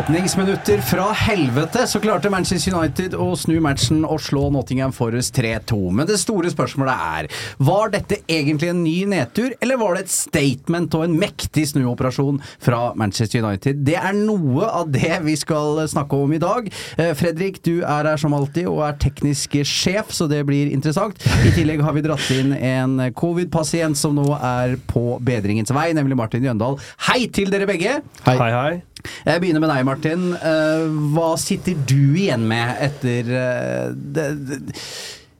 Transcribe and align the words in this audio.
Åpningsminutter 0.00 0.80
fra 0.80 1.12
helvete 1.12 1.86
så 1.86 2.00
klarte 2.00 2.30
Manchester 2.32 2.72
United 2.72 3.12
å 3.20 3.34
snu 3.36 3.58
matchen 3.60 4.00
og 4.08 4.22
slå 4.24 4.46
Nottingham 4.54 4.94
Forest 4.96 5.36
3-2. 5.36 5.76
Men 5.92 6.08
det 6.08 6.16
store 6.22 6.48
spørsmålet 6.48 7.02
er 7.18 7.28
var 7.60 7.92
dette 7.92 8.22
egentlig 8.24 8.70
en 8.72 8.80
ny 8.80 8.94
nedtur, 9.10 9.52
eller 9.60 9.76
var 9.80 9.98
det 9.98 10.06
et 10.06 10.14
statement 10.14 10.96
og 10.96 11.04
en 11.04 11.18
mektig 11.20 11.66
snuoperasjon 11.74 12.40
fra 12.64 12.94
Manchester 12.96 13.44
United? 13.44 13.84
Det 13.84 13.98
er 14.00 14.16
noe 14.16 14.70
av 14.70 14.88
det 14.94 15.20
vi 15.26 15.36
skal 15.36 15.82
snakke 15.92 16.16
om 16.16 16.32
i 16.32 16.40
dag. 16.40 16.72
Eh, 16.96 17.12
Fredrik, 17.18 17.60
du 17.66 17.82
er 17.82 18.08
her 18.08 18.24
som 18.24 18.32
alltid 18.38 18.70
og 18.72 18.80
er 18.88 18.96
teknisk 19.04 19.58
sjef, 19.68 20.14
så 20.16 20.30
det 20.30 20.40
blir 20.48 20.72
interessant. 20.72 21.20
I 21.44 21.52
tillegg 21.58 21.84
har 21.84 21.98
vi 21.98 22.06
dratt 22.08 22.30
inn 22.38 22.56
en 22.56 23.10
covid-pasient 23.12 24.00
som 24.00 24.16
nå 24.16 24.30
er 24.38 24.78
på 24.88 25.18
bedringens 25.20 25.76
vei, 25.76 25.90
nemlig 25.98 26.16
Martin 26.24 26.48
Jøndal. 26.48 26.80
Hei 27.10 27.26
til 27.28 27.52
dere 27.52 27.68
begge! 27.68 28.00
Hei, 28.24 28.38
hei. 28.40 28.54
hei. 28.56 28.78
Jeg 29.24 29.40
begynner 29.42 29.62
med 29.62 29.70
deg, 29.72 29.84
Martin. 29.88 30.22
Uh, 30.40 30.88
hva 31.14 31.34
sitter 31.40 31.78
du 31.88 32.16
igjen 32.18 32.46
med 32.48 32.80
etter 32.86 33.28
uh, 33.30 33.92
det, 33.94 34.26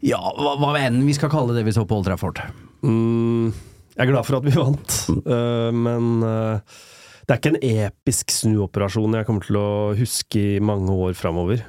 Ja, 0.05 0.21
hva, 0.21 0.57
hva 0.61 0.75
enn 0.81 1.03
vi 1.07 1.17
skal 1.17 1.33
kalle 1.33 1.57
det 1.57 1.65
vi 1.67 1.75
så 1.77 1.87
på 1.89 1.99
Old 1.99 2.09
Trafford? 2.09 2.43
Mm, 2.85 3.51
jeg 3.97 4.05
er 4.05 4.11
glad 4.13 4.29
for 4.29 4.39
at 4.39 4.47
vi 4.47 4.55
vant, 4.57 4.99
uh, 5.27 5.71
men 5.77 6.23
det 6.25 7.35
er 7.35 7.39
ikke 7.39 7.53
en 7.53 7.63
episk 7.63 8.33
snuoperasjon 8.35 9.15
jeg 9.19 9.27
kommer 9.29 9.45
til 9.47 9.59
å 9.61 9.71
huske 9.95 10.41
i 10.57 10.63
mange 10.65 10.91
år 10.91 11.13
framover. 11.15 11.63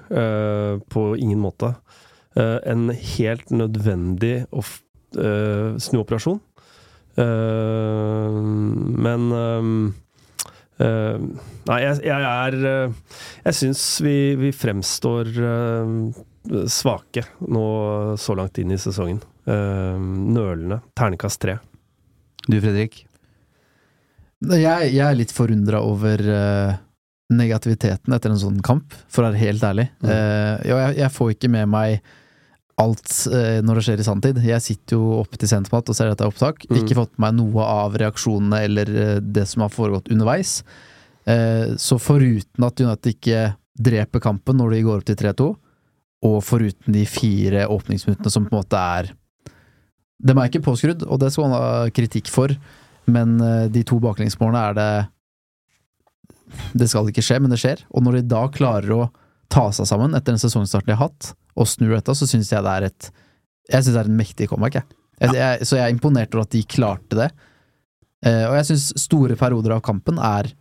på 0.89 1.03
ingen 1.21 1.37
måte. 1.43 1.75
en 2.33 2.89
helt 2.89 3.51
nødvendig 3.51 4.47
snuoperasjon. 5.13 6.39
men 9.05 9.21
nei, 10.81 11.79
jeg, 11.83 11.99
jeg 12.07 12.27
er 12.27 12.57
uh, 12.61 13.15
Jeg 13.45 13.57
syns 13.57 13.83
vi, 14.03 14.15
vi, 14.39 14.51
fremstår 14.55 15.31
uh, 15.37 15.95
svake 16.69 17.25
nå 17.53 17.65
så 18.19 18.35
langt 18.37 18.57
inn 18.61 18.73
i 18.73 18.79
sesongen. 18.81 19.21
nølende. 19.45 20.79
Ternekast 20.97 21.41
tre. 21.41 21.57
Du, 22.47 22.55
Fredrik? 22.61 23.03
Jeg, 24.41 24.89
jeg 24.89 25.03
er 25.05 25.17
litt 25.17 25.33
forundra 25.33 25.83
over 25.85 26.21
negativiteten 27.31 28.13
etter 28.15 28.33
en 28.33 28.41
sånn 28.41 28.57
kamp, 28.65 28.95
for 29.05 29.21
å 29.21 29.29
være 29.29 29.41
helt 29.43 29.65
ærlig. 29.65 29.85
Mm. 30.01 30.09
jeg, 30.65 30.95
jeg 30.97 31.13
får 31.13 31.35
ikke 31.35 31.51
med 31.53 31.69
meg 31.73 32.09
alt 32.81 33.13
eh, 33.31 33.59
når 33.65 33.79
det 33.79 33.83
skjer 33.85 34.01
i 34.01 34.05
sanntid. 34.05 34.39
Jeg 34.45 34.63
sitter 34.63 34.97
jo 34.97 35.19
oppe 35.21 35.39
til 35.39 35.49
Sentermat 35.51 35.89
og 35.91 35.97
ser 35.97 36.11
at 36.11 36.19
det 36.19 36.25
er 36.25 36.31
opptak. 36.31 36.65
Mm. 36.67 36.79
Ikke 36.81 36.97
fått 36.97 37.13
med 37.15 37.23
meg 37.25 37.37
noe 37.39 37.67
av 37.67 37.97
reaksjonene 38.01 38.61
eller 38.67 38.91
eh, 39.03 39.17
det 39.21 39.45
som 39.49 39.65
har 39.65 39.73
foregått 39.73 40.11
underveis. 40.13 40.59
Eh, 41.29 41.73
så 41.81 41.99
foruten 42.01 42.67
at 42.67 42.81
United 42.81 43.15
ikke 43.15 43.45
dreper 43.81 44.23
kampen 44.23 44.59
når 44.59 44.75
de 44.75 44.83
går 44.85 45.01
opp 45.01 45.07
til 45.09 45.19
3-2, 45.21 45.49
og 46.27 46.37
foruten 46.45 46.93
de 46.93 47.05
fire 47.09 47.65
åpningsminuttene 47.71 48.33
som 48.33 48.45
på 48.45 48.53
en 48.53 48.61
måte 48.61 48.85
er 48.99 49.15
Dem 50.21 50.37
er 50.37 50.51
ikke 50.51 50.61
påskrudd, 50.61 51.01
og 51.09 51.17
det 51.17 51.31
skal 51.33 51.47
man 51.47 51.55
ha 51.57 51.69
kritikk 51.89 52.27
for, 52.29 52.51
men 53.09 53.39
de 53.73 53.81
to 53.89 53.95
baklengsmålene 53.97 54.59
er 54.69 54.75
det 54.77 54.91
Det 56.77 56.87
skal 56.91 57.09
ikke 57.09 57.23
skje, 57.25 57.39
men 57.41 57.49
det 57.49 57.57
skjer. 57.57 57.81
Og 57.89 58.05
når 58.05 58.19
de 58.19 58.27
da 58.29 58.43
klarer 58.53 58.93
å 58.93 59.07
ta 59.51 59.67
seg 59.75 59.89
sammen 59.89 60.15
etter 60.17 60.33
den 60.33 60.41
sesongstarten 60.41 60.91
de 60.91 60.97
har 60.97 61.09
hatt, 61.09 61.33
og 61.59 61.69
snur 61.69 61.95
dette, 61.97 62.15
så 62.15 62.27
syns 62.29 62.51
jeg 62.53 62.63
det 62.65 62.77
er 62.77 62.89
et 62.89 63.11
Jeg 63.71 63.83
synes 63.83 63.95
det 63.95 64.01
er 64.01 64.09
en 64.09 64.19
mektig 64.19 64.47
comeback, 64.51 64.79
jeg. 64.79 64.97
jeg, 65.21 65.35
jeg 65.37 65.67
så 65.67 65.77
jeg 65.77 65.85
er 65.85 65.93
imponert 65.93 66.33
over 66.35 66.47
at 66.47 66.55
de 66.55 66.63
klarte 66.67 67.19
det. 67.19 67.29
Eh, 68.25 68.45
og 68.49 68.57
jeg 68.59 68.71
syns 68.71 68.89
store 69.01 69.37
perioder 69.39 69.75
av 69.77 69.83
kampen 69.85 70.19
er 70.21 70.51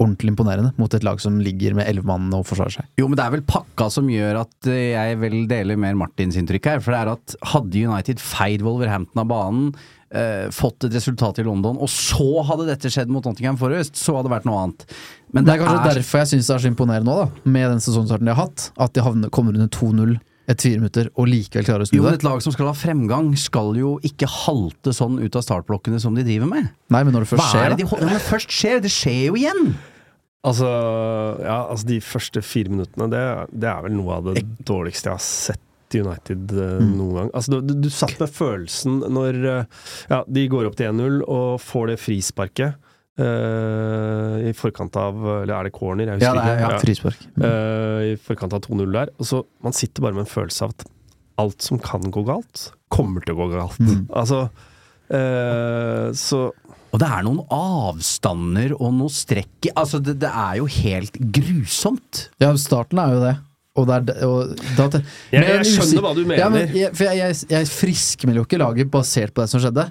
ordentlig 0.00 0.32
imponerende 0.32 0.72
mot 0.80 0.94
et 0.96 1.04
lag 1.04 1.20
som 1.20 1.36
ligger 1.44 1.74
med 1.76 1.88
elleve 1.88 2.08
mann 2.08 2.30
og 2.32 2.46
forsvarer 2.48 2.78
seg. 2.78 2.88
Jo, 3.00 3.08
men 3.08 3.18
det 3.20 3.24
er 3.26 3.34
vel 3.34 3.44
pakka 3.48 3.90
som 3.92 4.08
gjør 4.08 4.40
at 4.42 4.68
jeg 4.72 5.18
vel 5.20 5.42
deler 5.50 5.80
mer 5.80 5.98
Martins 6.00 6.38
inntrykk 6.40 6.70
her. 6.72 6.80
For 6.84 6.94
det 6.94 7.00
er 7.02 7.12
at 7.12 7.34
hadde 7.52 7.82
United 7.90 8.22
feid 8.24 8.64
Wolverhampton 8.64 9.20
av 9.20 9.28
banen, 9.30 9.66
eh, 10.14 10.46
fått 10.54 10.86
et 10.86 10.94
resultat 10.94 11.40
i 11.42 11.46
London, 11.46 11.78
og 11.80 11.90
så 11.92 12.44
hadde 12.48 12.68
dette 12.70 12.90
skjedd 12.92 13.12
mot 13.12 13.24
Nottingham 13.26 13.58
Forest, 13.60 13.98
så 13.98 14.16
hadde 14.16 14.28
det 14.30 14.34
vært 14.36 14.48
noe 14.48 14.64
annet. 14.64 14.88
Men 15.30 15.44
det, 15.44 15.52
det 15.52 15.54
er 15.56 15.62
kanskje 15.64 15.92
er... 15.92 16.00
derfor 16.00 16.22
jeg 16.22 16.32
syns 16.32 16.50
det 16.50 16.56
er 16.56 16.64
så 16.64 16.72
imponerende 16.72 17.10
nå, 17.10 17.20
da, 17.22 17.52
med 17.56 17.70
den 17.74 17.84
sesongstarten 17.84 18.28
de 18.28 18.34
har 18.34 18.48
hatt. 18.48 18.66
At 18.80 18.96
de 18.96 19.04
havner, 19.06 19.32
kommer 19.34 19.56
under 19.56 19.70
2-0 19.70 20.18
etter 20.50 20.66
fire 20.66 20.80
minutter 20.82 21.10
og 21.14 21.28
likevel 21.30 21.66
klarer 21.68 21.84
å 21.84 21.86
snu 21.86 21.94
det. 21.94 22.00
Jo, 22.00 22.06
men 22.08 22.18
Et 22.18 22.26
lag 22.26 22.42
som 22.42 22.54
skal 22.54 22.70
ha 22.70 22.74
fremgang, 22.74 23.30
skal 23.38 23.70
jo 23.78 23.94
ikke 24.06 24.26
halte 24.30 24.94
sånn 24.96 25.20
ut 25.22 25.38
av 25.38 25.46
startblokkene 25.46 26.00
som 26.02 26.16
de 26.18 26.26
driver 26.26 26.50
med. 26.50 26.72
Nei, 26.90 27.04
men 27.06 27.14
når 27.14 27.26
det 27.26 27.30
først 27.36 27.44
Hva 27.44 27.52
skjer, 27.52 27.70
det 27.76 27.84
de, 27.84 27.88
når 28.02 28.14
det 28.16 28.26
først 28.26 28.54
skjer, 28.56 28.82
det 28.82 28.92
skjer 28.94 29.22
jo 29.28 29.38
igjen! 29.38 29.72
Altså, 30.40 30.68
ja, 31.44 31.58
altså 31.68 31.90
de 31.90 31.98
første 32.00 32.40
fire 32.42 32.72
minuttene, 32.72 33.10
det, 33.12 33.24
det 33.52 33.68
er 33.68 33.82
vel 33.84 33.92
noe 33.98 34.14
av 34.16 34.30
det 34.30 34.42
dårligste 34.66 35.10
jeg 35.10 35.18
har 35.18 35.26
sett 35.26 35.66
United 35.98 36.52
uh, 36.54 36.78
mm. 36.80 36.92
noen 36.98 37.16
gang. 37.16 37.32
Altså, 37.36 37.60
du, 37.60 37.74
du, 37.74 37.88
satt 37.92 38.14
med 38.20 38.30
følelsen 38.32 39.00
når 39.10 39.40
uh, 39.44 39.82
ja, 40.12 40.22
de 40.28 40.46
går 40.52 40.68
opp 40.68 40.78
til 40.78 40.92
1-0 40.92 41.20
og 41.26 41.58
får 41.64 41.92
det 41.92 41.98
frisparket. 42.02 42.88
Uh, 43.20 44.38
I 44.48 44.52
forkant 44.56 44.94
av 44.96 45.18
Eller 45.42 45.50
er 45.52 45.66
det 45.66 45.72
corner? 45.76 46.08
Jeg 46.08 46.20
husker 46.20 46.38
ja, 46.38 46.44
det 46.46 46.52
er, 46.54 46.62
ja, 46.62 46.78
frispark. 46.80 47.26
Mm. 47.34 47.42
Uh, 47.44 47.98
I 48.06 48.14
forkant 48.22 48.56
av 48.56 48.64
2-0 48.64 48.96
der. 48.96 49.12
Og 49.18 49.28
så 49.28 49.42
Man 49.66 49.76
sitter 49.76 50.06
bare 50.06 50.16
med 50.16 50.24
en 50.24 50.32
følelse 50.32 50.66
av 50.66 50.74
at 50.76 50.86
alt 51.40 51.64
som 51.64 51.78
kan 51.80 52.04
gå 52.12 52.22
galt, 52.28 52.66
kommer 52.92 53.24
til 53.24 53.32
å 53.32 53.42
gå 53.42 53.52
galt. 53.54 53.78
Mm. 53.80 54.02
Altså 54.12 54.46
uh, 54.50 56.10
Så 56.16 56.50
og 56.90 56.98
det 56.98 57.06
er 57.06 57.22
noen 57.22 57.44
avstander 57.54 58.72
og 58.74 58.96
noe 58.96 59.12
strekk 59.14 59.70
Altså, 59.76 60.00
det, 60.02 60.16
det, 60.24 60.30
er 60.30 60.58
jo 60.58 60.66
helt 60.80 61.18
grusomt. 61.36 62.24
Ja, 62.42 62.50
starten 62.58 62.98
er 62.98 63.14
jo 63.14 63.20
det. 63.22 63.34
Og, 63.80 63.88
det 63.88 63.96
er, 63.96 64.28
og 64.28 64.52
da, 64.76 65.00
jeg, 65.32 65.44
jeg, 65.46 65.66
skjønner 65.70 66.04
hva 66.04 66.12
du 66.16 66.22
mener. 66.24 66.40
Ja, 66.42 66.50
men 66.52 66.76
jeg, 66.76 66.92
for 66.96 67.08
jeg, 67.08 67.38
jeg, 67.50 67.70
friskmelder 67.72 68.42
jo 68.42 68.48
ikke 68.48 68.60
laget 68.60 68.92
basert 68.92 69.34
på 69.34 69.44
det 69.44 69.52
som 69.52 69.62
skjedde. 69.62 69.88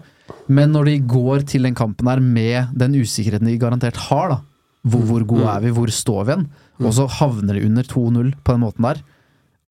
Men 0.50 0.72
når 0.76 0.92
de 0.92 1.00
går 1.10 1.48
til 1.50 1.66
den 1.66 1.78
kampen 1.78 2.10
her 2.10 2.22
med 2.22 2.78
den 2.78 3.00
usikkerheten 3.02 3.50
de 3.50 3.58
garantert 3.62 3.98
har, 4.10 4.36
da 4.36 4.40
hvor, 4.88 5.04
hvor 5.04 5.26
gode 5.28 5.44
mm. 5.44 5.52
er 5.52 5.64
vi, 5.66 5.72
hvor 5.76 5.92
står 5.92 6.28
vi? 6.30 6.38
Mm. 6.40 6.86
Og 6.88 6.94
så 6.96 7.08
havner 7.20 7.58
de 7.58 7.66
under 7.68 7.84
2-0 7.84 8.32
på 8.44 8.56
den 8.56 8.64
måten 8.64 8.88
der. 8.88 9.02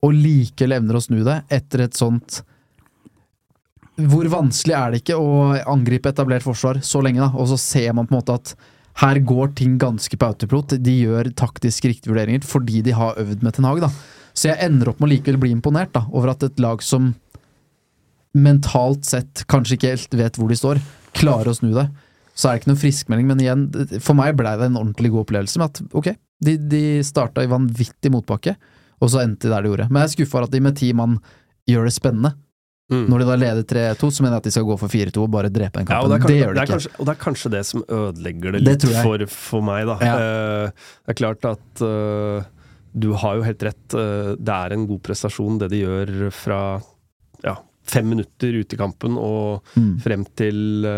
Og 0.04 0.14
likevel 0.14 0.76
evner 0.76 0.98
å 0.98 1.02
snu 1.02 1.22
det 1.26 1.40
etter 1.50 1.82
et 1.88 1.96
sånt 1.98 2.36
Hvor 3.98 4.28
vanskelig 4.30 4.76
er 4.78 4.92
det 4.92 5.00
ikke 5.02 5.16
å 5.18 5.56
angripe 5.66 6.12
etablert 6.12 6.44
forsvar 6.44 6.78
så 6.86 7.02
lenge, 7.02 7.24
da? 7.24 7.32
Og 7.34 7.48
så 7.50 7.58
ser 7.58 7.96
man 7.96 8.06
på 8.06 8.14
en 8.14 8.20
måte 8.20 8.36
at 8.38 8.52
her 8.98 9.20
går 9.22 9.52
ting 9.58 9.76
ganske 9.78 10.18
på 10.18 10.26
autopilot. 10.26 10.76
De 10.82 10.94
gjør 11.04 11.30
taktisk 11.38 11.86
riktige 11.86 12.10
vurderinger 12.10 12.46
fordi 12.46 12.82
de 12.86 12.94
har 12.96 13.18
øvd 13.20 13.44
med 13.46 13.54
Ten 13.54 13.68
Hag, 13.68 13.82
da. 13.84 13.92
Så 14.34 14.50
jeg 14.50 14.62
ender 14.68 14.90
opp 14.90 15.00
med 15.00 15.08
å 15.08 15.12
likevel 15.12 15.40
bli 15.42 15.52
imponert 15.54 15.92
da, 15.94 16.04
over 16.10 16.32
at 16.32 16.44
et 16.46 16.60
lag 16.62 16.82
som 16.84 17.12
mentalt 18.38 19.06
sett 19.08 19.44
kanskje 19.50 19.78
ikke 19.78 19.92
helt 19.94 20.16
vet 20.18 20.38
hvor 20.38 20.50
de 20.50 20.58
står, 20.58 20.80
klarer 21.16 21.50
å 21.50 21.56
snu 21.56 21.72
det. 21.74 21.88
Så 22.38 22.46
er 22.46 22.54
det 22.54 22.62
ikke 22.62 22.70
noen 22.70 22.82
friskmelding, 22.82 23.30
men 23.30 23.40
igjen, 23.42 23.64
for 24.04 24.18
meg 24.18 24.36
blei 24.38 24.54
det 24.60 24.68
en 24.68 24.78
ordentlig 24.78 25.10
god 25.14 25.24
opplevelse 25.24 25.58
med 25.58 25.72
at 25.72 25.96
ok, 25.98 26.12
de, 26.46 26.54
de 26.70 26.82
starta 27.06 27.42
i 27.42 27.50
vanvittig 27.50 28.12
motbakke, 28.14 28.54
og 28.98 29.10
så 29.10 29.24
endte 29.24 29.48
de 29.48 29.54
der 29.54 29.64
de 29.64 29.72
gjorde. 29.72 29.88
Men 29.90 30.04
jeg 30.04 30.10
er 30.10 30.14
skuffa 30.14 30.38
over 30.38 30.46
at 30.46 30.54
de 30.54 30.62
med 30.62 30.78
ti 30.78 30.92
mann 30.94 31.18
gjør 31.70 31.88
det 31.88 31.94
spennende. 31.96 32.34
Mm. 32.88 33.04
Når 33.12 33.20
de 33.20 33.24
da 33.28 33.34
leder 33.36 33.64
3-2, 33.68 34.08
så 34.16 34.24
mener 34.24 34.38
jeg 34.38 34.40
at 34.40 34.46
de 34.48 34.50
skal 34.54 34.64
gå 34.64 34.74
for 34.80 34.92
4-2 34.92 35.20
og 35.20 35.32
bare 35.32 35.50
drepe 35.52 35.82
den 35.82 35.88
kampen. 35.90 36.08
Ja, 36.08 36.16
det, 36.16 36.30
det, 36.30 36.36
gjør 36.38 36.54
de 36.56 36.62
ikke. 36.62 36.72
Kanskje, 36.72 36.92
og 36.96 37.04
det 37.04 37.12
er 37.12 37.20
kanskje 37.20 37.50
det 37.52 37.60
som 37.68 37.82
ødelegger 37.84 38.56
det 38.56 38.62
litt 38.64 38.86
det 38.86 39.02
for, 39.04 39.24
for, 39.32 39.66
meg, 39.68 39.82
da. 39.90 39.96
Ja. 40.00 40.14
Uh, 40.16 40.86
det 41.04 41.12
er 41.12 41.18
klart 41.20 41.48
at 41.50 41.84
uh, 41.84 42.48
du 42.96 43.10
har 43.20 43.36
jo 43.36 43.44
helt 43.44 43.66
rett. 43.68 43.84
Uh, 43.92 44.32
det 44.40 44.56
er 44.56 44.76
en 44.78 44.88
god 44.88 45.04
prestasjon, 45.04 45.60
det 45.60 45.68
de 45.74 45.82
gjør 45.82 46.14
fra 46.32 46.62
ja, 47.44 47.58
fem 47.92 48.08
minutter 48.08 48.56
ute 48.56 48.78
i 48.78 48.80
kampen 48.80 49.20
og 49.20 49.68
mm. 49.76 49.94
frem 50.08 50.24
til 50.40 50.88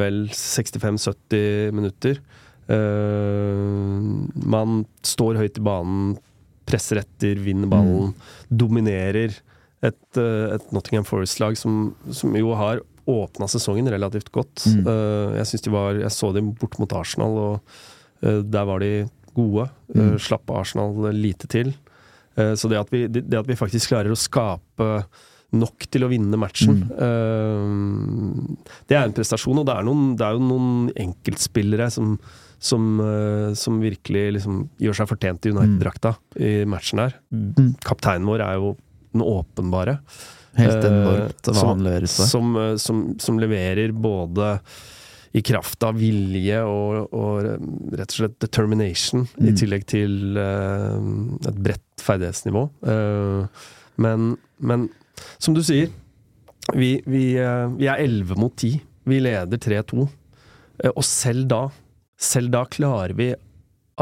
vel 0.00 0.24
65-70 0.32 1.76
minutter. 1.76 2.24
Man 4.54 4.84
står 5.04 5.36
høyt 5.42 5.60
i 5.60 5.64
banen, 5.64 6.14
presser 6.64 7.02
etter, 7.04 7.36
vinner 7.44 7.68
ballen, 7.68 8.14
mm. 8.14 8.30
dominerer. 8.64 9.36
Et, 9.84 10.18
uh, 10.20 10.54
et 10.56 10.72
Nottingham 10.74 11.06
Forest-lag 11.08 11.58
som, 11.60 11.94
som, 12.10 12.34
jo 12.38 12.54
har 12.58 12.82
åpna 13.10 13.48
sesongen 13.50 13.90
relativt 13.92 14.30
godt. 14.32 14.64
Mm. 14.64 14.86
jeg 15.36 15.48
synes 15.50 15.64
de 15.66 15.72
var, 15.74 15.98
jeg 16.00 16.12
så 16.14 16.30
dem 16.32 16.54
bort 16.56 16.78
mot 16.80 16.94
Arsenal, 16.96 17.34
og 17.36 17.74
der 18.24 18.64
var 18.64 18.80
de 18.80 19.04
gode. 19.36 19.66
Mm. 19.92 20.14
slapp 20.24 20.48
Arsenal 20.56 21.10
lite 21.12 21.44
til. 21.52 21.74
så 22.32 22.70
det 22.72 22.78
at, 22.80 22.88
vi, 22.88 23.02
det, 23.12 23.26
at 23.36 23.50
vi 23.50 23.58
faktisk 23.60 23.92
klarer 23.92 24.08
å 24.08 24.16
skape 24.16 24.88
nok 25.52 25.84
til 25.92 26.06
å 26.06 26.08
vinne 26.08 26.40
matchen. 26.40 26.80
Mm. 26.96 28.56
Det 28.88 28.96
er 28.96 29.04
en 29.04 29.14
prestasjon, 29.20 29.60
og 29.60 29.68
det 29.68 29.76
er, 29.76 29.84
noen, 29.84 30.16
det 30.16 30.24
er 30.24 30.38
jo 30.38 30.48
noen 30.48 30.88
enkeltspillere 31.04 31.90
som, 31.92 32.16
som, 32.56 32.88
som 33.52 33.84
virkelig 33.84 34.24
liksom 34.38 34.64
gjør 34.80 35.02
seg 35.02 35.12
fortjent 35.12 35.44
i 35.44 35.52
United-drakta 35.52 36.16
i 36.40 36.56
matchen 36.64 37.04
her. 37.04 37.20
Mm. 37.28 37.74
Kapteinen 37.84 38.32
vår 38.32 38.48
er 38.48 38.58
jo 38.62 38.74
den 39.14 39.24
åpenbare. 39.24 39.98
Helt 40.58 40.84
enormt 40.86 41.48
hva 41.50 41.62
han 41.72 41.80
leverer 41.82 42.10
som, 42.10 42.52
som, 42.78 43.06
som, 43.18 43.38
leverer 43.42 43.90
både 43.90 44.52
i 45.34 45.42
kraft 45.42 45.82
av 45.82 45.96
vilje 45.98 46.60
og, 46.62 47.10
og 47.10 47.96
rett 47.98 48.12
og 48.12 48.18
slett 48.20 48.36
determination, 48.44 49.24
i 49.42 49.50
Mm. 49.50 49.56
tillegg 49.58 49.86
til 49.90 50.38
uh, 50.38 51.00
et 51.42 51.58
bredt 51.58 52.04
ferdighetsnivå. 52.06 52.68
Uh, 52.86 53.66
men, 53.98 54.36
men 54.62 54.86
som 55.42 55.56
du 55.56 55.62
sier, 55.66 55.90
vi, 56.70 57.00
vi, 57.02 57.24
uh, 57.42 57.66
vi 57.74 57.90
er 57.90 57.98
11 58.06 58.38
mot 58.38 58.54
10. 58.54 58.78
Vi 59.10 59.18
leder 59.20 59.58
3-2. 59.58 60.06
Eh, 60.78 60.90
og 60.90 61.04
selv 61.06 61.48
da, 61.50 61.64
selv 62.18 62.54
da 62.54 62.64
klarer 62.70 63.14
vi 63.18 63.32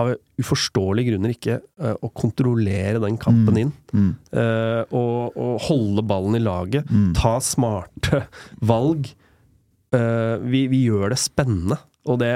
av 0.01 0.15
uforståelige 0.41 1.11
grunner 1.13 1.33
ikke 1.35 1.59
uh, 1.83 1.95
å 2.01 2.09
kontrollere 2.17 3.01
den 3.03 3.19
kampen 3.21 3.53
Mm. 3.53 3.61
inn. 3.61 3.73
Mm. 3.93 4.11
Uh, 4.33 4.83
og, 4.97 5.37
og 5.37 5.59
holde 5.69 6.05
ballen 6.09 6.39
i 6.39 6.43
laget. 6.43 6.89
Mm. 6.91 7.11
Ta 7.19 7.35
smarte 7.45 8.23
valg. 8.73 9.11
Uh, 9.93 10.39
vi, 10.49 10.65
vi 10.73 10.85
gjør 10.89 11.13
det 11.13 11.21
spennende. 11.21 11.77
Og 12.09 12.19
det, 12.19 12.33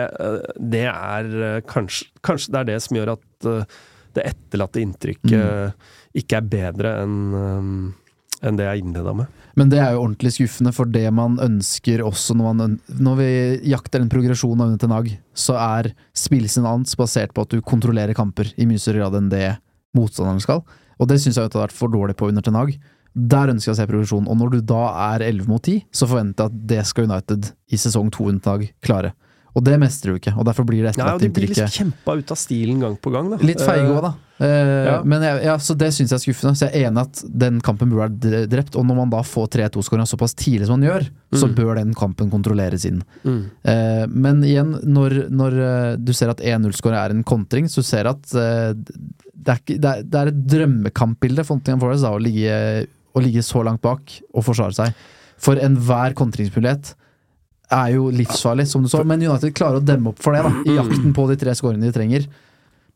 det 0.62 0.84
er 0.86 1.62
kanskje, 1.66 2.10
kanskje 2.22 2.52
det 2.54 2.60
er 2.60 2.68
det 2.68 2.76
som 2.84 2.98
gjør 3.00 3.14
at 3.16 3.46
det 4.16 4.28
etterlatte 4.30 4.78
inntrykket 4.84 5.32
Mm. 5.34 5.72
ikke 6.22 6.38
er 6.38 6.46
bedre 6.52 6.92
enn 7.02 7.16
um, 7.34 7.72
enn 8.46 8.56
det 8.60 8.68
jeg 8.68 8.84
innleda 8.84 9.12
med. 9.16 9.42
Men 9.56 9.70
det 9.72 9.78
er 9.80 9.94
jo 9.94 10.02
ordentlig 10.04 10.34
skuffende, 10.36 10.72
for 10.76 10.88
det 10.92 11.06
man 11.16 11.38
ønsker 11.40 12.02
også 12.04 12.36
når, 12.36 12.56
man, 12.58 12.74
når 13.00 13.14
vi 13.22 13.28
jakter 13.72 14.02
en 14.02 14.10
progresjon 14.12 14.60
av 14.60 14.74
Ten 14.80 14.92
Hag, 14.92 15.08
så 15.32 15.56
er 15.56 15.94
spillelsen 16.16 16.68
hans 16.68 16.92
basert 17.00 17.32
på 17.32 17.46
at 17.46 17.54
du 17.54 17.64
kontrollerer 17.64 18.16
kamper 18.16 18.52
i 18.60 18.68
mye 18.68 18.82
større 18.82 19.00
grad 19.00 19.16
enn 19.16 19.30
det 19.32 19.46
motstanderen 19.96 20.44
skal. 20.44 20.60
Og 21.00 21.08
det 21.08 21.22
syns 21.22 21.38
jeg 21.40 21.48
har 21.48 21.64
vært 21.64 21.76
for 21.76 21.92
dårlig 21.92 22.18
på 22.20 22.28
under 22.28 22.44
Ten 22.44 22.58
Der 23.16 23.48
ønsker 23.48 23.70
jeg 23.70 23.78
å 23.78 23.80
se 23.80 23.88
progresjon. 23.88 24.28
Og 24.28 24.36
når 24.36 24.52
du 24.52 24.60
da 24.60 24.82
er 25.14 25.24
11 25.24 25.48
mot 25.48 25.64
10, 25.64 25.86
så 25.88 26.08
forventer 26.08 26.44
jeg 26.44 26.52
at 26.52 26.66
det 26.74 26.82
skal 26.84 27.08
United 27.08 27.48
i 27.72 27.80
sesong 27.80 28.12
to 28.12 28.28
under 28.28 28.44
Ten 28.44 28.52
Hag 28.52 28.74
klare. 28.84 29.14
Og 29.56 29.64
det 29.64 29.78
mestrer 29.80 30.12
du 30.12 30.18
ikke, 30.20 30.34
og 30.36 30.44
derfor 30.44 30.66
blir 30.68 30.84
det 30.84 30.90
Ja, 30.98 31.14
og 31.14 31.22
de 31.22 31.30
blir 31.32 31.48
liksom 31.48 31.70
kjempa 31.72 32.18
ut 32.18 32.32
av 32.34 32.36
stilen 32.36 32.82
gang 32.82 32.96
på 33.00 33.08
gang. 33.14 33.30
Da. 33.32 33.38
Litt 33.40 33.62
feige 33.64 33.88
òg, 33.88 34.02
da. 34.04 34.10
Uh, 34.36 34.48
ja. 34.84 34.96
Men 35.08 35.22
jeg, 35.24 35.38
ja, 35.46 35.54
så 35.64 35.72
det 35.80 35.88
syns 35.96 36.12
jeg 36.12 36.18
er 36.18 36.22
skuffende. 36.26 36.58
Så 36.60 36.66
jeg 36.66 36.82
er 36.82 36.90
enig 36.90 37.06
at 37.06 37.22
den 37.44 37.62
kampen 37.64 37.88
burde 37.88 38.10
vært 38.10 38.50
drept. 38.52 38.76
Og 38.76 38.84
når 38.84 38.98
man 38.98 39.14
da 39.14 39.22
får 39.24 39.48
3-2-skåringa 39.54 40.04
såpass 40.10 40.36
tidlig 40.36 40.68
som 40.68 40.76
man 40.76 40.84
gjør, 40.90 41.06
så 41.32 41.48
Mm. 41.48 41.54
bør 41.56 41.72
den 41.80 41.94
kampen 41.96 42.28
kontrolleres 42.34 42.84
inn. 42.84 43.00
Mm. 43.24 43.38
Uh, 43.64 44.04
men 44.12 44.44
igjen, 44.44 44.74
når, 44.84 45.16
når 45.32 45.56
eh, 45.70 45.96
du 46.04 46.12
ser 46.12 46.34
at 46.34 46.44
1-0-skåringa 46.44 47.06
er 47.06 47.16
en 47.16 47.24
kontring, 47.24 47.72
så 47.72 47.80
du 47.80 47.88
ser 47.88 48.12
at 48.12 48.28
uh, 48.36 48.76
det, 48.76 49.48
er 49.48 49.56
ikke, 49.62 49.78
det, 49.80 49.88
er, 49.94 50.04
det 50.04 50.20
er 50.20 50.32
et 50.34 50.44
drømmekampbilde 50.52 51.46
for 51.48 51.56
Nottingham 51.56 51.80
Forest 51.86 52.04
da, 52.04 52.12
å, 52.12 52.20
ligge, 52.20 52.60
å 53.16 53.24
ligge 53.24 53.40
så 53.46 53.64
langt 53.64 53.80
bak 53.80 54.18
og 54.34 54.44
forsvare 54.44 54.76
seg. 54.76 54.92
For 55.40 55.56
enhver 55.64 56.12
kontringsmulighet 56.16 56.92
er 57.72 57.94
jo 57.96 58.10
livsfarlig, 58.14 58.66
som 58.70 58.84
du 58.84 58.90
så. 58.90 59.02
Men 59.06 59.22
United 59.22 59.54
klarer 59.56 59.80
å 59.80 59.84
demme 59.84 60.12
opp 60.12 60.20
for 60.22 60.36
det, 60.36 60.42
da, 60.46 60.52
i 60.66 60.76
jakten 60.76 61.14
på 61.16 61.26
de 61.30 61.38
tre 61.40 61.54
skårene 61.58 61.88
de 61.88 61.94
trenger. 61.94 62.28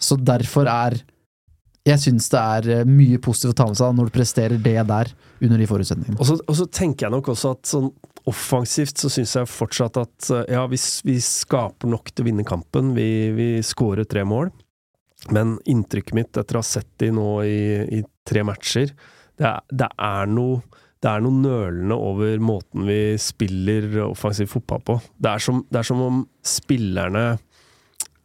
Så 0.01 0.17
derfor 0.17 0.71
er 0.71 1.03
Jeg 1.89 1.97
syns 1.97 2.27
det 2.29 2.39
er 2.39 2.67
eh, 2.69 2.85
mye 2.85 3.17
positivt 3.25 3.55
å 3.55 3.57
ta 3.57 3.65
med 3.71 3.79
seg 3.79 3.95
når 3.97 4.11
du 4.11 4.13
presterer 4.13 4.59
det 4.61 4.83
der, 4.85 5.09
under 5.41 5.57
de 5.59 5.67
forutsetningene. 5.67 6.19
Og 6.21 6.29
så, 6.29 6.35
og 6.45 6.59
så 6.59 6.67
tenker 6.69 7.07
jeg 7.07 7.15
nok 7.15 7.31
også 7.33 7.55
at 7.57 7.71
sånn 7.71 7.87
offensivt 8.29 9.01
så 9.01 9.09
syns 9.09 9.33
jeg 9.39 9.49
fortsatt 9.49 9.97
at 9.97 10.29
eh, 10.29 10.53
ja, 10.53 10.67
vi, 10.69 10.77
vi 11.09 11.17
skaper 11.25 11.89
nok 11.89 12.13
til 12.13 12.27
å 12.27 12.29
vinne 12.29 12.45
kampen. 12.45 12.93
Vi, 12.99 13.09
vi 13.33 13.49
skårer 13.65 14.05
tre 14.05 14.27
mål. 14.29 14.53
Men 15.33 15.57
inntrykket 15.65 16.19
mitt 16.21 16.37
etter 16.37 16.61
å 16.61 16.61
ha 16.61 16.69
sett 16.69 16.91
de 17.01 17.11
nå 17.17 17.31
i, 17.49 17.63
i 18.01 18.05
tre 18.29 18.45
matcher, 18.45 18.93
det 19.41 19.49
er, 19.49 19.65
det 19.73 19.89
er 19.97 20.29
noe 20.29 20.61
det 21.01 21.09
er 21.09 21.23
noe 21.25 21.33
nølende 21.33 21.97
over 21.97 22.43
måten 22.45 22.85
vi 22.85 23.01
spiller 23.21 23.87
offensiv 24.05 24.51
fotball 24.53 24.83
på. 24.85 24.97
Det 25.17 25.31
er 25.33 25.43
som, 25.43 25.63
det 25.73 25.81
er 25.81 25.89
som 25.89 26.03
om 26.05 26.19
spillerne 26.45 27.25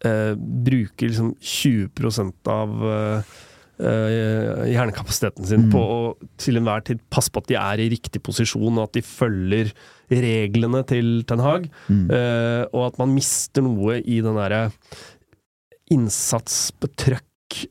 eh, 0.03 0.33
bruker 0.35 1.07
liksom 1.07 1.31
20 1.39 2.51
av 2.51 2.83
eh, 2.91 3.35
eh, 3.79 4.65
hjernekapasiteten 4.73 5.47
sin 5.47 5.65
Mm. 5.65 5.71
på 5.71 5.79
å 5.79 6.01
til 6.37 6.59
enhver 6.59 6.83
tid 6.83 6.99
passe 7.09 7.31
på 7.31 7.43
at 7.43 7.47
de 7.47 7.55
er 7.55 7.79
i 7.79 7.89
riktig 7.95 8.21
posisjon, 8.21 8.77
og 8.77 8.89
at 8.89 8.99
de 8.99 9.01
følger 9.01 9.71
reglene 10.11 10.83
til 10.85 11.23
Ten 11.23 11.39
Hag. 11.39 11.69
Mm. 11.87 12.09
Eh, 12.11 12.63
og 12.73 12.91
at 12.91 12.99
man 12.99 13.15
mister 13.15 13.63
noe 13.63 14.01
i 14.03 14.19
den 14.19 14.35
derre 14.35 14.71
innsats, 15.91 16.71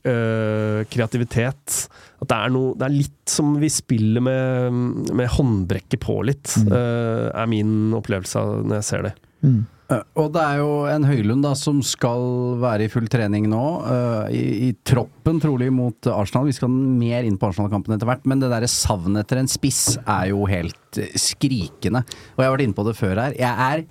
eh, 0.04 0.84
kreativitet. 0.90 1.88
At 2.22 2.28
det 2.30 2.36
er 2.38 2.50
noe 2.54 2.74
Det 2.78 2.86
er 2.88 2.94
litt 2.94 3.28
som 3.30 3.54
vi 3.60 3.68
spiller 3.72 4.22
med, 4.24 5.12
med 5.14 5.28
håndbrekket 5.28 6.00
på 6.00 6.20
litt, 6.24 6.54
Mm. 6.64 6.72
eh, 6.72 7.30
er 7.42 7.46
min 7.46 7.92
opplevelse 7.94 8.40
når 8.64 8.76
jeg 8.80 8.84
ser 8.84 9.02
det. 9.08 9.14
Mm. 9.44 9.66
Eh, 9.90 10.00
Og 10.16 10.32
det 10.32 10.40
er 10.40 10.56
jo 10.62 10.86
en 10.88 11.04
Høylund 11.04 11.42
da 11.44 11.52
som 11.54 11.82
skal 11.84 12.56
være 12.62 12.86
i 12.86 12.88
full 12.88 13.06
trening 13.12 13.44
nå, 13.50 13.64
uh, 13.84 14.30
i, 14.32 14.70
i 14.70 14.76
troppen 14.86 15.40
trolig 15.42 15.68
mot 15.70 16.06
Arsenal. 16.08 16.46
Vi 16.48 16.52
skal 16.56 16.70
mer 16.72 17.22
inn 17.28 17.36
på 17.36 17.50
Arsenal-kampen 17.50 17.92
etter 17.94 18.08
hvert, 18.08 18.24
men 18.24 18.40
det 18.40 18.48
derre 18.48 18.70
savnet 18.70 19.26
etter 19.26 19.42
en 19.42 19.50
spiss 19.52 19.98
er 20.06 20.30
jo 20.32 20.46
helt 20.48 21.00
skrikende. 21.20 22.00
Og 22.36 22.40
jeg 22.40 22.48
har 22.48 22.56
vært 22.56 22.64
inne 22.64 22.78
på 22.78 22.86
det 22.88 22.96
før 22.96 23.20
her. 23.20 23.36
Jeg 23.36 23.68
er 23.68 23.84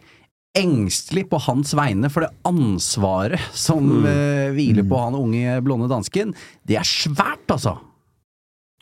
engstelig 0.55 1.25
på 1.31 1.39
hans 1.47 1.73
vegne, 1.73 2.09
for 2.13 2.21
det 2.27 2.31
ansvaret 2.45 3.39
som 3.57 3.81
Mm. 3.83 4.05
uh, 4.05 4.51
hviler 4.53 4.83
Mm. 4.83 4.89
på 4.89 5.00
han 5.03 5.15
unge 5.17 5.61
blonde 5.65 5.89
dansken, 5.89 6.33
det 6.65 6.77
er 6.77 6.83
svært, 6.85 7.47
altså. 7.50 7.77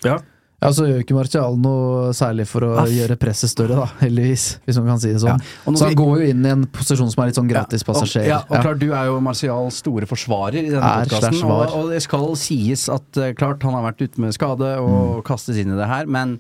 Ja. 0.03 0.17
Ja, 0.61 0.69
så 0.69 0.83
gjør 0.85 0.99
ikke 1.01 1.15
Martial 1.17 1.55
noe 1.57 2.11
særlig 2.13 2.45
for 2.45 2.61
å 2.61 2.77
Aff. 2.83 2.89
gjøre 2.93 3.15
presset 3.17 3.49
større, 3.49 3.73
da, 3.79 3.85
heldigvis, 4.03 4.59
hvis 4.67 4.77
man 4.77 4.85
kan 4.91 4.99
si 5.01 5.07
det 5.09 5.21
sånn. 5.23 5.39
Ja. 5.41 5.71
Så 5.73 5.85
han 5.87 5.95
går 5.97 6.19
jo 6.21 6.27
inn 6.29 6.45
i 6.45 6.49
en 6.49 6.67
posisjon 6.67 7.09
som 7.09 7.23
er 7.23 7.31
litt 7.31 7.35
sånn 7.39 7.49
gratispassasjer. 7.49 8.21
Og, 8.21 8.27
ja, 8.29 8.37
og 8.45 8.61
klart, 8.61 8.77
du 8.77 8.91
er 8.93 9.05
jo 9.09 9.19
Martials 9.25 9.79
store 9.81 10.05
forsvarer 10.05 10.59
i 10.61 10.69
denne 10.69 10.83
Er 10.85 11.09
podkasten. 11.09 11.41
Og, 11.49 11.73
og 11.79 11.89
det 11.89 12.03
skal 12.03 12.35
sies 12.37 12.87
at 12.93 13.17
eh, 13.17 13.33
klart, 13.33 13.63
han 13.63 13.73
har 13.73 13.87
vært 13.91 14.03
ute 14.05 14.21
med 14.21 14.33
skade 14.37 14.69
og 14.85 15.23
kastes 15.25 15.57
inn 15.57 15.73
i 15.73 15.77
det 15.81 15.87
her, 15.89 16.05
men 16.05 16.39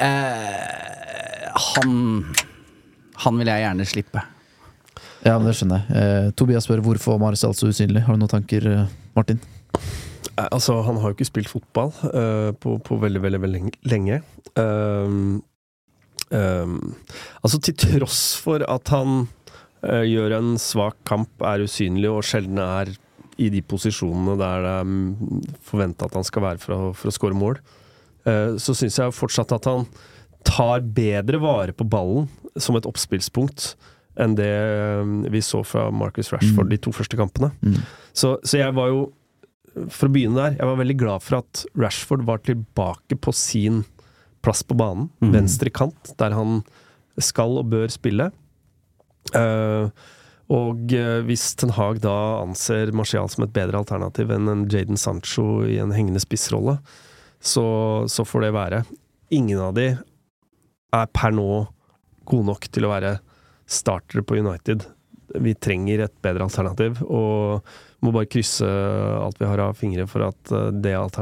eh, 0.00 1.50
han 1.74 2.24
Han 3.22 3.36
vil 3.38 3.46
jeg 3.52 3.62
gjerne 3.66 3.84
slippe. 3.86 4.22
Ja, 5.22 5.36
men 5.38 5.46
det 5.46 5.54
skjønner 5.54 5.84
jeg. 5.84 5.98
Eh, 5.98 6.30
Tobias 6.34 6.66
spør 6.66 6.82
hvorfor 6.82 7.20
var 7.22 7.36
er 7.36 7.38
så 7.38 7.68
usynlig. 7.70 8.02
Har 8.02 8.16
du 8.16 8.22
noen 8.22 8.32
tanker, 8.32 8.66
eh, 8.66 8.94
Martin? 9.14 9.38
Eh, 10.36 10.48
Altså, 10.50 10.80
han 10.82 10.98
har 10.98 11.12
jo 11.12 11.14
ikke 11.14 11.28
spilt 11.28 11.50
fotball 11.52 11.92
eh, 12.10 12.50
på, 12.58 12.78
på 12.82 12.98
veldig, 12.98 13.22
veldig, 13.22 13.40
veldig 13.44 13.62
lenge-. 13.86 14.22
Um, 14.58 15.42
um, 16.30 16.96
altså, 17.42 17.60
til 17.62 17.76
tross 17.78 18.34
for 18.42 18.64
at 18.66 18.90
han 18.90 19.28
eh, 19.86 20.02
gjør 20.10 20.38
en 20.40 20.56
svak 20.58 20.98
kamp, 21.06 21.30
er 21.46 21.62
usynlig 21.68 22.10
og 22.10 22.24
sjelden 22.26 22.58
er 22.58 22.90
i 23.40 23.48
de 23.52 23.62
posisjonene 23.64 24.34
der 24.40 24.66
det 24.66 24.72
er 24.82 25.62
forventa 25.64 26.08
at 26.08 26.18
han 26.18 26.26
skal 26.26 26.44
være 26.48 26.62
for 26.62 26.74
å, 26.74 26.90
for 26.96 27.08
å 27.08 27.14
score 27.14 27.38
mål, 27.38 27.62
eh, 28.26 28.58
så 28.58 28.74
syns 28.74 28.98
jeg 28.98 29.16
fortsatt 29.16 29.54
at 29.54 29.70
han 29.70 29.86
tar 30.42 30.82
bedre 30.82 31.38
vare 31.38 31.74
på 31.76 31.86
ballen 31.86 32.26
som 32.58 32.76
et 32.76 32.88
oppspillspunkt 32.88 33.72
enn 34.20 34.34
det 34.36 34.48
eh, 34.52 35.02
vi 35.32 35.40
så 35.44 35.62
fra 35.64 35.86
Marcus 35.90 36.32
Rashford 36.32 36.66
Mm. 36.68 36.70
de 36.74 36.78
to 36.84 36.92
første 36.92 37.16
kampene. 37.16 37.52
Mm. 37.62 37.78
Så, 38.12 38.36
så 38.44 38.58
jeg 38.60 38.74
var 38.76 38.88
jo 38.92 39.12
For 39.96 40.10
å 40.10 40.12
begynne 40.12 40.36
der, 40.36 40.56
jeg 40.58 40.68
var 40.68 40.76
veldig 40.76 40.96
glad 41.00 41.22
for 41.24 41.38
at 41.38 41.62
Rashford 41.80 42.26
var 42.28 42.42
tilbake 42.44 43.16
på 43.16 43.32
sin 43.32 43.84
plass 44.44 44.60
på 44.62 44.76
banen. 44.76 45.06
Mm. 45.24 45.30
Venstre 45.32 45.70
kant, 45.72 46.10
der 46.20 46.34
han 46.36 46.58
skal 47.16 47.56
og 47.56 47.70
bør 47.72 47.88
spille. 47.88 48.26
Uh, 49.32 49.88
og 50.52 50.92
eh, 50.92 51.22
hvis 51.24 51.54
Ten 51.56 51.72
Hag 51.72 52.02
da 52.04 52.42
anser 52.42 52.92
Martial 52.92 53.30
som 53.32 53.46
et 53.46 53.54
bedre 53.54 53.78
alternativ 53.80 54.28
enn 54.34 54.50
en 54.52 54.66
Jaden 54.68 55.00
Sancho 55.00 55.62
i 55.64 55.78
en 55.80 55.94
hengende 55.96 56.20
spissrolle, 56.20 56.76
så, 57.40 57.64
så 58.12 58.26
får 58.28 58.44
det 58.44 58.52
være. 58.52 58.82
Ingen 59.32 59.62
av 59.70 59.72
de 59.78 59.86
er 60.92 61.12
per 61.16 61.32
nå 61.32 61.46
gode 62.28 62.44
nok 62.50 62.68
til 62.68 62.84
å 62.84 62.92
være 62.92 63.14
startere 63.72 64.24
på 64.26 64.38
United. 64.40 64.86
Vi 65.42 65.54
trenger 65.56 66.04
et 66.04 66.14
bedre 66.24 66.44
alternativ, 66.46 67.00
og 67.08 67.64
må 68.02 68.10
bare 68.10 68.28
krysse 68.30 68.66
alt 68.66 69.38
vi 69.38 69.46
har 69.46 69.62
av 69.62 69.76
fingre 69.78 70.08
for 70.10 70.26
at, 70.26 70.52
eh, 70.52 70.72
det 70.84 70.94
at 70.98 71.18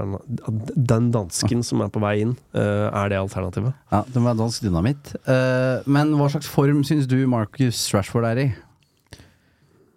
den 0.74 1.10
dansken 1.12 1.62
som 1.66 1.84
er 1.84 1.92
på 1.92 2.00
vei 2.00 2.14
inn, 2.22 2.36
eh, 2.54 2.88
er 2.88 3.12
det 3.12 3.20
alternativet. 3.20 3.74
Ja, 3.92 4.02
Det 4.02 4.16
må 4.16 4.32
være 4.32 4.42
dansk 4.42 4.64
dynamitt. 4.64 5.14
Eh, 5.28 5.82
men 5.86 6.16
hva 6.16 6.30
slags 6.32 6.48
form 6.48 6.82
syns 6.82 7.06
du 7.06 7.26
Marcus 7.26 7.92
Rashford 7.92 8.24
er 8.24 8.38
i? 8.46 8.48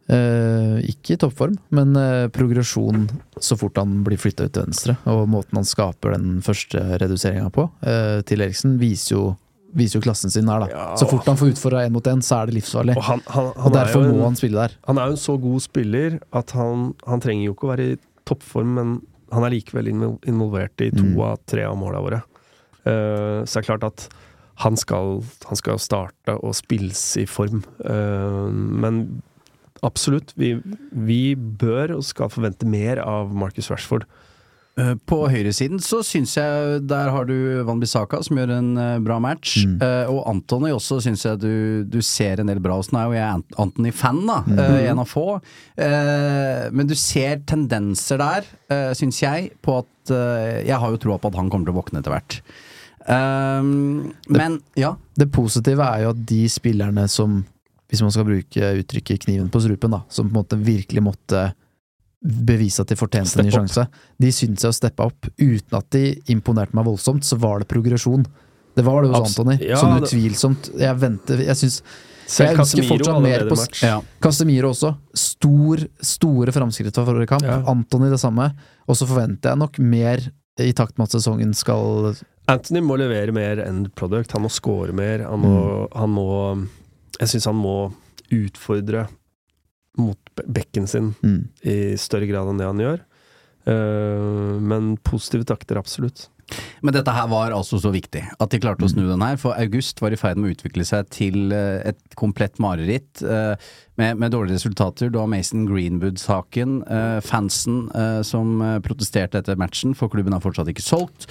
Uh, 0.04 0.84
ikke 0.84 1.16
i 1.16 1.20
toppform, 1.20 1.54
men 1.72 1.96
uh, 1.96 2.28
progresjon 2.36 3.06
så 3.40 3.56
fort 3.56 3.80
han 3.80 4.02
blir 4.04 4.20
flytta 4.20 4.50
ut 4.50 4.52
til 4.52 4.66
venstre. 4.66 4.98
Og 5.08 5.30
måten 5.32 5.56
han 5.56 5.68
skaper 5.68 6.18
den 6.18 6.42
første 6.44 6.82
reduseringa 7.00 7.48
på 7.56 7.70
uh, 7.70 8.20
til 8.28 8.44
Eriksen, 8.44 8.76
viser 8.82 9.16
jo, 9.16 9.24
viser 9.78 10.00
jo 10.00 10.04
klassen 10.06 10.34
sin 10.34 10.50
her, 10.50 10.66
da. 10.66 10.68
Ja. 10.72 10.86
Så 11.00 11.08
fort 11.10 11.28
han 11.30 11.40
får 11.40 11.54
utfordra 11.56 11.86
én 11.88 11.94
mot 11.96 12.08
én, 12.10 12.22
så 12.26 12.42
er 12.42 12.50
det 12.50 12.58
livsfarlig. 12.60 12.98
Og 13.00 13.08
han, 13.08 13.24
han, 13.34 13.50
han, 13.56 13.66
og 13.70 13.76
derfor 13.76 14.06
jo 14.06 14.12
må 14.12 14.20
en, 14.22 14.28
han 14.32 14.40
spille 14.40 14.66
der. 14.66 14.76
han 14.90 15.02
er 15.02 15.10
jo 15.10 15.18
en 15.18 15.24
så 15.24 15.38
god 15.42 15.66
spiller 15.66 16.20
at 16.42 16.54
han, 16.58 16.92
han 17.10 17.24
trenger 17.24 17.48
jo 17.48 17.56
ikke 17.56 17.68
å 17.68 17.74
være 17.74 17.88
i 17.94 17.98
toppform, 18.30 18.78
men 18.78 18.94
han 19.34 19.48
er 19.48 19.56
likevel 19.56 19.90
involvert 19.90 20.86
i 20.86 20.92
to 20.94 21.04
Mm. 21.04 21.20
av 21.26 21.40
tre 21.50 21.66
av 21.66 21.78
måla 21.78 22.02
våre. 22.04 22.22
Uh, 22.86 23.42
så 23.48 23.58
det 23.58 23.64
er 23.64 23.70
klart 23.72 23.88
at 23.88 24.08
han 24.62 24.78
skal, 24.78 25.24
han 25.50 25.58
skal 25.58 25.80
starte 25.82 26.36
og 26.38 26.54
spilles 26.54 27.02
i 27.18 27.26
form. 27.26 27.64
Uh, 27.82 28.52
men 28.54 29.24
absolutt, 29.84 30.34
vi, 30.38 30.56
vi, 30.92 31.36
bør 31.36 31.98
og 31.98 32.06
skal 32.08 32.32
forvente 32.32 32.68
mer 32.70 33.02
av 33.02 33.34
Marcus 33.34 33.72
Rashford. 33.72 34.06
Eh, 34.74 34.96
på 35.06 35.20
høyresiden 35.30 35.78
så 35.86 36.00
syns 36.02 36.32
jeg 36.34 36.80
der 36.90 37.12
har 37.14 37.28
du 37.30 37.62
Van 37.68 37.78
Bissaka 37.78 38.24
som 38.26 38.40
gjør 38.40 38.56
en 38.56 38.72
uh, 38.80 38.98
bra 39.06 39.20
match. 39.22 39.60
Mm. 39.70 39.76
Uh, 39.78 40.10
og 40.16 40.22
Antony 40.32 40.72
også 40.74 40.98
syns 41.06 41.28
jeg 41.28 41.42
du, 41.44 41.54
du, 41.86 42.00
ser 42.02 42.42
en 42.42 42.50
del 42.50 42.62
bra 42.64 42.80
hos. 42.80 42.90
Nå 42.90 42.98
er 42.98 43.12
jo 43.12 43.20
jeg 43.20 43.44
Antony-fan, 43.62 44.24
da. 44.26 44.40
Mm. 44.48 44.58
Uh, 44.58 44.80
en 44.90 45.04
av 45.04 45.10
få. 45.10 45.28
men 46.74 46.90
du 46.90 46.96
ser 46.98 47.44
tendenser 47.50 48.22
der, 48.22 48.50
uh, 48.74 48.92
syns 48.98 49.22
jeg, 49.22 49.52
på 49.62 49.82
at 49.84 49.90
Jeg 50.04 50.76
har 50.82 50.92
jo 50.92 50.98
troa 51.00 51.16
på 51.22 51.30
at 51.30 51.38
han 51.40 51.48
kommer 51.48 51.70
til 51.70 51.72
å 51.72 51.78
våkne 51.78 52.02
etter 52.02 52.12
hvert. 52.12 52.34
men 53.08 54.58
ja. 54.76 54.90
Det 55.16 55.30
positive 55.32 55.86
er 55.86 56.04
jo 56.04 56.10
at 56.12 56.26
de 56.28 56.42
spillerne 56.52 57.06
som, 57.08 57.38
hvis 57.88 58.02
man 58.04 58.12
skal 58.12 58.28
bruke 58.28 58.72
uttrykket 58.82 59.24
kniven 59.24 59.48
på 59.54 59.62
strupen, 59.64 59.96
da, 59.96 60.02
som 60.12 60.28
på 60.28 60.34
en 60.34 60.42
måte 60.42 60.60
virkelig 60.60 61.06
måtte 61.06 61.46
bevise 62.24 62.84
at 62.84 62.92
de 62.92 62.98
fortjente 62.98 63.40
en 63.40 63.48
ny 63.48 63.52
sjanse. 63.52 63.84
De 64.22 64.32
syntes 64.32 64.64
jeg 64.64 64.72
å 64.72 64.78
steppe 64.78 65.06
opp. 65.06 65.28
Uten 65.38 65.78
at 65.80 65.90
de 65.96 66.06
imponerte 66.32 66.76
meg 66.78 66.88
voldsomt, 66.88 67.26
så 67.28 67.38
var 67.42 67.62
det 67.62 67.70
progresjon. 67.72 68.26
Det 68.74 68.86
var 68.86 69.04
det 69.04 69.12
hos 69.12 69.20
Abs 69.20 69.36
Antony. 69.36 69.60
Ja, 69.68 69.78
sånn 69.82 70.00
utvilsomt. 70.02 70.72
Jeg 70.82 70.98
venter 71.02 71.44
Jeg 71.44 71.60
syns 71.60 71.84
jeg 72.32 72.56
ønsker 72.56 72.88
fortsatt 72.88 73.20
mer 73.22 73.44
på 73.50 73.58
ja. 73.84 73.98
Casemiro 74.24 74.72
også. 74.72 74.94
Stor, 75.18 75.84
store 76.00 76.54
framskritt 76.56 76.96
fra 76.96 77.06
forrige 77.08 77.30
kamp. 77.34 77.46
Ja. 77.46 77.60
Antony 77.70 78.10
det 78.14 78.22
samme. 78.22 78.48
Og 78.88 78.98
så 78.98 79.08
forventer 79.10 79.52
jeg 79.52 79.62
nok 79.62 79.80
mer 79.84 80.24
i 80.62 80.72
takt 80.78 80.96
med 80.98 81.10
at 81.10 81.18
sesongen 81.18 81.54
skal 81.58 82.14
Anthony 82.52 82.82
må 82.84 82.98
levere 83.00 83.34
mer 83.36 83.62
end 83.64 83.92
product. 83.98 84.34
Han 84.36 84.46
må 84.46 84.52
score 84.52 84.96
mer. 84.96 85.26
Han 85.28 85.44
må, 85.44 85.54
mm. 85.60 86.00
han 86.00 86.16
må 86.16 86.30
Jeg 87.20 87.34
syns 87.34 87.50
han 87.52 87.60
må 87.60 87.78
utfordre 88.34 89.08
mot 90.00 90.44
bekken 90.46 90.88
sin 90.90 91.14
mm. 91.22 91.42
i 91.70 91.80
større 92.02 92.30
grad 92.30 92.50
enn 92.50 92.62
det 92.62 92.70
han 92.70 92.86
gjør. 92.86 93.02
Uh, 93.64 94.60
men 94.60 94.96
positive 95.06 95.48
takter, 95.48 95.80
absolutt. 95.80 96.28
Men 96.84 96.92
dette 96.94 97.14
her 97.16 97.30
var 97.32 97.54
altså 97.56 97.80
så 97.80 97.90
viktig 97.94 98.20
at 98.28 98.52
de 98.52 98.60
klarte 98.62 98.84
å 98.84 98.90
snu 98.92 99.06
den 99.08 99.24
her. 99.24 99.38
For 99.40 99.56
August 99.56 100.02
var 100.04 100.14
i 100.14 100.18
ferd 100.20 100.38
med 100.38 100.50
å 100.50 100.54
utvikle 100.58 100.84
seg 100.86 101.08
til 101.16 101.54
eh, 101.56 101.80
et 101.88 102.18
komplett 102.20 102.60
mareritt 102.62 103.24
uh, 103.24 103.56
med, 103.96 104.20
med, 104.20 104.34
dårlige 104.36 104.60
resultater. 104.60 105.10
Du 105.10 105.18
har 105.22 105.30
Mason 105.32 105.64
Greenwood-saken, 105.70 106.76
fansen 107.24 107.78
som 108.26 108.58
protesterte 108.84 109.40
etter 109.40 109.58
matchen, 109.62 109.94
for 109.98 110.12
klubben 110.12 110.36
er 110.36 110.44
fortsatt 110.44 110.72
ikke 110.74 110.84
solgt. 110.84 111.28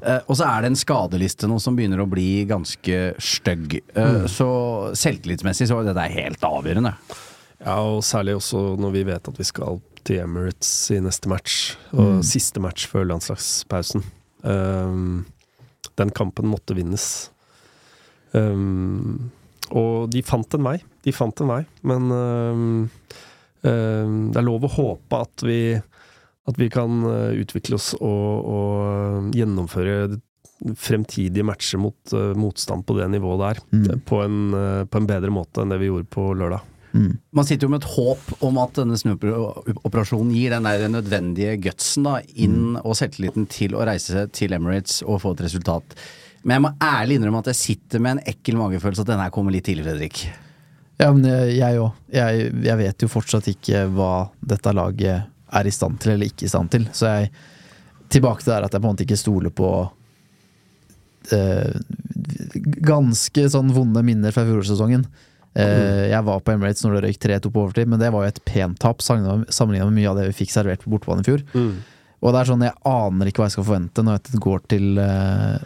og 0.00 0.32
så 0.32 0.48
er 0.48 0.64
det 0.64 0.72
en 0.72 0.80
skadeliste 0.80 1.48
nå 1.50 1.60
som 1.62 1.76
begynner 1.76 2.00
å 2.00 2.08
bli 2.08 2.46
ganske 2.48 3.00
stygg. 3.20 3.78
Mm. 3.92 4.24
Så 4.32 4.48
selvtillitsmessig 4.96 5.68
så 5.68 5.82
er 5.82 5.90
dette 5.90 6.08
helt 6.16 6.48
avgjørende. 6.48 6.96
Ja, 7.66 7.80
og 7.82 8.04
særlig 8.06 8.36
også 8.38 8.76
når 8.78 8.92
vi 8.94 9.06
vet 9.08 9.28
at 9.28 9.38
vi 9.40 9.46
skal 9.46 9.80
til 10.06 10.22
Emirates 10.22 10.70
i 10.94 11.00
neste 11.02 11.30
match, 11.30 11.74
og 11.90 12.20
mm. 12.20 12.26
siste 12.26 12.62
match 12.62 12.86
før 12.90 13.08
landslagspausen. 13.10 14.04
Um, 14.46 15.24
den 15.98 16.12
kampen 16.14 16.46
måtte 16.46 16.76
vinnes. 16.78 17.32
Um, 18.30 19.32
og 19.74 20.12
de 20.12 20.22
fant 20.22 20.54
en 20.54 20.66
vei. 20.68 20.76
De 21.02 21.14
fant 21.14 21.42
en 21.42 21.50
vei, 21.50 21.62
men 21.86 22.06
um, 22.14 22.86
det 23.66 24.38
er 24.38 24.46
lov 24.46 24.68
å 24.68 24.70
håpe 24.76 25.18
at 25.26 25.42
vi, 25.42 25.74
at 26.46 26.60
vi 26.60 26.70
kan 26.70 27.02
uh, 27.02 27.34
utvikle 27.34 27.80
oss 27.80 27.90
og, 27.98 28.46
og 28.46 29.34
gjennomføre 29.34 30.20
fremtidige 30.78 31.44
matcher 31.44 31.82
mot 31.82 32.14
uh, 32.14 32.30
motstand 32.38 32.86
på 32.86 32.94
det 33.00 33.10
nivået 33.10 33.42
der, 33.42 33.62
mm. 33.74 34.06
på, 34.06 34.22
en, 34.22 34.40
uh, 34.54 34.86
på 34.86 35.02
en 35.02 35.10
bedre 35.10 35.34
måte 35.34 35.64
enn 35.64 35.74
det 35.74 35.82
vi 35.82 35.90
gjorde 35.90 36.10
på 36.14 36.30
lørdag. 36.38 36.75
Mm. 36.96 37.16
Man 37.36 37.48
sitter 37.48 37.68
jo 37.68 37.72
med 37.74 37.82
et 37.82 37.90
håp 37.92 38.44
om 38.46 38.60
at 38.62 38.78
denne 38.78 38.96
snuoperasjonen 39.00 40.32
gir 40.32 40.54
den 40.54 40.68
der 40.68 40.86
nødvendige 40.88 41.58
gutsen 41.66 42.08
da, 42.08 42.20
inn 42.34 42.56
mm. 42.76 42.78
og 42.82 42.96
selvtilliten 42.98 43.48
til 43.52 43.76
å 43.76 43.84
reise 43.86 44.14
seg 44.14 44.32
til 44.36 44.56
Emirates 44.56 45.02
og 45.04 45.20
få 45.24 45.34
et 45.36 45.44
resultat. 45.46 45.96
Men 46.42 46.56
jeg 46.56 46.64
må 46.64 46.72
ærlig 46.88 47.18
innrømme 47.18 47.42
at 47.42 47.52
jeg 47.52 47.60
sitter 47.60 48.02
med 48.02 48.16
en 48.16 48.32
ekkel 48.32 48.58
magefølelse 48.60 49.04
at 49.04 49.12
denne 49.12 49.26
her 49.26 49.34
kommer 49.34 49.54
litt 49.54 49.66
tidlig, 49.68 49.84
Fredrik. 49.88 50.24
Ja, 50.96 51.10
men 51.12 51.26
jeg 51.28 51.80
òg. 51.82 51.90
Jeg, 52.14 52.48
jeg, 52.64 52.78
vet 52.80 53.04
jo 53.04 53.10
fortsatt 53.12 53.50
ikke 53.52 53.84
hva 53.92 54.30
dette 54.40 54.72
laget 54.72 55.26
er 55.56 55.68
i 55.68 55.74
stand 55.74 56.00
til 56.00 56.14
eller 56.14 56.30
ikke 56.30 56.46
i 56.48 56.52
stand 56.52 56.72
til. 56.72 56.88
Så 56.96 57.12
jeg 57.12 57.30
Tilbake 58.06 58.44
til 58.44 58.52
det 58.52 58.68
at 58.68 58.74
jeg 58.76 58.82
på 58.82 58.86
en 58.86 58.92
måte 58.94 59.02
ikke 59.02 59.18
stoler 59.18 59.50
på 59.50 59.68
uh, 61.32 61.70
ganske 62.86 63.46
sånn 63.50 63.72
vonde 63.74 64.02
minner 64.06 64.34
fra 64.34 64.44
fjorårssesongen. 64.46 65.02
Uh, 65.56 66.04
jeg 66.10 66.22
var 66.26 66.40
på 66.44 66.52
Emirates 66.52 66.84
når 66.84 66.98
det 66.98 67.04
røyk 67.06 67.20
3-2 67.22 67.50
på 67.52 67.62
overtid, 67.62 67.88
men 67.88 68.02
det 68.02 68.10
var 68.12 68.26
jo 68.26 68.32
et 68.34 68.42
pent 68.44 68.78
tap 68.82 69.00
sammenlignet 69.04 69.88
med 69.88 69.96
mye 69.96 70.10
av 70.10 70.18
det 70.20 70.26
vi 70.28 70.40
fikk 70.42 70.52
servert 70.52 70.84
på 70.84 70.92
bortebane 70.92 71.24
i 71.24 71.28
fjor. 71.30 71.44
Mm. 71.56 71.72
Og 72.20 72.32
det 72.32 72.40
er 72.40 72.50
sånn, 72.50 72.64
jeg 72.66 72.76
aner 72.90 73.30
ikke 73.30 73.42
hva 73.42 73.48
jeg 73.48 73.56
skal 73.56 73.66
forvente 73.68 74.04
når 74.04 74.18
jeg 74.18 74.42
går 74.46 74.62
til 74.72 75.00
uh, 75.00 75.56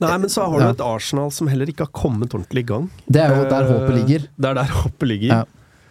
Nei, 0.00 0.14
men 0.16 0.30
så 0.32 0.46
har 0.48 0.62
du 0.62 0.64
et 0.70 0.80
Arsenal 0.80 1.32
som 1.34 1.48
heller 1.50 1.68
ikke 1.68 1.84
har 1.84 1.92
kommet 1.92 2.32
ordentlig 2.32 2.62
i 2.64 2.68
gang. 2.70 2.86
Det 3.04 3.20
er 3.20 3.34
jo 3.36 3.48
der 3.50 3.66
håpet 3.68 3.96
ligger. 3.98 4.22
Det 4.32 4.48
er 4.48 4.56
der 4.56 4.70
håpet 4.78 5.10
ligger. 5.10 5.34
Ja. 5.34 5.42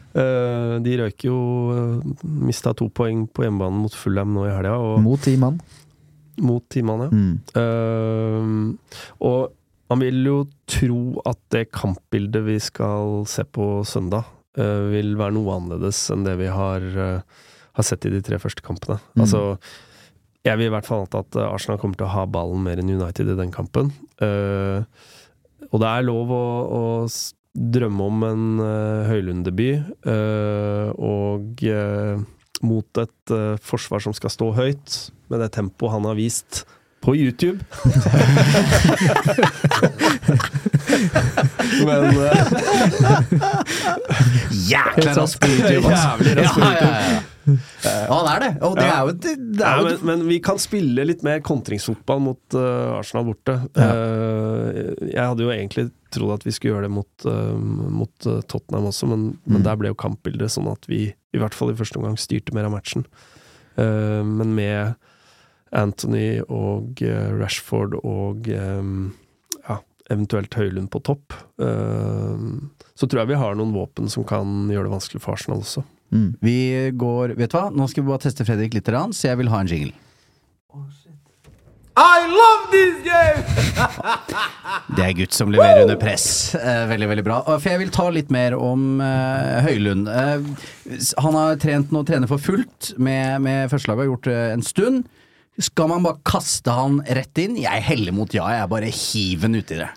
Uh, 0.09 0.79
de 0.81 0.95
røyk 0.97 1.27
jo 1.27 1.35
uh, 1.69 2.23
Mista 2.25 2.73
to 2.73 2.87
poeng 2.89 3.27
på 3.29 3.45
hjemmebanen 3.45 3.83
mot 3.83 3.93
Fulham 3.93 4.33
nå 4.33 4.47
i 4.47 4.55
helga. 4.55 4.79
Mot 5.05 5.21
ti 5.21 5.35
mann. 5.37 5.59
Mot 6.41 6.65
ti 6.73 6.81
mann, 6.85 7.05
ja. 7.05 7.09
Mm. 7.13 7.35
Uh, 7.53 8.97
og 9.29 9.53
man 9.89 10.03
vil 10.03 10.21
jo 10.27 10.39
tro 10.69 11.03
at 11.27 11.39
det 11.53 11.69
kampbildet 11.73 12.45
vi 12.45 12.57
skal 12.61 13.23
se 13.29 13.45
på 13.45 13.81
søndag, 13.87 14.27
uh, 14.59 14.89
vil 14.93 15.15
være 15.19 15.35
noe 15.37 15.55
annerledes 15.57 16.01
enn 16.13 16.25
det 16.27 16.35
vi 16.41 16.49
har, 16.53 16.85
uh, 16.93 17.45
har 17.77 17.87
sett 17.87 18.05
i 18.05 18.13
de 18.13 18.21
tre 18.25 18.39
første 18.41 18.65
kampene. 18.65 18.99
Mm. 19.15 19.23
Altså, 19.25 19.43
jeg 20.45 20.59
vil 20.59 20.69
i 20.69 20.73
hvert 20.73 20.87
fall 20.87 21.03
anta 21.03 21.23
at 21.25 21.39
Arsenal 21.49 21.81
kommer 21.81 21.99
til 21.99 22.07
å 22.07 22.13
ha 22.13 22.27
ballen 22.29 22.61
mer 22.63 22.79
enn 22.79 22.93
United 22.93 23.33
i 23.33 23.39
den 23.39 23.51
kampen. 23.55 23.91
Uh, 24.21 24.85
og 25.69 25.81
det 25.81 25.89
er 25.89 26.07
lov 26.07 26.31
å, 26.31 26.45
å 26.69 26.83
drømme 27.59 28.05
om 28.05 28.25
en 28.29 28.45
uh, 28.61 29.09
Høylund-debut, 29.09 29.89
og 30.99 31.63
mot 32.59 32.99
et 32.99 33.33
forsvar 33.63 34.03
som 34.03 34.15
skal 34.15 34.31
stå 34.33 34.49
høyt, 34.57 34.95
med 35.31 35.41
det 35.43 35.51
tempoet 35.55 35.93
han 35.93 36.07
har 36.07 36.17
vist 36.17 36.63
på 37.01 37.15
YouTube. 37.15 37.59
Men 41.85 42.17
uh, 42.17 42.31
Jækla 44.69 45.13
rask 45.13 45.39
på 45.39 45.47
YouTube, 45.47 45.87
altså. 45.87 46.07
Jævlig 46.09 46.37
rask 46.37 46.53
på 46.53 46.59
YouTube. 46.59 46.85
Ja, 46.85 46.99
ja, 46.99 47.13
ja. 47.13 47.21
Ja, 47.49 48.17
det 48.25 48.31
er 48.33 48.43
det. 48.43 48.49
Og 48.65 48.75
det 48.77 48.85
er 48.85 48.99
jo, 48.99 49.13
det 49.15 49.65
er 49.65 49.79
jo 49.79 49.85
men, 49.87 50.01
men, 50.09 50.25
vi 50.29 50.39
kan 50.43 50.59
spille 50.61 51.05
litt 51.07 51.23
mer 51.25 51.41
kontringsfotball 51.45 52.21
mot 52.23 52.57
uh, 52.57 52.99
Arsenal 52.99 53.25
borte. 53.29 53.55
Uh, 53.77 54.69
jeg 55.07 55.23
hadde 55.23 55.45
jo 55.45 55.53
egentlig 55.53 55.87
trodd 56.13 56.35
at 56.37 56.45
vi 56.45 56.53
skulle 56.53 56.75
gjøre 56.75 56.87
det 56.87 56.93
mot, 56.93 57.25
uh, 57.25 57.55
mot 57.55 58.29
Tottenham 58.51 58.89
også, 58.91 59.09
men, 59.09 59.31
mm. 59.33 59.49
men, 59.53 59.65
der 59.65 59.79
ble 59.81 59.93
jo 59.93 59.99
kampbildet 59.99 60.53
sånn 60.53 60.69
at 60.71 60.85
vi 60.89 61.07
i 61.09 61.41
hvert 61.41 61.57
fall 61.57 61.73
i 61.73 61.77
første 61.77 61.99
omgang 62.01 62.17
styrte 62.19 62.55
mer 62.57 62.69
av 62.69 62.73
matchen. 62.73 63.05
men 63.79 64.55
med 64.57 64.95
Anthony 65.75 66.39
og 66.47 67.01
uh, 67.05 67.29
Rashford 67.37 67.99
og 68.01 68.49
um, 68.49 69.11
ja, 69.67 69.79
eventuelt 70.09 70.55
Høylund 70.57 70.89
på 70.93 71.01
topp, 71.05 71.35
uh, 71.61 72.37
så 72.95 73.07
tror 73.07 73.23
jeg 73.23 73.33
vi 73.33 73.41
har 73.43 73.57
noen 73.59 73.75
våpen 73.75 74.09
som 74.11 74.25
kan 74.27 74.67
gjøre 74.71 74.89
det 74.89 74.95
vanskelig 74.97 75.23
for 75.23 75.37
Arsenal 75.37 75.63
også. 75.63 75.85
Mm. 76.09 76.29
Vi 76.41 76.59
går 76.97 77.35
Vet 77.37 77.51
du 77.53 77.59
hva, 77.59 77.67
nå 77.69 77.85
skal 77.89 78.01
vi 78.01 78.09
bare 78.09 78.23
teste 78.25 78.45
Fredrik 78.47 78.73
litt, 78.73 78.89
så 78.89 79.29
jeg 79.29 79.41
vil 79.43 79.51
ha 79.53 79.61
en 79.61 79.69
jingle. 79.69 79.93
Oh, 80.73 80.85
I 81.99 82.27
love 82.31 82.71
this 82.71 82.99
game! 83.03 83.59
det 84.95 85.03
er 85.03 85.15
gutt 85.17 85.35
som 85.35 85.51
leverer 85.51 85.83
under 85.83 85.97
press. 85.99 86.55
Eh, 86.55 86.83
veldig, 86.87 87.09
veldig 87.11 87.25
bra. 87.25 87.39
For 87.49 87.67
jeg 87.71 87.81
vil 87.81 87.91
ta 87.91 88.05
litt 88.13 88.31
mer 88.31 88.55
om 88.55 89.01
eh, 89.03 89.57
Høylund. 89.65 90.07
Eh, 90.07 90.45
han 91.19 91.37
har 91.39 91.59
trent 91.59 91.91
nå, 91.91 92.05
trener 92.07 92.31
for 92.31 92.41
fullt 92.41 92.93
med, 92.97 93.41
med 93.43 93.73
førstelaget, 93.73 94.05
har 94.05 94.11
gjort 94.13 94.29
det 94.29 94.39
en 94.53 94.65
stund. 94.65 95.09
Skal 95.59 95.89
man 95.91 96.05
bare 96.05 96.21
kaste 96.23 96.71
han 96.71 97.01
rett 97.03 97.41
inn? 97.43 97.57
Jeg 97.59 97.83
heller 97.89 98.15
mot 98.15 98.31
ja, 98.33 98.47
jeg 98.55 98.69
bare 98.71 98.91
hiver 98.93 99.49
han 99.49 99.59
uti 99.59 99.79
det. 99.81 99.89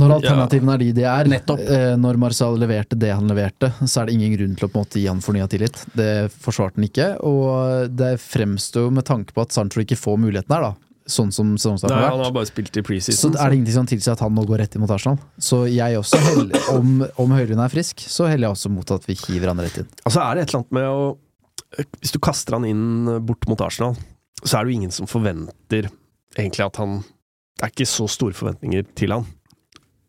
Når 0.00 0.12
alternativene 0.20 0.74
er 0.76 0.82
de 0.82 0.90
de 0.96 1.06
er, 1.08 1.28
Nettopp. 1.28 1.62
Eh, 1.64 1.94
når 1.98 2.18
Marcial 2.22 2.54
leverte 2.60 2.96
det 2.98 3.10
han 3.12 3.26
leverte, 3.28 3.72
så 3.82 4.00
er 4.00 4.08
det 4.08 4.14
ingen 4.16 4.36
grunn 4.36 4.52
til 4.56 4.68
å 4.68 4.70
på 4.70 4.78
en 4.78 4.86
måte 4.86 5.00
gi 5.00 5.08
han 5.10 5.22
fornya 5.24 5.48
tillit. 5.50 5.80
Det 5.98 6.30
forsvarte 6.40 6.78
han 6.78 6.86
ikke, 6.86 7.08
og 7.26 7.90
det 7.98 8.14
fremstår 8.22 8.92
med 8.94 9.08
tanke 9.08 9.34
på 9.36 9.44
at 9.44 9.56
Sancho 9.56 9.82
ikke 9.82 9.98
får 9.98 10.20
muligheten 10.22 10.56
her, 10.56 10.70
da. 10.70 10.72
Sånn 11.10 11.32
som 11.34 11.56
Nei, 11.56 11.58
har 11.58 11.90
vært. 11.90 12.12
Han 12.14 12.22
har 12.22 12.34
bare 12.36 12.46
spilt 12.46 12.76
i 12.78 12.84
preseason. 12.86 13.32
Så 13.34 13.34
er 13.34 13.50
det 13.50 13.58
ingenting 13.58 13.76
som 13.80 13.88
tilsier 13.90 14.14
at 14.14 14.22
han 14.22 14.36
nå 14.36 14.44
går 14.46 14.62
rett 14.62 14.76
inn 14.76 14.84
mot 14.84 14.92
Arsenal. 14.94 15.18
Så 15.42 15.64
jeg 15.66 15.98
også, 15.98 16.20
heller, 16.22 16.68
om, 16.76 17.00
om 17.24 17.34
Høylund 17.34 17.64
er 17.64 17.72
frisk, 17.72 18.04
så 18.06 18.28
heller 18.30 18.46
jeg 18.46 18.54
også 18.60 18.70
mot 18.70 18.94
at 18.94 19.10
vi 19.10 19.18
hiver 19.24 19.50
han 19.50 19.64
rett 19.64 19.80
inn. 19.82 19.90
Altså 20.04 20.22
er 20.22 20.38
det 20.38 20.46
et 20.46 20.52
eller 20.52 20.62
annet 20.62 20.78
med 20.78 20.86
å 20.94 21.90
Hvis 21.98 22.14
du 22.14 22.20
kaster 22.22 22.56
han 22.60 22.68
inn 22.68 23.10
bort 23.26 23.48
mot 23.50 23.66
Arsenal 23.66 23.98
så 24.44 24.56
er 24.56 24.64
det 24.64 24.72
jo 24.72 24.78
ingen 24.80 24.94
som 24.94 25.10
forventer 25.10 25.90
egentlig 26.38 26.64
at 26.66 26.78
han 26.80 27.00
Det 27.00 27.66
er 27.66 27.72
ikke 27.74 27.90
så 27.90 28.06
store 28.08 28.36
forventninger 28.36 28.86
til 28.96 29.12
han. 29.12 29.26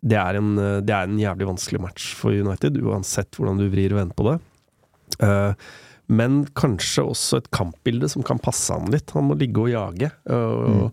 det 0.02 0.18
er, 0.18 0.38
en, 0.40 0.58
eh, 0.58 0.80
det 0.82 0.94
er 0.96 1.10
en 1.10 1.20
jævlig 1.20 1.48
vanskelig 1.50 1.82
match 1.82 2.14
for 2.18 2.32
United, 2.32 2.80
uansett 2.82 3.36
hvordan 3.38 3.60
du 3.60 3.68
vrir 3.70 3.94
og 3.94 4.00
vender 4.00 4.18
på 4.18 4.28
det. 4.30 4.38
Uh, 5.22 5.54
men 6.12 6.42
kanskje 6.58 7.04
også 7.06 7.40
et 7.40 7.52
kampbilde 7.54 8.10
som 8.12 8.24
kan 8.26 8.40
passe 8.42 8.74
han 8.74 8.90
litt. 8.92 9.14
Han 9.16 9.30
må 9.30 9.38
ligge 9.40 9.62
og 9.64 9.70
jage. 9.72 10.10
Og 10.28 10.90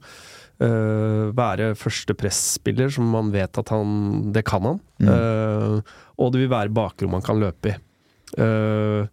eh, 0.62 1.24
være 1.34 1.72
første 1.78 2.14
presspiller, 2.18 2.92
som 2.94 3.08
man 3.10 3.32
vet 3.34 3.58
at 3.58 3.72
han 3.74 4.30
Det 4.34 4.44
kan 4.46 4.66
han. 4.66 4.80
Mm. 5.02 5.10
Uh, 5.10 5.96
og 6.18 6.32
det 6.34 6.44
vil 6.44 6.52
være 6.52 6.74
bakrom 6.74 7.16
han 7.18 7.26
kan 7.26 7.40
løpe 7.42 7.72
i. 7.72 7.76
Eh, 8.38 9.08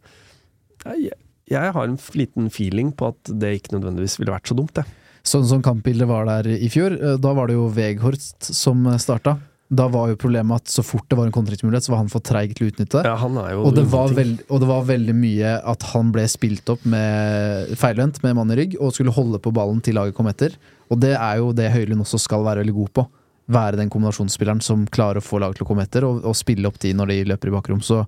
jeg, 0.86 1.16
jeg 1.50 1.74
har 1.76 1.88
en 1.88 1.98
liten 2.18 2.50
feeling 2.54 2.92
på 2.98 3.12
at 3.14 3.34
det 3.42 3.58
ikke 3.60 3.76
nødvendigvis 3.78 4.20
ville 4.20 4.34
vært 4.34 4.50
så 4.50 4.58
dumt, 4.58 4.74
det. 4.78 4.86
Sånn 5.26 5.46
som 5.50 5.62
kampbildet 5.66 6.08
var 6.10 6.28
der 6.30 6.52
i 6.54 6.70
fjor, 6.70 6.94
eh, 6.94 7.18
da 7.22 7.34
var 7.34 7.50
det 7.50 7.58
jo 7.58 7.68
Veghorst 7.74 8.54
som 8.54 8.86
starta. 9.02 9.40
Da 9.74 9.88
var 9.90 10.12
jo 10.12 10.18
problemet 10.22 10.62
at 10.62 10.70
så 10.70 10.84
fort 10.86 11.08
det 11.10 11.18
var 11.18 11.26
en 11.26 11.34
kontringsmulighet, 11.34 11.88
så 11.88 11.96
var 11.96 12.04
han 12.04 12.12
for 12.12 12.22
treig 12.22 12.54
til 12.54 12.68
å 12.68 12.70
utnytte. 12.70 13.02
Ja, 13.08 13.16
han 13.18 13.38
er 13.42 13.56
jo 13.56 13.64
Og 13.66 13.74
det, 13.74 13.88
var 13.90 14.14
veld, 14.14 14.44
og 14.46 14.62
det 14.62 14.70
var 14.70 14.86
veldig 14.86 15.16
mye 15.18 15.56
at 15.74 15.86
han 15.90 16.12
ble 16.14 16.28
spilt 16.30 16.70
opp 16.70 16.86
med 16.86 17.74
feilvendt, 17.82 18.22
med 18.22 18.38
mann 18.38 18.54
i 18.54 18.60
rygg, 18.62 18.78
og 18.78 18.94
skulle 18.94 19.16
holde 19.16 19.42
på 19.42 19.54
ballen 19.56 19.82
til 19.82 19.98
laget 19.98 20.14
kom 20.18 20.30
etter. 20.30 20.54
Og 20.94 21.02
det 21.02 21.16
er 21.18 21.42
jo 21.42 21.50
det 21.58 21.72
Høylund 21.74 22.06
også 22.06 22.22
skal 22.22 22.46
være 22.46 22.62
veldig 22.62 22.78
god 22.78 22.94
på. 23.00 23.08
Være 23.58 23.82
den 23.82 23.90
kombinasjonsspilleren 23.94 24.62
som 24.62 24.86
klarer 24.86 25.22
å 25.22 25.26
få 25.26 25.42
laget 25.42 25.58
til 25.58 25.66
å 25.66 25.72
komme 25.72 25.86
etter, 25.86 26.06
og, 26.06 26.22
og 26.22 26.38
spille 26.38 26.70
opp 26.70 26.78
de 26.86 26.94
når 26.94 27.14
de 27.14 27.20
løper 27.34 27.50
i 27.50 27.58
bakrom. 27.58 27.82
Så 27.82 28.04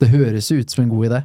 det 0.00 0.12
høres 0.12 0.52
ut 0.52 0.68
som 0.68 0.84
en 0.84 0.92
god 0.92 1.08
idé. 1.08 1.24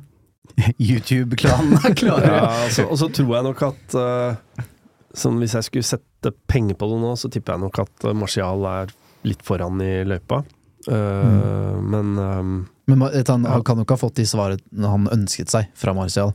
YouTube-klanen 0.77 1.77
er 1.87 1.95
klare. 1.97 2.27
Ja, 2.27 2.49
altså, 2.65 2.85
og 2.89 2.97
så 2.99 3.09
tror 3.13 3.35
jeg 3.37 3.47
nok 3.47 3.61
at 3.69 3.95
uh, 3.97 4.65
sånn 5.13 5.39
Hvis 5.41 5.53
jeg 5.57 5.67
skulle 5.67 5.87
sette 5.87 6.33
penger 6.49 6.77
på 6.79 6.87
det 6.91 6.99
nå, 7.03 7.13
så 7.19 7.29
tipper 7.31 7.55
jeg 7.55 7.63
nok 7.65 7.79
at 7.85 8.07
uh, 8.09 8.13
Martial 8.17 8.65
er 8.69 8.93
litt 9.27 9.43
foran 9.45 9.79
i 9.83 10.03
løypa. 10.03 10.41
Eh, 10.91 11.75
Men 11.79 12.17
um, 12.19 12.49
Men 12.91 13.03
et, 13.07 13.29
han, 13.31 13.45
han 13.47 13.63
kan 13.63 13.79
jo 13.79 13.85
ikke 13.85 13.95
ha 13.95 14.01
fått 14.01 14.17
de 14.19 14.25
svarene 14.27 14.89
han 14.91 15.05
ønsket 15.13 15.47
seg 15.53 15.69
fra 15.79 15.93
Martial. 15.95 16.33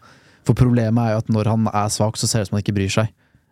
For 0.48 0.56
problemet 0.56 1.02
er 1.02 1.12
jo 1.12 1.18
at 1.20 1.28
når 1.34 1.50
han 1.52 1.66
er 1.68 1.90
svak, 1.92 2.16
så 2.16 2.24
ser 2.30 2.40
det 2.40 2.46
ut 2.46 2.48
som 2.48 2.56
han 2.56 2.64
ikke 2.64 2.76
bryr 2.78 2.94
seg. 2.94 3.10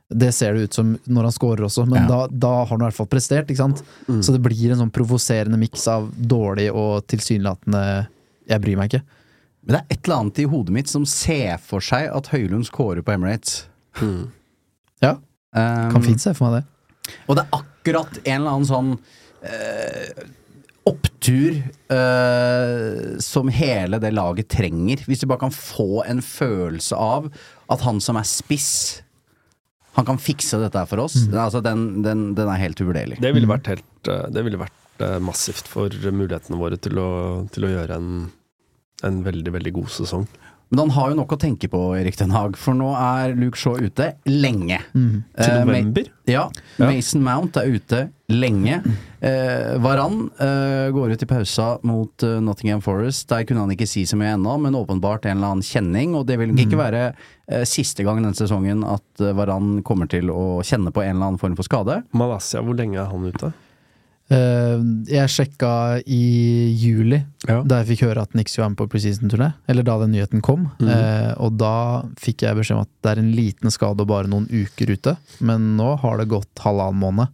Det 0.08 0.30
ser 0.32 0.54
det 0.56 0.70
ut 0.70 0.78
som 0.78 0.94
når 1.04 1.28
han 1.28 1.34
scorer 1.36 1.66
også, 1.66 1.84
men 1.90 2.06
Ja. 2.06 2.06
da, 2.08 2.20
da 2.32 2.52
har 2.62 2.70
han 2.72 2.80
i 2.80 2.86
hvert 2.86 2.96
fall 2.96 3.10
prestert. 3.12 3.50
ikke 3.52 3.60
sant? 3.60 3.82
Mm. 4.08 4.22
Så 4.24 4.32
det 4.32 4.40
blir 4.46 4.72
en 4.72 4.80
sånn 4.86 4.94
provoserende 4.94 5.58
miks 5.60 5.84
av 5.92 6.08
dårlig 6.16 6.70
og 6.72 7.04
tilsynelatende 7.12 7.82
'jeg 8.48 8.60
bryr 8.62 8.76
meg 8.80 8.88
ikke'. 8.94 9.04
Men 9.66 9.76
det 9.76 9.82
er 9.82 9.96
et 9.96 10.00
eller 10.06 10.22
annet 10.22 10.40
i 10.40 10.48
hodet 10.48 10.74
mitt 10.74 10.90
som 10.90 11.06
ser 11.10 11.58
for 11.62 11.82
seg 11.82 12.06
at 12.14 12.30
Høylund 12.30 12.68
scorer 12.68 13.02
på 13.02 13.16
Emirates. 13.16 13.64
mm. 14.00 14.26
Ja, 15.04 15.18
Um, 15.56 15.92
kan 15.92 16.04
fint 16.04 16.20
se 16.20 16.34
for 16.36 16.50
meg 16.50 16.58
det. 16.58 17.14
Og 17.30 17.38
det 17.38 17.46
er 17.46 17.54
akkurat 17.60 18.18
en 18.18 18.34
eller 18.34 18.56
annen 18.56 18.68
sånn 18.68 18.90
uh, 19.46 20.26
opptur 20.86 21.56
uh, 21.92 23.16
som 23.22 23.50
hele 23.54 24.00
det 24.02 24.12
laget 24.12 24.50
trenger. 24.52 25.06
Hvis 25.08 25.22
du 25.22 25.28
bare 25.30 25.46
kan 25.46 25.54
få 25.54 26.04
en 26.04 26.20
følelse 26.24 26.98
av 26.98 27.30
at 27.72 27.84
han 27.86 28.02
som 28.04 28.20
er 28.20 28.28
spiss 28.28 29.02
han 29.96 30.04
kan 30.04 30.18
fikse 30.20 30.58
dette 30.60 30.76
her 30.76 30.88
for 30.90 31.00
oss. 31.06 31.14
Den, 31.24 31.38
altså, 31.40 31.62
den, 31.64 32.02
den, 32.04 32.26
den 32.36 32.50
er 32.52 32.58
helt 32.60 32.80
uvurderlig. 32.82 33.16
Det 33.24 33.30
ville 33.32 33.48
vært 33.48 33.70
helt 33.70 34.10
eh, 34.12 34.26
Det 34.28 34.42
ville 34.44 34.58
vært 34.60 35.04
massivt 35.24 35.70
for 35.72 35.88
mulighetene 35.88 36.58
våre 36.60 36.76
til 36.80 37.00
å, 37.00 37.08
til 37.52 37.64
å 37.64 37.70
gjøre 37.72 37.96
en, 37.96 38.10
en 39.04 39.22
veldig, 39.26 39.52
veldig 39.52 39.72
god 39.82 39.88
sesong. 40.00 40.26
Men 40.68 40.80
han 40.80 40.90
har 40.96 41.10
jo 41.12 41.16
nok 41.20 41.30
å 41.30 41.38
tenke 41.38 41.68
på, 41.70 41.78
Erik 41.94 42.16
Den 42.18 42.32
Haag, 42.34 42.56
for 42.58 42.74
nå 42.74 42.88
er 42.98 43.36
Luke 43.38 43.54
Shaw 43.54 43.76
ute 43.78 44.08
lenge. 44.26 44.80
Mm. 44.98 45.20
Til 45.38 45.52
Eh, 45.52 45.64
november? 45.64 46.08
Ja, 46.26 46.48
Ja. 46.76 46.88
Mason 46.90 47.22
Mount 47.22 47.54
er 47.56 47.68
ute 47.70 48.00
lenge. 48.28 48.80
Eh, 49.22 49.76
Varan 49.78 50.28
eh, 50.42 50.90
går 50.90 51.12
ut 51.14 51.22
i 51.22 51.26
pausa 51.30 51.78
mot 51.86 52.10
uh, 52.26 52.40
Nottingham 52.42 52.82
Forest. 52.82 53.28
Der 53.30 53.44
kunne 53.46 53.60
han 53.62 53.70
ikke 53.76 53.86
si 53.86 54.02
så 54.10 54.18
mye 54.18 54.34
ennå, 54.34 54.56
men 54.60 54.74
åpenbart 54.74 55.26
en 55.30 55.36
eller 55.38 55.52
annen 55.54 55.62
kjenning. 55.62 56.16
Og 56.18 56.26
det 56.26 56.40
vil 56.40 56.50
nok 56.50 56.64
ikke 56.66 56.80
være 56.82 57.04
eh, 57.14 57.62
siste 57.62 58.02
gang 58.02 58.18
denne 58.18 58.34
sesongen 58.34 58.82
at 58.90 59.22
eh, 59.22 59.30
Varan 59.38 59.84
kommer 59.86 60.10
til 60.10 60.32
å 60.34 60.64
kjenne 60.66 60.90
på 60.90 61.04
en 61.06 61.14
eller 61.14 61.28
annen 61.30 61.38
form 61.38 61.54
for 61.54 61.62
skade. 61.62 62.00
Malaysia, 62.12 62.58
hvor 62.66 62.74
lenge 62.74 62.98
er 62.98 63.06
han 63.06 63.30
ute? 63.30 63.52
Eh, 64.28 64.80
jeg 65.06 65.30
sjekka 65.30 66.02
i 66.02 66.74
juli, 66.74 67.20
Ja. 67.46 67.60
da 67.62 67.78
jeg 67.82 67.92
fikk 67.92 68.08
høre 68.08 68.22
at 68.22 68.34
Nix 68.34 68.56
var 68.58 68.68
med 68.72 68.78
på 68.80 68.88
preseason-turné. 68.90 69.52
Eller 69.68 69.82
da 69.86 69.98
den 70.02 70.10
nyheten 70.16 70.42
kom. 70.42 70.70
Mm. 70.80 70.88
Eh, 70.90 71.34
og 71.38 71.56
da 71.60 72.02
fikk 72.18 72.42
jeg 72.42 72.56
beskjed 72.58 72.76
om 72.76 72.82
at 72.82 72.90
det 73.02 73.12
er 73.12 73.22
en 73.22 73.32
liten 73.36 73.70
skade 73.70 74.00
og 74.02 74.08
bare 74.10 74.26
noen 74.26 74.48
uker 74.50 74.90
ute. 74.96 75.16
Men 75.40 75.76
nå 75.76 75.92
har 76.02 76.18
det 76.18 76.28
gått 76.28 76.50
halvannen 76.64 76.98
måned, 76.98 77.28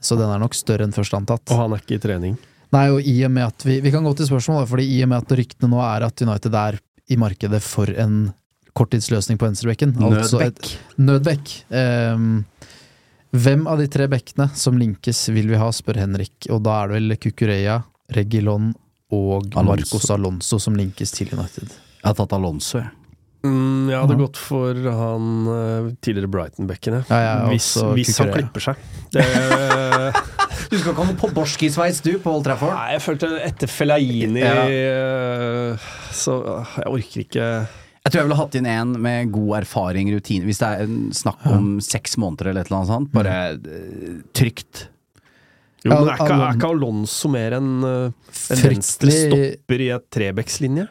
så 0.00 0.16
den 0.16 0.30
er 0.32 0.40
nok 0.40 0.54
større 0.56 0.86
enn 0.88 0.96
først 0.96 1.12
antatt. 1.18 1.44
Og 1.52 1.58
han 1.60 1.72
er 1.76 1.82
ikke 1.84 1.98
i 1.98 2.04
trening. 2.08 2.38
Nei, 2.72 2.86
og 2.88 3.02
i 3.04 3.18
og 3.26 3.32
med 3.34 3.44
at 3.50 3.64
vi, 3.66 3.80
vi 3.82 3.90
kan 3.90 4.04
gå 4.06 4.14
til 4.16 4.28
spørsmål, 4.30 4.64
fordi 4.70 4.86
i 4.96 5.02
og 5.02 5.08
med 5.10 5.24
at 5.26 5.36
ryktene 5.36 5.68
nå 5.68 5.80
er 5.82 6.06
at 6.06 6.22
United 6.22 6.54
er 6.54 6.78
i 7.10 7.16
markedet 7.18 7.60
for 7.60 7.90
en 7.98 8.32
korttidsløsning 8.78 9.36
på 9.36 9.48
venstrebekken. 9.48 9.96
Altså 9.98 10.38
Nødbekk. 10.38 10.68
nødbekk. 11.02 11.54
Ehm, 11.74 12.44
hvem 13.32 13.66
av 13.70 13.78
de 13.78 13.86
tre 13.92 14.06
bekkene 14.10 14.48
som 14.58 14.78
linkes 14.80 15.28
vil 15.34 15.48
vi 15.52 15.58
ha, 15.60 15.68
spør 15.74 16.00
Henrik. 16.02 16.48
Og 16.50 16.62
da 16.66 16.80
er 16.82 16.88
det 16.90 16.96
vel 17.00 17.16
Cucureya, 17.22 17.80
Regilon 18.16 18.72
og 19.14 19.46
Alonso. 19.54 19.96
Marcos 19.98 20.10
Alonso 20.10 20.58
som 20.62 20.74
linkes 20.78 21.12
til 21.14 21.30
United. 21.34 21.68
Jeg 22.00 22.08
har 22.10 22.16
tatt 22.18 22.32
Alonso, 22.36 22.78
jeg. 22.80 22.90
Mm, 23.42 23.88
jeg 23.88 23.96
hadde 23.96 24.12
Ja. 24.12 24.20
gått 24.20 24.36
for 24.36 24.74
han 24.74 25.28
eh, 25.48 25.86
tidligere 26.04 26.28
Brighton-bekken, 26.28 26.98
ja, 27.08 27.20
Ja, 27.24 27.46
hvis 27.48 27.70
hvis 27.96 28.18
han 28.20 28.32
klipper 28.34 28.60
seg. 28.60 28.76
Det, 29.14 29.24
Du 30.70 30.76
skal 30.78 30.94
ha 30.94 31.06
på 31.18 31.30
Borski-sveis, 31.34 32.02
du, 32.04 32.18
på 32.20 32.34
Old 32.36 32.44
Trafford? 32.44 32.74
nei, 32.76 32.92
jeg 32.98 33.02
følte 33.06 33.30
etter 33.46 33.66
Fellaini 33.72 34.42
Ja. 34.44 34.66
eh, 34.68 35.88
Så 36.12 36.36
øh, 36.44 36.76
jeg 36.76 36.92
orker 36.92 37.24
ikke 37.24 37.46
Jeg 38.00 38.12
tror 38.12 38.20
jeg 38.20 38.28
ville 38.30 38.38
hatt 38.38 38.54
inn 38.56 38.68
en 38.70 38.92
med 39.04 39.32
god 39.34 39.58
erfaring, 39.58 40.08
rutine. 40.14 40.46
Hvis 40.48 40.62
det 40.62 40.68
er 40.70 40.94
snakk 41.16 41.42
om 41.50 41.74
seks 41.84 42.16
måneder 42.20 42.50
eller 42.50 42.64
et 42.64 42.70
eller 42.70 42.78
annet 42.78 42.92
sånt. 42.94 43.10
Bare 43.12 43.34
mm. 43.58 44.22
trygt. 44.36 44.86
Jo, 45.84 45.92
men 45.92 46.08
er 46.08 46.16
ikke, 46.16 46.36
er 46.36 46.56
ikke 46.56 46.70
Alonso 46.74 47.30
mer 47.32 47.56
en, 47.56 47.68
øh, 47.84 48.32
en 48.52 48.62
venstre 48.66 49.12
stopper 49.16 49.84
i 49.84 49.90
et 49.96 50.08
trebekslinje? 50.12 50.86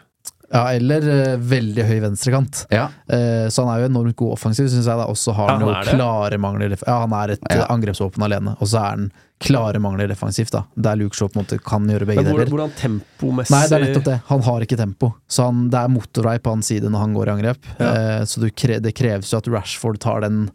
Ja, 0.52 0.64
eller 0.74 1.04
uh, 1.06 1.38
veldig 1.38 1.84
høy 1.86 2.00
venstrekant. 2.02 2.64
Ja. 2.74 2.88
Uh, 3.12 3.48
så 3.54 3.66
han 3.66 3.72
er 3.76 3.84
jo 3.84 3.90
enormt 3.92 4.16
god 4.18 4.34
offensiv, 4.38 4.70
syns 4.72 4.88
jeg. 4.90 4.98
da 4.98 5.06
Også 5.06 5.34
har 5.38 5.50
Ja, 5.52 5.58
han 5.58 5.62
han 5.62 5.70
jo 5.70 5.74
det. 5.86 5.96
klare 5.98 6.40
mangler 6.42 6.76
Ja, 6.88 7.00
han 7.06 7.14
er 7.14 7.36
et 7.36 7.44
Ja. 7.54 7.66
angrepsvåpen 7.70 8.24
alene, 8.26 8.56
og 8.60 8.68
så 8.68 8.80
er 8.82 8.90
han 8.96 9.12
klare 9.40 9.80
mangler 9.80 10.10
defensivt, 10.12 10.52
da. 10.52 10.64
Der 10.76 10.98
Luke 11.00 11.16
Shaw 11.16 11.30
på 11.30 11.40
en 11.40 11.46
måte 11.46 11.60
kan 11.64 11.86
gjøre 11.88 12.06
begge 12.10 12.26
hvor, 12.28 12.40
deler. 12.42 12.50
hvordan 12.52 12.74
tempomessig 12.76 13.54
Nei, 13.56 13.62
det 13.70 13.78
er 13.78 13.86
nettopp 13.86 14.04
det. 14.10 14.18
Han 14.28 14.42
har 14.50 14.66
ikke 14.66 14.78
tempo. 14.82 15.14
Så 15.30 15.46
han, 15.46 15.70
det 15.70 15.80
er 15.80 15.88
motorvei 15.94 16.40
på 16.44 16.50
hans 16.58 16.68
side 16.68 16.90
når 16.92 17.00
han 17.06 17.14
går 17.16 17.28
i 17.30 17.34
angrep. 17.38 17.70
Ja. 17.80 17.94
Eh, 17.94 18.26
så 18.26 18.42
du 18.44 18.50
kre, 18.52 18.82
det 18.84 18.96
kreves 18.98 19.32
jo 19.32 19.38
at 19.40 19.48
Rashford 19.48 20.00
tar 20.04 20.22
den 20.28 20.50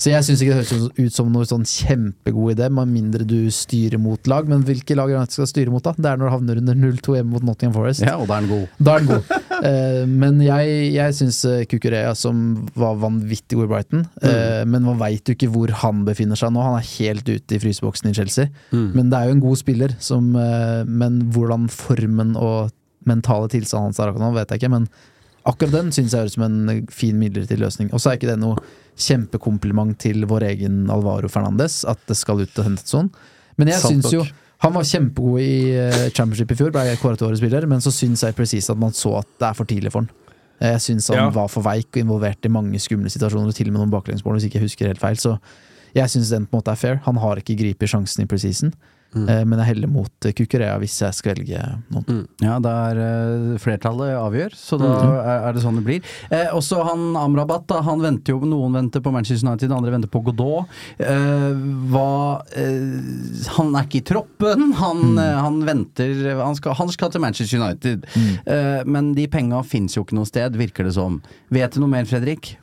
Så 0.00 0.10
jeg 0.10 0.26
syns 0.26 0.42
ikke 0.42 0.56
det 0.56 0.64
høres 0.64 0.88
ut 0.98 1.14
som 1.14 1.30
noe 1.32 1.46
sånn 1.48 1.64
kjempegod 1.68 2.56
idé, 2.56 2.68
med 2.72 2.90
mindre 2.90 3.26
du 3.28 3.38
styrer 3.54 4.00
mot 4.02 4.30
lag. 4.30 4.48
Men 4.50 4.64
hvilke 4.66 4.96
lag 4.98 5.12
er 5.12 5.22
det 5.22 5.32
du 5.32 5.36
skal 5.38 5.50
styre 5.50 5.72
mot, 5.72 5.84
da? 5.84 5.94
Det 5.96 6.10
er 6.10 6.20
når 6.20 6.28
du 6.28 6.34
havner 6.34 6.60
under 6.62 6.80
0-2 6.82 7.16
hjemme 7.18 7.34
mot 7.36 7.46
Nottingham 7.46 7.76
Forest. 7.76 8.04
ja, 8.06 8.16
og 8.18 8.28
da 8.30 8.38
er 8.38 8.46
den 8.46 8.52
god. 8.52 8.76
Da 8.78 8.96
er 8.96 9.04
den 9.04 9.12
god. 9.12 9.32
uh, 9.54 10.02
men 10.24 10.42
jeg, 10.44 10.76
jeg 10.96 11.18
syns 11.20 11.40
Kukurea, 11.70 12.12
som 12.18 12.44
var 12.78 12.98
vanvittig 13.02 13.58
god 13.58 13.68
i 13.68 13.70
Brighton 13.70 14.04
eh, 14.26 14.62
Men 14.68 14.84
man 14.86 14.98
veit 15.00 15.28
jo 15.28 15.34
ikke 15.36 15.50
hvor 15.52 15.70
han 15.84 16.04
befinner 16.08 16.38
seg 16.38 16.52
nå. 16.54 16.62
Han 16.64 16.78
er 16.80 16.92
helt 16.96 17.28
ute 17.30 17.56
i 17.56 17.60
fryseboksen 17.62 18.10
i 18.10 18.16
Chelsea. 18.16 18.50
Mm. 18.74 18.88
Men 18.96 19.10
det 19.12 19.20
er 19.20 19.30
jo 19.30 19.36
en 19.38 19.44
god 19.44 19.60
spiller, 19.60 19.96
som, 20.02 20.32
uh, 20.36 20.82
men 20.88 21.22
hvordan 21.34 21.68
formen 21.72 22.34
og 22.38 22.74
mentale 23.08 23.50
tilstanden 23.52 23.92
hans 23.92 24.00
er 24.00 24.10
akkurat 24.10 24.26
nå, 24.26 24.34
vet 24.36 24.52
jeg 24.52 24.62
ikke. 24.62 24.72
Men 24.74 24.88
akkurat 25.44 25.72
den 25.76 25.92
syns 25.92 26.12
jeg 26.14 26.20
høres 26.24 26.34
som 26.38 26.44
en 26.46 26.86
fin 26.90 27.18
midlertidig 27.20 27.60
løsning. 27.60 27.90
Og 27.92 28.00
så 28.00 28.10
er 28.12 28.18
ikke 28.18 28.30
det 28.32 28.38
noe 28.40 28.56
kjempekompliment 28.96 29.96
til 30.00 30.24
vår 30.30 30.46
egen 30.52 30.84
Alvaro 30.92 31.28
Fernandes, 31.28 31.82
at 31.88 32.00
det 32.08 32.16
skal 32.18 32.40
ut 32.44 32.58
og 32.60 32.66
hentes 32.68 32.90
sånn. 32.94 33.10
Men 33.58 33.70
jeg 33.70 33.82
syns 33.84 34.10
jo 34.14 34.24
han 34.64 34.72
var 34.72 34.86
kjempegod 34.88 35.42
i 35.44 35.56
eh, 35.76 36.06
championship 36.16 36.54
i 36.54 36.56
fjor, 36.56 36.70
ble 36.72 36.94
kåret 36.96 37.18
til 37.20 37.26
årets 37.28 37.42
spiller, 37.42 37.66
men 37.68 37.82
så 37.84 37.90
syns 37.92 38.22
jeg 38.24 38.36
presis 38.38 38.70
at 38.72 38.78
man 38.80 38.94
så 38.96 39.18
at 39.20 39.28
det 39.42 39.48
er 39.50 39.58
for 39.58 39.68
tidlig 39.68 39.92
for 39.92 40.06
han. 40.06 40.10
Jeg 40.62 40.80
syns 40.80 41.08
han 41.12 41.18
Ja. 41.18 41.26
var 41.34 41.50
for 41.52 41.66
veik 41.66 41.90
og 41.92 42.00
involvert 42.00 42.46
i 42.46 42.48
mange 42.48 42.78
skumle 42.80 43.10
situasjoner, 43.12 43.50
og 43.50 43.54
til 43.58 43.68
og 43.68 43.74
med 43.74 43.82
noen 43.82 43.92
baklengsmål, 43.92 44.38
hvis 44.38 44.46
ikke 44.48 44.60
jeg 44.62 44.68
husker 44.70 44.86
helt 44.88 45.02
feil. 45.02 45.16
Så 45.20 45.34
jeg 45.94 46.08
syns 46.08 46.30
den 46.32 46.46
på 46.46 46.56
en 46.56 46.62
måte 46.62 46.72
er 46.72 46.80
fair. 46.80 46.96
Han 47.04 47.16
har 47.20 47.42
ikke 47.42 47.58
gripet 47.58 47.90
sjansen 47.90 48.24
i 48.24 48.26
preseason, 48.30 48.72
Mm. 49.14 49.28
eh, 49.30 49.44
men 49.44 49.58
jeg 49.60 49.66
heller 49.68 49.88
mot 49.88 50.26
eh, 50.26 50.32
Kukurea 50.32 50.74
hvis 50.82 50.96
jeg 51.00 51.14
skal 51.14 51.34
velge 51.36 51.60
noen. 51.94 52.26
Ja, 52.42 52.58
det 52.58 52.70
er 52.70 53.58
flertallet 53.62 54.16
avgjør, 54.18 54.54
så 54.58 54.78
da 54.80 54.88
Mhm. 54.94 55.14
er, 55.48 55.52
det 55.54 55.62
sånn 55.62 55.76
det 55.78 55.84
blir. 55.84 56.02
Eh, 56.30 56.48
også 56.52 56.82
han 56.84 57.14
Amrabat, 57.16 57.66
da, 57.70 57.80
han 57.82 58.00
venter 58.00 58.34
jo, 58.34 58.40
noen 58.40 58.72
venter 58.74 59.00
på 59.00 59.12
Manchester 59.12 59.46
United, 59.48 59.70
andre 59.72 59.90
venter 59.94 60.08
på 60.10 60.22
Godot. 60.24 60.66
Eh, 60.98 61.54
hva 61.92 62.42
eh, 62.56 63.48
Han 63.56 63.74
er 63.76 63.84
ikke 63.86 64.00
i 64.02 64.06
troppen, 64.08 64.72
han, 64.74 64.96
Mm. 65.14 65.18
eh, 65.18 65.40
han 65.40 65.60
venter 65.64 66.36
han 66.42 66.54
skal, 66.56 66.74
han 66.74 66.88
skal 66.88 67.10
til 67.10 67.20
Manchester 67.20 67.58
United. 67.60 68.06
Mm. 68.14 68.38
Eh, 68.46 68.82
men 68.84 69.12
de 69.14 69.26
penga 69.28 69.62
fins 69.64 69.94
jo 69.96 70.02
ikke 70.04 70.14
noe 70.18 70.26
sted, 70.26 70.52
virker 70.56 70.84
det 70.84 70.94
som. 70.94 71.20
Vet 71.50 71.72
du 71.74 71.80
noe 71.80 71.88
mer, 71.88 72.04
Fredrik? 72.04 72.56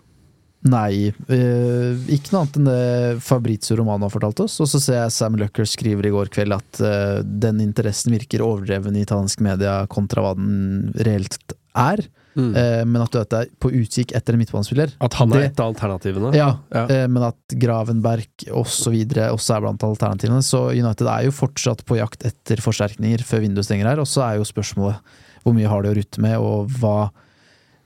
Nei, 0.70 1.10
uh, 1.10 1.98
ikke 2.12 2.34
noe 2.36 2.44
annet 2.44 2.58
enn 2.60 2.68
det 2.70 3.22
Fabrizio 3.26 3.80
Romano 3.80 4.06
har 4.06 4.14
fortalt 4.14 4.44
oss. 4.44 4.60
Og 4.62 4.70
så 4.70 4.82
ser 4.84 5.00
jeg 5.00 5.16
Sam 5.16 5.40
Lucker 5.42 5.66
skriver 5.66 6.06
i 6.06 6.14
går 6.14 6.30
kveld 6.34 6.54
at 6.54 6.82
uh, 6.86 7.20
den 7.26 7.64
interessen 7.64 8.14
virker 8.14 8.44
overdreven 8.46 8.98
i 9.00 9.02
italiensk 9.08 9.42
media 9.42 9.80
kontra 9.90 10.22
hva 10.26 10.36
den 10.38 10.92
reelt 11.02 11.40
er. 11.74 12.04
Mm. 12.38 12.52
Uh, 12.56 12.84
men 12.88 13.02
at 13.04 13.12
du 13.12 13.18
vet, 13.20 13.34
er 13.40 13.50
på 13.60 13.72
utkikk 13.76 14.14
etter 14.16 14.38
en 14.38 14.40
midtbanespiller. 14.44 14.94
At 15.04 15.18
han 15.20 15.34
er 15.34 15.42
det- 15.42 15.50
et 15.50 15.64
av 15.66 15.74
alternativene? 15.74 16.30
Ja, 16.38 16.52
Ja. 16.72 16.86
eh, 16.86 17.08
men 17.08 17.24
at 17.24 17.58
Gravenberg 17.58 18.46
osv. 18.54 18.94
også 19.34 19.56
er 19.58 19.62
blant 19.66 19.84
alternativene. 19.84 20.44
Så 20.46 20.70
United 20.78 21.08
er 21.08 21.26
jo 21.26 21.32
fortsatt 21.32 21.84
på 21.84 21.98
jakt 21.98 22.24
etter 22.24 22.62
forsterkninger 22.62 23.26
før 23.26 23.42
vinduet 23.48 23.66
stenger 23.66 23.90
her. 23.90 24.00
Og 24.00 24.06
så 24.08 24.22
er 24.30 24.38
jo 24.38 24.46
spørsmålet 24.48 25.02
hvor 25.44 25.54
mye 25.58 25.68
har 25.68 25.82
de 25.82 25.90
å 25.90 25.98
rutte 25.98 26.22
med, 26.22 26.38
og 26.38 26.70
hva 26.80 27.10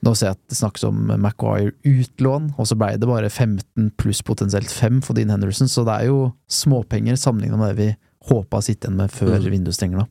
Nå 0.06 0.12
ser 0.16 0.28
jeg 0.30 0.38
at 0.38 0.42
det 0.52 0.58
snakkes 0.60 0.84
om 0.86 1.00
Maguire 1.18 1.72
utlån, 1.90 2.52
og 2.62 2.68
så 2.70 2.76
ble 2.78 2.92
det 3.02 3.08
bare 3.10 3.30
15 3.32 3.88
pluss 3.98 4.22
potensielt 4.22 4.70
5 4.70 5.00
for 5.04 5.18
Dean 5.18 5.32
Henderson, 5.34 5.68
så 5.72 5.82
det 5.88 5.96
er 6.04 6.12
jo 6.12 6.20
småpenger 6.52 7.18
sammenlignet 7.18 7.58
med 7.58 7.72
det 7.74 7.80
vi 7.80 7.88
håpa 8.30 8.58
å 8.62 8.66
sitte 8.66 8.88
igjen 8.88 8.98
med 9.02 9.12
før 9.14 9.36
Mm. 9.40 9.50
vinduet 9.52 9.76
stenger 9.78 9.98
nå. 10.04 10.06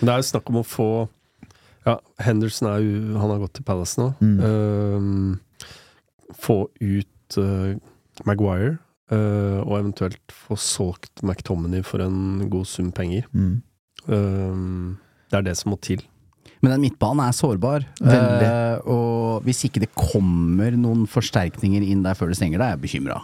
Det 0.00 0.08
er 0.08 0.16
jo 0.20 0.30
snakk 0.30 0.48
om 0.50 0.56
å 0.62 0.64
få 0.64 1.08
Ja, 1.84 1.98
Henderson 2.18 2.68
er 2.70 2.78
jo 2.80 3.18
Han 3.20 3.28
har 3.30 3.38
gått 3.42 3.52
til 3.58 3.64
Palace 3.68 4.00
nå. 4.00 4.14
Mm. 4.24 4.38
Uh, 4.40 5.36
få 6.40 6.68
ut 6.80 7.36
uh, 7.36 7.76
Maguire, 8.24 8.78
uh, 9.12 9.60
og 9.64 9.78
eventuelt 9.82 10.32
få 10.32 10.56
solgt 10.56 11.22
McTominay 11.22 11.82
for 11.84 12.00
en 12.00 12.48
god 12.48 12.64
sum 12.66 12.90
penger. 12.92 13.24
Mm. 13.34 13.60
Ehm, 14.08 14.96
det 15.30 15.38
er 15.38 15.42
det 15.42 15.56
som 15.56 15.72
må 15.72 15.78
til. 15.80 16.02
Men 16.64 16.74
den 16.74 16.86
midtbanen 16.86 17.22
er 17.26 17.36
sårbar. 17.36 17.84
Eh, 18.00 18.88
og 18.90 19.44
hvis 19.46 19.64
ikke 19.68 19.84
det 19.84 19.92
kommer 19.98 20.74
noen 20.78 21.04
forsterkninger 21.10 21.84
inn 21.84 22.04
der 22.06 22.16
før 22.18 22.32
det 22.32 22.40
stenger, 22.40 22.62
da 22.62 22.70
er 22.70 22.78
jeg 22.78 22.84
bekymra. 22.86 23.20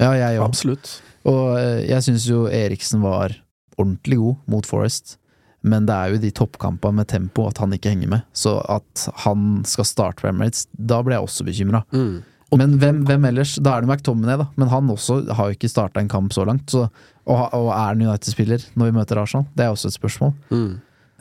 Ja, 0.00 0.10
jeg 0.16 0.40
òg. 0.40 0.48
Absolutt. 0.48 0.96
Og 1.28 1.56
eh, 1.60 1.86
jeg 1.90 2.06
syns 2.06 2.26
jo 2.28 2.44
Eriksen 2.48 3.04
var 3.04 3.36
ordentlig 3.80 4.20
god 4.20 4.52
mot 4.52 4.68
Forest, 4.68 5.16
men 5.60 5.86
det 5.88 5.94
er 5.94 6.14
jo 6.14 6.20
de 6.22 6.32
toppkampene 6.32 7.02
med 7.02 7.08
tempo 7.12 7.46
at 7.48 7.60
han 7.60 7.72
ikke 7.76 7.92
henger 7.92 8.12
med. 8.16 8.26
Så 8.32 8.56
at 8.64 9.06
han 9.26 9.62
skal 9.68 9.88
starte 9.88 10.28
Emirates, 10.28 10.66
da 10.72 11.02
ble 11.04 11.16
jeg 11.16 11.28
også 11.28 11.46
bekymra. 11.48 11.84
Mm. 11.92 12.20
Men 12.58 12.78
hvem, 12.82 13.02
hvem 13.06 13.26
ellers? 13.28 13.54
Da 13.62 13.76
er 13.76 13.84
det 13.84 13.90
McTominay, 13.92 14.40
da. 14.40 14.48
Men 14.58 14.70
han 14.72 14.88
også 14.90 15.20
har 15.36 15.50
jo 15.50 15.58
ikke 15.58 15.70
starta 15.70 16.02
en 16.02 16.10
kamp 16.10 16.32
så 16.34 16.42
langt. 16.48 16.72
Så, 16.72 16.88
og, 17.28 17.42
og 17.54 17.68
er 17.70 17.92
han 17.92 18.02
United-spiller 18.02 18.64
når 18.74 18.90
vi 18.90 18.96
møter 18.96 19.20
Arsenal? 19.22 19.46
Det 19.54 19.66
er 19.66 19.74
også 19.74 19.92
et 19.92 19.98
spørsmål. 20.00 20.32
Mm. 20.50 20.72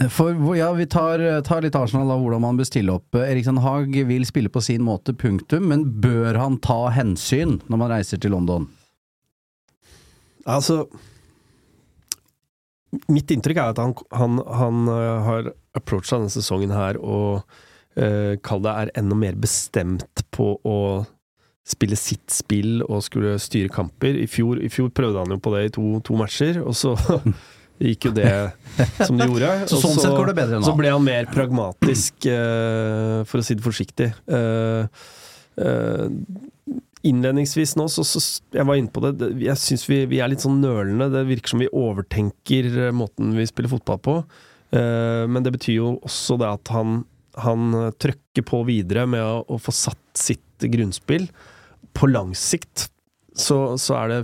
For 0.08 0.56
ja, 0.56 0.70
vi 0.78 0.86
tar, 0.88 1.20
tar 1.44 1.66
litt 1.66 1.76
Arsenal 1.76 2.14
av 2.14 2.22
hvordan 2.24 2.44
man 2.46 2.60
bør 2.60 2.68
stille 2.70 2.94
opp. 2.96 3.18
Eriksen 3.20 3.60
Haag 3.60 3.98
vil 4.08 4.24
spille 4.28 4.52
på 4.52 4.62
sin 4.64 4.86
måte, 4.88 5.12
punktum. 5.12 5.68
Men 5.68 5.84
bør 6.00 6.40
han 6.40 6.56
ta 6.64 6.86
hensyn 6.96 7.58
når 7.68 7.82
man 7.82 7.92
reiser 7.92 8.22
til 8.22 8.32
London? 8.32 8.70
Altså 10.48 10.86
Mitt 13.12 13.30
inntrykk 13.30 13.60
er 13.62 13.74
at 13.76 13.80
han, 13.82 13.92
han, 14.18 14.40
han 14.48 14.88
øh, 14.90 15.26
har 15.28 15.50
approacha 15.78 16.18
denne 16.18 16.34
sesongen 16.34 16.72
her 16.74 16.98
og 16.98 17.44
eh, 18.00 18.34
kall 18.42 18.64
det 18.66 18.72
er 18.74 18.92
enda 18.98 19.18
mer 19.20 19.38
bestemt 19.38 20.24
på 20.34 20.56
å 20.66 20.80
spille 21.70 22.00
sitt 22.00 22.34
spill 22.34 22.82
og 22.88 23.04
skulle 23.06 23.36
styre 23.38 23.70
kamper. 23.70 24.18
I 24.18 24.26
fjor, 24.26 24.58
i 24.58 24.72
fjor 24.74 24.90
prøvde 24.90 25.22
han 25.22 25.36
jo 25.36 25.38
på 25.38 25.54
det 25.54 25.68
i 25.68 25.72
to, 25.76 25.86
to 26.02 26.18
matcher, 26.18 26.64
og 26.64 26.74
så 26.74 26.96
gikk 27.80 28.10
jo 28.10 28.12
det 28.18 28.32
som 29.08 29.20
det 29.20 29.30
gjorde. 29.30 29.54
Så 29.72 29.80
sånn 29.82 29.98
sett 30.00 30.16
går 30.16 30.32
det 30.32 30.38
bedre 30.42 30.60
nå. 30.60 30.68
Så 30.68 30.76
ble 30.78 30.92
han 30.94 31.06
mer 31.06 31.30
pragmatisk, 31.32 32.28
uh, 32.28 33.24
for 33.30 33.42
å 33.42 33.46
si 33.46 33.58
det 33.58 33.66
forsiktig. 33.66 34.12
Uh, 34.30 34.86
uh, 35.62 36.08
innledningsvis 37.08 37.78
nå, 37.80 37.88
så, 37.92 38.04
så 38.04 38.20
Jeg 38.56 38.68
var 38.68 38.80
inne 38.80 38.92
på 38.92 39.04
det. 39.06 39.14
det 39.22 39.30
jeg 39.46 39.62
syns 39.62 39.86
vi, 39.90 40.04
vi 40.12 40.20
er 40.20 40.32
litt 40.32 40.44
sånn 40.44 40.60
nølende. 40.64 41.10
Det 41.14 41.28
virker 41.30 41.54
som 41.54 41.64
vi 41.64 41.72
overtenker 41.72 42.92
måten 42.96 43.32
vi 43.38 43.48
spiller 43.50 43.72
fotball 43.72 44.02
på. 44.04 44.18
Eh, 44.76 45.24
men 45.32 45.46
det 45.46 45.54
betyr 45.56 45.78
jo 45.78 45.94
også 46.06 46.36
det 46.42 46.50
at 46.60 46.72
han, 46.76 47.00
han 47.40 47.72
trøkker 48.04 48.46
på 48.46 48.60
videre 48.68 49.08
med 49.10 49.24
å, 49.24 49.40
å 49.48 49.62
få 49.64 49.74
satt 49.74 50.20
sitt 50.20 50.68
grunnspill. 50.76 51.30
På 51.96 52.12
lang 52.12 52.36
sikt 52.38 52.90
så, 53.32 53.80
så, 53.80 53.96
er 54.02 54.12
det, 54.12 54.20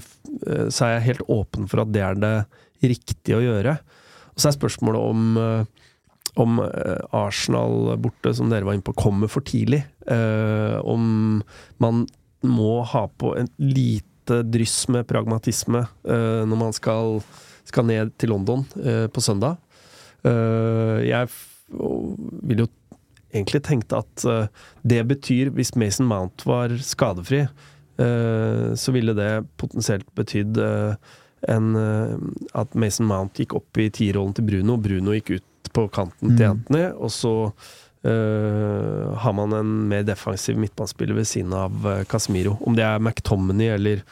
så 0.75 0.85
er 0.85 0.97
jeg 0.97 1.07
helt 1.07 1.29
åpen 1.31 1.71
for 1.71 1.85
at 1.85 1.95
det 1.95 2.03
er 2.03 2.19
det 2.19 2.35
riktige 2.91 3.39
å 3.39 3.43
gjøre. 3.43 3.77
Og 4.35 4.43
så 4.43 4.49
er 4.49 4.57
spørsmålet 4.57 5.01
om 5.01 5.41
eh, 5.41 5.83
om 6.35 6.59
eh, 6.59 7.03
Arsenal 7.15 7.93
borte, 8.03 8.33
som 8.35 8.49
dere 8.51 8.67
var 8.67 8.75
inne 8.75 8.83
på, 8.83 8.95
kommer 8.99 9.31
for 9.31 9.45
tidlig. 9.47 9.85
Eh, 10.11 10.75
om 10.83 11.39
man 11.79 12.01
må 12.45 12.81
ha 12.83 13.05
på 13.07 13.31
en 13.39 13.47
lite 13.61 14.41
dryss 14.43 14.87
med 14.91 15.05
pragmatisme 15.07 15.83
når 16.03 16.57
man 16.57 16.73
skal, 16.73 17.19
skal 17.65 17.85
ned 17.85 18.11
til 18.17 18.31
London 18.33 18.63
på 19.13 19.21
søndag. 19.21 19.59
Jeg 20.25 21.29
vil 21.69 22.63
jo 22.63 22.67
egentlig 23.29 23.61
tenke 23.67 24.01
at 24.01 24.25
det 24.81 25.03
betyr, 25.11 25.51
hvis 25.53 25.75
Mason 25.77 26.09
Mount 26.09 26.41
var 26.49 26.73
skadefri, 26.81 27.43
så 27.97 28.95
ville 28.97 29.13
det 29.17 29.29
potensielt 29.61 30.09
betydd 30.17 30.57
en, 31.47 31.75
eh, 31.75 32.13
at 32.53 32.75
Mason 32.75 33.07
Mount 33.09 33.39
gikk 33.39 33.55
opp 33.57 33.77
i 33.81 33.89
tierrollen 33.93 34.35
til 34.35 34.45
Bruno, 34.47 34.77
Bruno 34.81 35.15
gikk 35.15 35.37
ut 35.37 35.71
på 35.75 35.87
kanten 35.91 36.37
til 36.37 36.45
Mm. 36.45 36.51
Anthony, 36.51 36.85
og 36.95 37.11
så 37.11 37.33
Uh, 38.05 39.15
har 39.17 39.33
man 39.33 39.53
en 39.57 39.69
mer 39.89 40.03
defensiv 40.05 40.57
midtbanespiller 40.61 41.15
ved 41.17 41.25
siden 41.25 41.53
av 41.57 41.71
uh, 41.87 42.03
Casemiro. 42.05 42.51
Om 42.61 42.75
det 42.77 42.83
er 42.85 42.99
McTominay 42.99 43.71
eller 43.73 44.03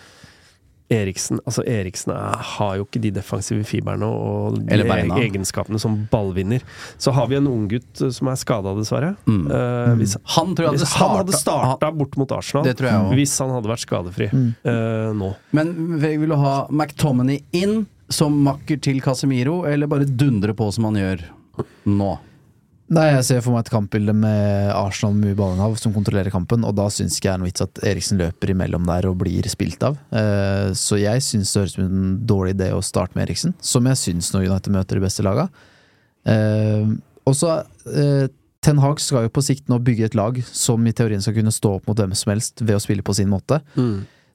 Eriksen 0.91 1.39
Altså 1.47 1.63
Eriksen 1.69 2.11
er, 2.15 2.35
har 2.53 2.75
jo 2.79 2.85
ikke 2.85 3.01
de 3.03 3.11
defensive 3.15 3.63
fiberne 3.67 4.07
og 4.07 4.57
de 4.67 4.79
egenskapene 5.23 5.79
som 5.81 5.95
ballvinner. 6.11 6.63
Så 7.01 7.13
har 7.15 7.29
vi 7.31 7.37
en 7.39 7.47
unggutt 7.47 8.03
som 8.13 8.29
er 8.31 8.39
skada, 8.39 8.73
dessverre. 8.77 9.13
Mm. 9.25 9.45
Uh, 9.47 9.93
hvis, 10.01 10.17
Han 10.35 10.53
tror 10.57 10.71
jeg 10.71 10.83
starta, 10.83 11.07
han 11.07 11.15
hadde 11.21 11.39
starta 11.39 11.91
bort 11.95 12.17
mot 12.19 12.35
Arsenal, 12.35 12.67
Det 12.67 12.75
tror 12.79 12.89
jeg 12.91 13.21
hvis 13.21 13.37
han 13.43 13.55
hadde 13.55 13.71
vært 13.71 13.85
skadefri 13.85 14.29
Mm. 14.33 14.53
uh, 14.65 15.09
nå. 15.13 15.29
Men 15.51 15.73
vil 16.01 16.29
du 16.31 16.35
ha 16.39 16.67
McTominay 16.71 17.41
inn 17.53 17.83
som 18.13 18.35
makker 18.45 18.79
til 18.81 19.01
Casemiro, 19.03 19.63
eller 19.69 19.89
bare 19.89 20.05
dundre 20.07 20.53
på 20.57 20.69
som 20.73 20.87
han 20.89 20.99
gjør 21.01 21.25
nå? 21.89 22.11
Nei, 22.93 23.05
jeg 23.15 23.25
ser 23.25 23.41
for 23.41 23.55
meg 23.55 23.63
et 23.63 23.71
kampbilde 23.73 24.13
med 24.17 24.69
Arsenal 24.75 25.15
med 25.17 25.37
Ballenhav 25.37 25.75
som 25.81 25.93
kontrollerer 25.95 26.33
kampen, 26.33 26.65
og 26.67 26.75
da 26.77 26.85
syns 26.93 27.15
ikke 27.17 27.29
jeg 27.29 27.33
er 27.33 27.41
noe 27.41 27.49
vits 27.49 27.63
at 27.63 27.79
Eriksen 27.89 28.19
løper 28.19 28.51
imellom 28.53 28.85
der 28.89 29.07
og 29.09 29.17
blir 29.23 29.47
spilt 29.49 29.85
av. 29.87 29.97
Eh, 30.13 30.69
så 30.77 30.99
jeg 31.01 31.23
syns 31.25 31.53
det 31.53 31.63
høres 31.63 31.73
ut 31.73 31.79
som 31.79 31.87
en 31.87 32.11
dårlig 32.29 32.53
idé 32.57 32.69
å 32.75 32.83
starte 32.85 33.17
med 33.17 33.25
Eriksen, 33.25 33.55
som 33.63 33.87
jeg 33.89 34.01
syns 34.01 34.29
når 34.33 34.49
United 34.49 34.75
møter 34.75 34.99
de 34.99 35.05
beste 35.05 35.25
laga. 35.25 35.47
Eh, 36.29 36.91
og 37.23 37.37
så 37.39 37.55
eh, 37.87 38.27
Ten 38.63 38.83
Hag 38.83 39.01
skal 39.03 39.25
jo 39.25 39.33
på 39.33 39.43
sikt 39.43 39.71
nå 39.71 39.79
bygge 39.83 40.11
et 40.11 40.19
lag 40.19 40.37
som 40.51 40.83
i 40.87 40.93
teorien 40.95 41.23
skal 41.23 41.35
kunne 41.39 41.55
stå 41.55 41.77
opp 41.79 41.89
mot 41.89 41.99
hvem 41.99 42.13
som 42.15 42.35
helst 42.35 42.61
ved 42.61 42.77
å 42.77 42.83
spille 42.83 43.05
på 43.05 43.15
sin 43.17 43.31
måte. 43.31 43.59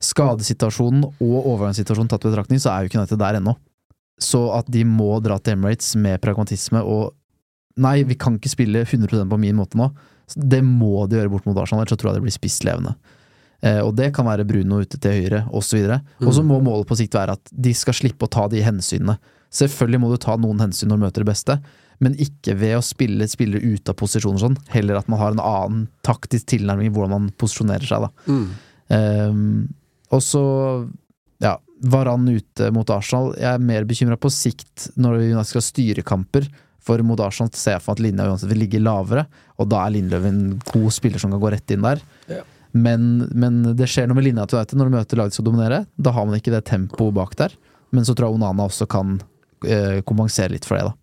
Skadesituasjonen 0.05 1.07
og 1.07 1.38
overgangssituasjonen 1.38 2.11
tatt 2.11 2.27
i 2.27 2.33
betraktning, 2.33 2.61
så 2.62 2.73
er 2.73 2.83
jo 2.83 2.90
ikke 2.90 3.01
United 3.01 3.23
der 3.23 3.38
ennå. 3.38 3.55
Så 4.18 4.42
at 4.57 4.68
de 4.73 4.83
må 4.85 5.14
dra 5.23 5.38
til 5.38 5.55
Emirates 5.55 5.94
med 5.97 6.21
pragmatisme 6.21 6.83
og 6.83 7.14
Nei, 7.79 8.03
vi 8.09 8.17
kan 8.19 8.38
ikke 8.38 8.53
spille 8.53 8.85
100% 8.85 9.31
på 9.31 9.41
min 9.41 9.59
måte 9.59 9.79
nå. 9.79 9.91
Det 10.35 10.61
må 10.64 11.07
de 11.09 11.21
gjøre 11.21 11.33
bort 11.33 11.47
mot 11.49 11.59
Arsenal, 11.61 11.85
ellers 11.85 11.95
så 11.95 12.01
tror 12.01 12.12
jeg 12.12 12.19
det 12.19 12.27
blir 12.27 12.37
spisslevende. 12.37 12.95
Eh, 13.64 13.81
og 13.83 13.95
det 13.99 14.12
kan 14.14 14.29
være 14.29 14.47
Bruno 14.47 14.83
ute 14.85 15.01
til 15.01 15.17
høyre, 15.23 15.43
osv. 15.57 15.88
Og 16.23 16.31
så 16.35 16.45
må 16.47 16.61
målet 16.62 16.88
på 16.88 16.99
sikt 16.99 17.17
være 17.19 17.38
at 17.38 17.53
de 17.53 17.75
skal 17.75 17.97
slippe 17.97 18.29
å 18.29 18.33
ta 18.33 18.47
de 18.53 18.62
hensynene. 18.62 19.17
Selvfølgelig 19.55 20.03
må 20.03 20.12
du 20.12 20.19
ta 20.21 20.37
noen 20.38 20.61
hensyn 20.62 20.93
når 20.93 21.01
du 21.01 21.05
møter 21.07 21.25
det 21.25 21.31
beste, 21.31 21.59
men 22.05 22.14
ikke 22.23 22.55
ved 22.61 22.77
å 22.79 22.85
spille 22.85 23.27
spillere 23.31 23.64
ute 23.64 23.91
av 23.91 23.99
posisjoner 23.99 24.43
sånn. 24.43 24.59
Heller 24.71 25.01
at 25.01 25.09
man 25.11 25.23
har 25.23 25.35
en 25.35 25.43
annen 25.43 25.87
taktisk 26.07 26.51
tilnærming 26.53 26.91
i 26.91 26.95
hvordan 26.95 27.14
man 27.14 27.31
posisjonerer 27.41 27.88
seg, 27.88 28.07
da. 28.07 28.35
Ehm, 28.95 29.49
og 30.14 30.23
så 30.25 30.43
ja, 31.43 31.57
Varan 31.91 32.29
ute 32.29 32.71
mot 32.75 32.88
Arsenal. 32.91 33.33
Jeg 33.38 33.51
er 33.51 33.67
mer 33.71 33.87
bekymra 33.88 34.19
på 34.21 34.31
sikt 34.35 34.88
når 34.99 35.19
vi 35.23 35.29
skal 35.51 35.64
styre 35.64 36.07
kamper. 36.07 36.47
For 36.88 37.05
mot 37.05 37.20
Arsenal 37.20 37.53
ser 37.53 37.77
jeg 37.77 37.85
for 37.85 37.92
meg 37.92 37.98
at 37.98 38.05
linja 38.07 38.29
uansett 38.31 38.51
vil 38.51 38.62
ligge 38.64 38.81
lavere, 38.83 39.27
og 39.61 39.68
da 39.68 39.85
er 39.85 39.94
Lindløv 39.96 40.29
en 40.29 40.42
god 40.70 40.94
spiller 40.96 41.20
som 41.20 41.35
kan 41.35 41.42
gå 41.42 41.53
rett 41.53 41.74
inn 41.74 41.85
der. 41.85 42.01
Ja. 42.33 42.42
Men, 42.77 43.29
men 43.37 43.62
det 43.77 43.88
skjer 43.90 44.09
noe 44.09 44.18
med 44.18 44.27
linja 44.29 44.44
til 44.48 44.59
United 44.61 44.81
når 44.81 44.88
du 44.88 44.96
møter 44.96 45.20
laget 45.20 45.35
som 45.35 45.42
skal 45.42 45.51
dominere. 45.51 45.83
Da 45.96 46.12
har 46.16 46.29
man 46.29 46.40
ikke 46.40 46.53
det 46.55 46.64
tempoet 46.68 47.16
bak 47.16 47.35
der. 47.40 47.55
Men 47.96 48.05
så 48.05 48.14
tror 48.16 48.29
jeg 48.29 48.40
Onana 48.40 48.66
også 48.68 48.88
kan 48.90 49.16
eh, 49.64 50.01
kompensere 50.09 50.53
litt 50.53 50.68
for 50.68 50.77
det, 50.79 50.90
da. 50.90 50.96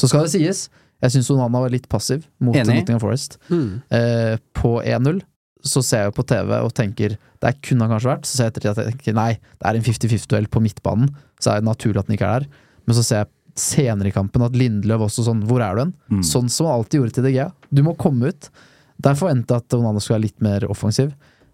Så 0.00 0.08
skal 0.08 0.24
det 0.24 0.32
sies, 0.32 0.66
jeg 1.02 1.14
syns 1.16 1.28
Onana 1.34 1.60
var 1.64 1.72
litt 1.74 1.88
passiv 1.90 2.24
mot 2.42 2.56
Enig. 2.56 2.82
Nottingham 2.82 3.02
Forest. 3.02 3.36
Eh, 3.50 4.38
på 4.56 4.76
1-0 4.80 5.20
så 5.62 5.82
ser 5.86 6.04
jeg 6.04 6.10
jo 6.10 6.16
på 6.16 6.24
TV 6.26 6.56
og 6.58 6.72
tenker 6.74 7.16
det 7.42 7.52
kunne 7.62 7.86
han 7.86 7.94
kanskje 7.94 8.10
vært. 8.10 8.26
Så 8.26 8.38
ser 8.38 8.48
jeg 8.48 8.54
etter 8.54 8.70
at 8.70 8.80
jeg 8.82 8.94
tenker 8.94 9.16
nei, 9.18 9.30
det 9.58 9.68
er 9.68 9.78
en 9.78 9.86
50-50-duell 9.86 10.48
på 10.50 10.62
midtbanen, 10.62 11.10
så 11.42 11.52
er 11.52 11.62
det 11.62 11.68
naturlig 11.68 12.02
at 12.02 12.08
den 12.08 12.16
ikke 12.16 12.30
er 12.30 12.44
der. 12.46 12.62
Men 12.86 12.98
så 12.98 13.04
ser 13.06 13.22
jeg 13.22 13.30
senere 13.58 14.08
i 14.10 14.14
kampen 14.14 14.44
at 14.44 14.56
Lindløv 14.56 15.06
også 15.06 15.26
sånn 15.26 15.42
Hvor 15.48 15.62
er 15.64 15.76
du 15.76 15.82
hen? 15.84 15.94
Mm. 16.12 16.22
Sånn 16.26 16.48
som 16.52 16.68
han 16.68 16.80
alltid 16.80 17.00
gjorde 17.00 17.16
til 17.18 17.26
DG. 17.28 17.40
Du 17.70 17.82
må 17.86 17.96
komme 18.00 18.32
ut. 18.32 18.48
Der 19.02 19.18
forventa 19.18 19.58
jeg 19.58 19.66
at 19.66 19.76
Onana 19.78 20.00
skulle 20.00 20.20
være 20.20 20.28
litt 20.28 20.44
mer 20.44 20.66
offensiv. 20.70 21.12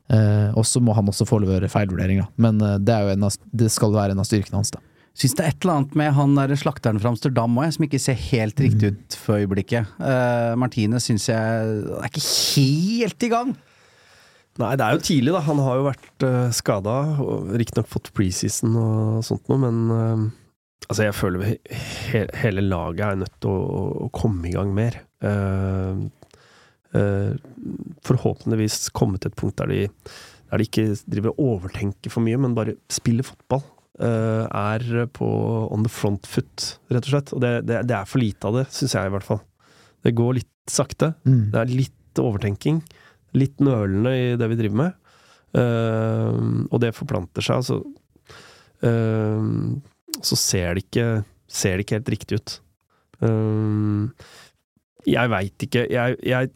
Eh, 0.08 0.50
og 0.56 0.64
så 0.64 0.80
må 0.80 0.94
han 0.96 1.08
også 1.10 1.26
få 1.28 1.40
levere 1.42 1.68
feilvurdering. 1.72 2.22
Men 2.40 2.60
eh, 2.64 2.78
det, 2.80 2.94
er 2.94 3.04
jo 3.04 3.16
en 3.16 3.26
av, 3.28 3.36
det 3.62 3.70
skal 3.72 3.92
være 3.96 4.14
en 4.14 4.22
av 4.22 4.28
styrkene 4.28 4.60
hans, 4.60 4.72
da. 4.74 4.82
Syns 5.18 5.34
det 5.34 5.44
er 5.44 5.50
et 5.50 5.64
eller 5.64 5.80
annet 5.80 5.96
med 5.98 6.12
han 6.14 6.36
der 6.36 6.52
slakteren 6.60 7.00
fra 7.02 7.10
Amsterdam 7.10 7.56
òg, 7.58 7.72
som 7.74 7.84
ikke 7.88 7.98
ser 7.98 8.18
helt 8.28 8.60
riktig 8.62 8.92
ut 8.92 9.16
for 9.18 9.40
øyeblikket. 9.42 9.88
Uh, 9.98 10.54
Martinez 10.62 11.08
syns 11.08 11.26
jeg 11.26 11.72
er 11.98 12.06
ikke 12.06 12.22
helt 12.22 13.26
i 13.26 13.30
gang. 13.32 13.50
Nei, 14.62 14.70
det 14.78 14.86
er 14.86 14.94
jo 14.94 15.02
tidlig, 15.08 15.32
da. 15.34 15.40
Han 15.48 15.62
har 15.64 15.80
jo 15.80 15.88
vært 15.88 16.26
uh, 16.26 16.52
skada, 16.54 16.94
og 17.24 17.50
riktignok 17.58 17.90
fått 17.90 18.12
preseason 18.14 18.78
og 18.78 19.26
sånt 19.26 19.50
noe, 19.50 19.58
men 19.66 19.82
uh, 19.90 20.22
altså, 20.86 21.04
jeg 21.08 21.16
føler 21.16 21.44
he 21.48 22.24
hele 22.42 22.64
laget 22.64 23.04
er 23.04 23.20
nødt 23.22 23.36
til 23.42 23.52
å, 23.52 23.82
å 24.06 24.10
komme 24.14 24.48
i 24.48 24.54
gang 24.54 24.70
mer. 24.76 25.00
Uh, 25.24 26.06
uh, 26.94 27.32
forhåpentligvis 28.06 28.88
komme 28.96 29.18
til 29.18 29.32
et 29.32 29.38
punkt 29.38 29.58
der 29.60 29.72
de, 29.72 29.80
der 30.48 30.62
de 30.62 30.68
ikke 30.68 30.86
driver 31.10 31.34
og 31.34 31.42
overtenker 31.56 32.14
for 32.14 32.24
mye, 32.24 32.38
men 32.40 32.56
bare 32.58 32.78
spiller 32.92 33.26
fotball. 33.26 33.64
Uh, 33.98 34.46
er 34.46 35.08
på 35.10 35.26
on 35.74 35.82
the 35.82 35.90
front 35.90 36.28
foot, 36.30 36.70
rett 36.92 37.02
og 37.02 37.12
slett. 37.16 37.34
Og 37.34 37.42
det, 37.42 37.52
det, 37.66 37.82
det 37.90 37.98
er 37.98 38.08
for 38.08 38.22
lite 38.22 38.48
av 38.48 38.60
det, 38.60 38.68
syns 38.74 38.94
jeg 38.94 39.10
i 39.10 39.14
hvert 39.16 39.26
fall. 39.26 39.42
Det 40.06 40.14
går 40.16 40.38
litt 40.38 40.54
sakte. 40.70 41.12
Mm. 41.26 41.50
Det 41.52 41.60
er 41.60 41.74
litt 41.74 42.22
overtenking. 42.22 42.80
Litt 43.36 43.58
nølende 43.60 44.14
i 44.14 44.24
det 44.38 44.46
vi 44.52 44.56
driver 44.58 44.78
med. 44.84 45.04
Og 45.58 46.80
det 46.82 46.90
forplanter 46.96 47.44
seg. 47.44 47.60
Altså 47.60 47.76
Så 50.22 50.36
ser 50.36 50.74
det 50.78 50.86
ikke 50.88 51.24
Ser 51.48 51.78
det 51.78 51.86
ikke 51.86 51.96
helt 51.96 52.10
riktig 52.12 52.36
ut. 52.42 52.60
jeg 55.08 55.30
veit 55.32 55.64
ikke 55.68 55.86
Jeg, 55.90 56.18
jeg 56.28 56.50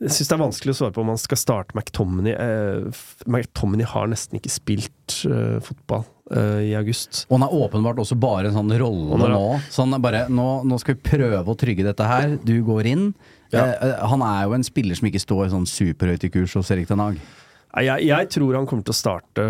jeg 0.00 0.14
syns 0.16 0.30
det 0.30 0.32
er 0.32 0.40
vanskelig 0.40 0.72
å 0.72 0.76
svare 0.78 0.94
på 0.96 1.02
om 1.02 1.10
man 1.12 1.18
skal 1.20 1.36
starte 1.36 1.74
McTominay. 1.76 2.32
Eh, 2.32 3.00
McTominay 3.28 3.84
har 3.84 4.06
nesten 4.08 4.38
ikke 4.38 4.48
spilt 4.48 5.16
eh, 5.28 5.58
fotball 5.60 6.06
eh, 6.32 6.70
i 6.70 6.72
august. 6.78 7.26
Og 7.28 7.36
han 7.36 7.44
er 7.44 7.52
åpenbart 7.52 8.00
også 8.00 8.16
bare 8.16 8.48
en 8.48 8.56
sånn 8.56 8.72
rolle 8.80 9.10
Han 9.12 9.26
er- 9.26 9.34
nå. 9.36 9.42
Sånn 9.68 9.92
bare, 10.00 10.22
nå. 10.32 10.46
Nå 10.64 10.78
skal 10.80 10.96
vi 10.96 11.04
prøve 11.04 11.44
å 11.44 11.56
trygge 11.60 11.84
dette 11.84 12.06
her. 12.08 12.38
Du 12.40 12.54
går 12.64 12.88
inn. 12.88 13.04
Ja. 13.52 13.66
Eh, 13.66 13.90
eh, 13.90 14.06
han 14.08 14.24
er 14.24 14.46
jo 14.48 14.56
en 14.56 14.64
spiller 14.64 14.96
som 14.96 15.10
ikke 15.10 15.20
står 15.20 15.50
sånn 15.52 15.68
superhøyt 15.68 16.24
i 16.24 16.32
kurs 16.32 16.56
hos 16.56 16.72
Erik 16.72 16.88
Den 16.88 17.04
Haag. 17.04 17.20
Jeg, 17.84 18.06
jeg 18.08 18.32
tror 18.32 18.56
han 18.56 18.64
kommer 18.72 18.88
til 18.88 18.96
å 18.96 19.00
starte, 19.04 19.44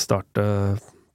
starte 0.00 0.48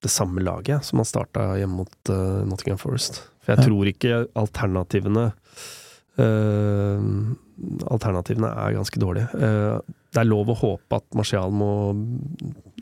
det 0.04 0.12
samme 0.12 0.44
laget 0.44 0.84
som 0.86 1.00
han 1.02 1.08
starta 1.08 1.46
hjemme 1.60 1.80
mot 1.84 2.12
uh, 2.12 2.44
Nottingham 2.48 2.80
Forest. 2.82 3.22
For 3.44 3.54
jeg 3.54 3.62
Ja. 3.64 3.66
tror 3.70 3.90
ikke 3.92 4.20
alternativene 4.40 5.26
uh, 6.20 7.02
Alternativene 7.94 8.50
er 8.50 8.74
ganske 8.76 9.00
dårlige. 9.00 9.30
Uh, 9.38 9.80
det 10.14 10.20
er 10.24 10.28
lov 10.28 10.50
å 10.52 10.58
håpe 10.60 10.98
at 11.00 11.06
Marcial 11.16 11.52
må 11.54 11.70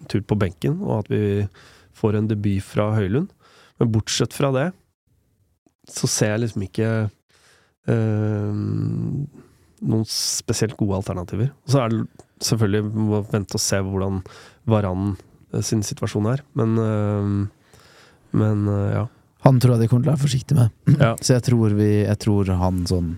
tur 0.10 0.24
på 0.26 0.38
benken, 0.40 0.80
og 0.82 1.04
at 1.04 1.12
vi 1.12 1.24
får 1.96 2.18
en 2.18 2.28
debut 2.32 2.64
fra 2.66 2.90
Høylund. 2.96 3.30
Men 3.80 3.92
bortsett 3.94 4.34
fra 4.34 4.50
det, 4.56 4.70
så 5.92 6.08
ser 6.10 6.34
jeg 6.34 6.42
liksom 6.46 6.66
ikke 6.66 6.90
noen 9.82 10.06
spesielt 10.08 10.78
gode 10.80 11.00
alternativer. 11.02 11.52
Og 11.66 11.74
så 11.74 11.82
er 11.86 11.94
det 11.96 12.02
selvfølgelig 12.46 12.92
å 13.18 13.22
vente 13.32 13.58
og 13.58 13.64
se 13.64 13.80
hvordan 13.86 14.22
Varan 14.70 15.16
sin 15.66 15.84
situasjon 15.84 16.30
her. 16.32 16.44
Men, 16.58 16.78
eh, 16.78 17.74
men 18.42 18.64
eh, 18.68 18.94
ja. 18.96 19.08
Han 19.48 19.60
tror 19.60 19.76
jeg 19.76 19.84
de 19.84 19.90
kommer 19.92 20.06
til 20.06 20.12
å 20.12 20.16
være 20.16 20.26
forsiktige 20.28 20.60
med. 20.62 20.80
Ja. 21.04 21.16
Så 21.20 21.36
jeg 21.36 21.46
tror, 21.50 21.76
vi, 21.78 21.92
jeg 22.06 22.20
tror 22.22 22.52
han 22.62 22.86
sånn 22.90 23.16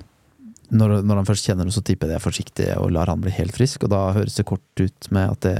når, 0.73 1.01
når 1.05 1.19
han 1.19 1.27
først 1.27 1.45
kjenner 1.45 1.67
det, 1.67 1.73
så 1.75 1.83
tipper 1.85 2.07
jeg 2.07 2.15
de 2.15 2.17
er 2.17 2.23
forsiktige 2.23 2.77
og 2.81 2.93
lar 2.95 3.11
han 3.11 3.21
bli 3.21 3.33
helt 3.35 3.53
frisk, 3.53 3.83
og 3.85 3.91
da 3.93 4.07
høres 4.15 4.39
det 4.39 4.45
kort 4.49 4.81
ut 4.81 5.09
med 5.13 5.35
at 5.35 5.45
det, 5.45 5.57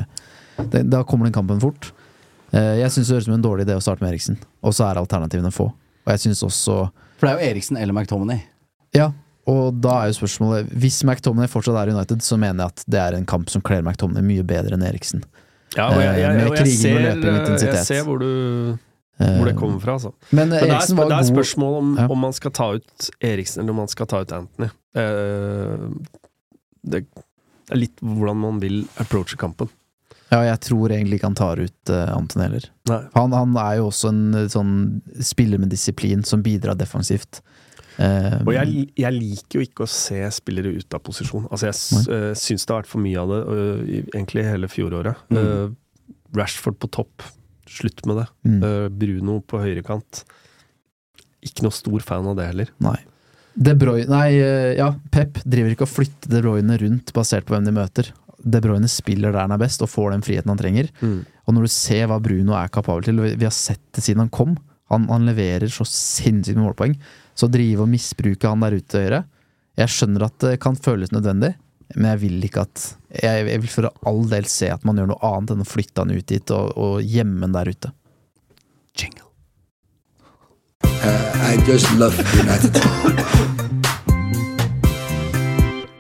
det 0.74 0.82
Da 0.90 1.04
kommer 1.06 1.28
den 1.28 1.36
kampen 1.36 1.62
fort. 1.62 1.92
Eh, 2.54 2.80
jeg 2.82 2.94
syns 2.94 3.10
det 3.10 3.18
høres 3.18 3.28
ut 3.28 3.30
som 3.32 3.36
en 3.38 3.46
dårlig 3.46 3.68
idé 3.68 3.78
å 3.78 3.84
starte 3.84 4.02
med 4.02 4.14
Eriksen, 4.14 4.40
og 4.64 4.74
så 4.74 4.88
er 4.88 5.02
alternativene 5.02 5.54
få. 5.54 5.68
Og 6.04 6.16
jeg 6.16 6.26
syns 6.26 6.42
også 6.46 6.80
For 7.20 7.28
det 7.28 7.34
er 7.34 7.38
jo 7.38 7.52
Eriksen 7.52 7.78
eller 7.80 7.96
McTominay. 7.96 8.42
Ja, 8.96 9.12
og 9.50 9.80
da 9.84 9.96
er 10.00 10.12
jo 10.12 10.18
spørsmålet 10.20 10.70
Hvis 10.80 11.02
McTominay 11.04 11.50
fortsatt 11.52 11.76
er 11.80 11.92
United, 11.92 12.22
så 12.24 12.38
mener 12.40 12.64
jeg 12.64 12.74
at 12.74 12.84
det 12.96 13.00
er 13.02 13.18
en 13.18 13.28
kamp 13.28 13.50
som 13.52 13.64
kler 13.66 13.84
McTominay 13.84 14.26
mye 14.26 14.46
bedre 14.48 14.78
enn 14.78 14.86
Eriksen. 14.88 15.24
Ja, 15.78 15.90
og 15.90 16.02
jeg, 16.02 16.20
jeg, 16.22 16.34
Eh, 16.34 16.50
og 16.50 16.58
jeg, 16.58 16.74
ser, 16.78 17.08
og 17.18 17.62
jeg 17.62 17.86
ser 17.86 18.04
hvor, 18.08 18.22
du, 18.22 18.78
Eh, 19.22 19.36
hvor 19.38 19.46
det 19.46 19.56
kommer 19.58 19.80
fra, 19.80 19.94
altså. 20.00 20.12
Men 20.32 20.50
Men 20.50 20.58
det 20.58 20.72
er, 20.74 20.96
det 20.96 21.18
er 21.20 21.28
spørsmål 21.30 21.76
om, 21.78 21.98
Ja. 22.00 22.08
om 22.10 22.18
man 22.18 22.34
skal 22.34 22.52
ta 22.52 22.72
ut 22.74 23.10
Eriksen 23.22 23.62
eller 23.62 23.70
om 23.76 23.82
man 23.84 23.88
skal 23.88 24.08
ta 24.08 24.22
ut 24.22 24.32
Anthony. 24.32 24.70
Eh, 24.96 25.88
det 26.84 27.06
er 27.72 27.76
litt 27.78 28.02
hvordan 28.02 28.38
man 28.38 28.60
vil 28.60 28.88
approache 28.98 29.38
kampen. 29.38 29.70
Ja, 30.34 30.42
jeg 30.48 30.60
tror 30.66 30.90
egentlig 30.90 31.20
ikke 31.20 31.30
han 31.30 31.38
tar 31.38 31.60
ut 31.62 31.90
uh, 31.94 32.10
Anton 32.18 32.42
heller. 32.42 32.66
Han, 33.14 33.36
han 33.36 33.54
er 33.62 33.76
jo 33.78 33.90
også 33.92 34.10
en 34.10 34.22
eh, 34.34 34.48
sånn 34.50 34.72
spiller 35.22 35.62
med 35.62 35.70
disiplin 35.70 36.24
som 36.26 36.42
bidrar 36.42 36.74
defensivt. 36.80 37.44
Eh, 38.02 38.36
Og 38.42 38.52
jeg, 38.56 38.88
jeg 38.98 39.14
liker 39.16 39.60
jo 39.60 39.66
ikke 39.68 39.86
å 39.86 39.92
se 39.92 40.20
spillere 40.34 40.72
ut 40.74 40.96
av 40.98 41.02
posisjon. 41.06 41.46
Altså 41.52 41.70
Jeg 41.70 42.08
eh, 42.16 42.32
syns 42.40 42.66
det 42.66 42.74
har 42.74 42.82
vært 42.84 42.92
for 42.92 43.04
mye 43.04 43.22
av 43.22 43.34
det, 43.34 43.40
uh, 43.46 43.96
egentlig 44.16 44.46
hele 44.48 44.70
fjoråret. 44.72 45.20
Mm. 45.30 45.40
Uh, 45.40 46.14
Rashford 46.38 46.80
på 46.82 46.90
topp, 46.90 47.26
slutt 47.70 48.02
med 48.10 48.24
det. 48.24 48.28
mm, 48.50 48.64
Bruno 48.98 49.36
på 49.46 49.60
høyrekant. 49.62 50.24
Ikke 51.46 51.66
noe 51.68 51.76
stor 51.76 52.02
fan 52.06 52.26
av 52.32 52.38
det 52.40 52.48
heller. 52.50 52.72
Nei. 52.82 52.98
De 53.54 53.76
Bruyne 53.78 54.10
Nei, 54.10 54.32
ja, 54.80 54.88
Pep 55.14 55.38
driver 55.46 55.76
ikke 55.76 55.86
og 55.86 55.92
flytter 55.92 56.32
De 56.34 56.40
Bruyne 56.42 56.78
rundt 56.82 57.12
basert 57.14 57.46
på 57.46 57.54
hvem 57.54 57.68
de 57.68 57.76
møter. 57.76 58.10
De 58.42 58.62
Bruyne 58.64 58.90
spiller 58.90 59.30
der 59.30 59.46
han 59.46 59.54
er 59.54 59.62
best 59.62 59.84
og 59.86 59.92
får 59.94 60.16
den 60.16 60.26
friheten 60.26 60.50
han 60.50 60.58
trenger. 60.58 60.90
Og 61.04 61.54
når 61.54 61.68
du 61.68 61.74
ser 61.76 62.08
hva 62.10 62.18
Bruno 62.24 62.56
er 62.58 62.72
kapabel 62.74 63.06
til, 63.06 63.22
vi 63.22 63.46
har 63.46 63.54
sett 63.54 63.84
det 63.94 64.02
siden 64.08 64.24
han 64.26 64.34
kom 64.34 64.58
Han, 64.90 65.06
han 65.10 65.30
leverer 65.30 65.70
så 65.70 65.86
sinnssykt 65.88 66.58
med 66.58 66.66
målpoeng. 66.66 66.98
Så 67.34 67.50
å 67.50 67.54
drive 67.54 67.86
og 67.86 67.92
misbruke 67.92 68.50
han 68.50 68.64
der 68.64 68.78
ute 68.78 69.04
høyre 69.04 69.24
Jeg 69.80 69.94
skjønner 69.94 70.28
at 70.28 70.38
det 70.44 70.58
kan 70.62 70.78
føles 70.78 71.14
nødvendig, 71.14 71.54
men 71.96 72.10
jeg 72.12 72.22
vil 72.22 72.48
ikke 72.48 72.66
at 72.68 72.86
Jeg, 73.10 73.48
jeg 73.50 73.64
vil 73.66 73.74
for 73.74 73.90
all 74.10 74.24
del 74.30 74.50
se 74.50 74.70
at 74.74 74.86
man 74.88 75.02
gjør 75.02 75.14
noe 75.14 75.34
annet 75.34 75.56
enn 75.56 75.66
å 75.66 75.70
flytte 75.70 76.06
han 76.06 76.14
ut 76.14 76.28
dit 76.30 76.56
og, 76.56 76.74
og 76.78 77.02
gjemme 77.06 77.46
han 77.46 77.58
der 77.58 77.74
ute. 77.74 77.94
Jingle. 78.98 79.30
Uh, 80.84 81.52
I 81.52 81.58
just 81.68 81.90
love 81.98 82.18
United. 82.40 83.80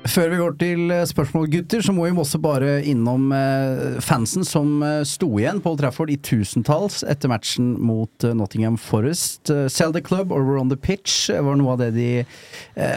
Før 0.03 0.27
vi 0.33 0.37
går 0.39 0.55
til 0.59 0.91
eh, 0.91 1.05
spørsmål, 1.07 1.45
gutter, 1.51 1.83
så 1.83 1.93
må 1.95 2.03
vi 2.05 2.11
også 2.19 2.39
bare 2.43 2.71
innom 2.89 3.29
eh, 3.35 4.01
fansen 4.03 4.43
som 4.47 4.81
eh, 4.83 5.03
sto 5.07 5.29
igjen 5.39 5.61
på 5.63 5.71
Old 5.71 5.79
Trafford 5.79 6.11
i 6.11 6.17
tusentalls 6.19 7.05
etter 7.07 7.31
matchen 7.31 7.73
mot 7.79 8.25
Nottingham 8.35 8.75
Forest. 8.75 9.47
Sell 9.71 9.95
the 9.95 10.03
club 10.03 10.33
or 10.35 10.43
we're 10.43 10.59
on 10.59 10.71
the 10.73 10.79
pitch 10.79 11.29
var 11.31 11.55
noe 11.59 11.75
av 11.75 11.85
det 11.85 11.93
de 11.95 12.09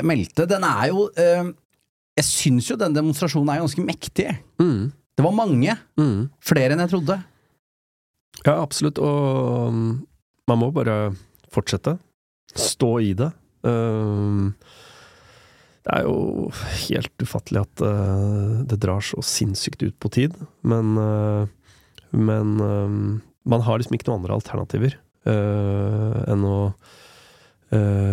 meldte. 0.07 0.49
Den 0.51 0.67
er 0.67 0.91
jo 0.91 1.07
Jeg 1.17 2.27
syns 2.27 2.71
jo 2.73 2.79
den 2.81 2.97
demonstrasjonen 2.97 3.53
er 3.55 3.63
ganske 3.63 3.85
mektig. 3.87 4.31
Mm. 4.59 4.91
Det 5.17 5.25
var 5.25 5.37
mange. 5.37 5.77
Mm. 6.01 6.29
Flere 6.45 6.75
enn 6.75 6.83
jeg 6.85 6.93
trodde. 6.95 7.21
Ja, 8.43 8.57
absolutt. 8.59 8.99
Og 8.99 9.69
um, 9.71 9.85
man 10.49 10.61
må 10.61 10.73
bare 10.75 11.13
fortsette. 11.53 11.97
Stå 12.57 12.97
i 13.05 13.13
det. 13.17 13.31
Um, 13.67 14.55
det 15.87 15.95
er 15.95 16.07
jo 16.09 16.51
helt 16.89 17.23
ufattelig 17.23 17.63
at 17.63 17.83
uh, 17.87 18.65
det 18.67 18.81
drar 18.83 19.05
så 19.07 19.23
sinnssykt 19.23 19.87
ut 19.87 19.95
på 20.03 20.11
tid, 20.19 20.35
men 20.67 20.97
uh, 20.99 21.47
Men 22.17 22.61
um, 22.61 23.23
man 23.45 23.61
har 23.67 23.79
liksom 23.79 23.97
ikke 23.97 24.07
noen 24.09 24.23
andre 24.23 24.37
alternativer 24.39 24.95
uh, 25.27 26.23
enn 26.31 26.45
å 26.47 26.59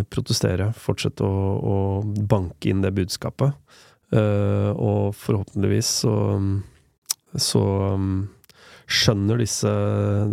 protestere, 0.09 0.71
fortsette 0.73 1.23
å, 1.23 1.43
å 1.61 1.75
banke 2.01 2.71
inn 2.71 2.81
det 2.81 2.89
budskapet. 2.97 3.53
Og 4.09 5.13
forhåpentligvis 5.13 5.91
så, 6.01 6.15
så 7.37 7.61
um, 7.93 8.33
skjønner 8.89 9.39
disse, 9.39 9.69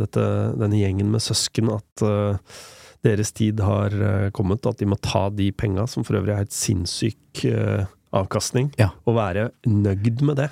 dette, 0.00 0.24
denne 0.56 0.80
gjengen 0.80 1.12
med 1.12 1.22
søsken 1.22 1.68
at 1.76 2.06
deres 3.06 3.32
tid 3.32 3.60
har 3.64 3.94
eh, 3.94 4.28
kommet, 4.36 4.64
og 4.66 4.74
at 4.74 4.82
de 4.82 4.88
må 4.90 4.98
ta 5.00 5.28
de 5.32 5.50
penga, 5.56 5.86
som 5.88 6.04
for 6.04 6.18
øvrig 6.18 6.34
er 6.34 6.42
helt 6.42 6.56
sinnssyk 6.56 7.44
eh, 7.48 7.86
avkastning, 8.16 8.72
Ja. 8.80 8.90
og 9.06 9.16
være 9.16 9.50
nøyd 9.66 10.20
med 10.26 10.36
det. 10.42 10.48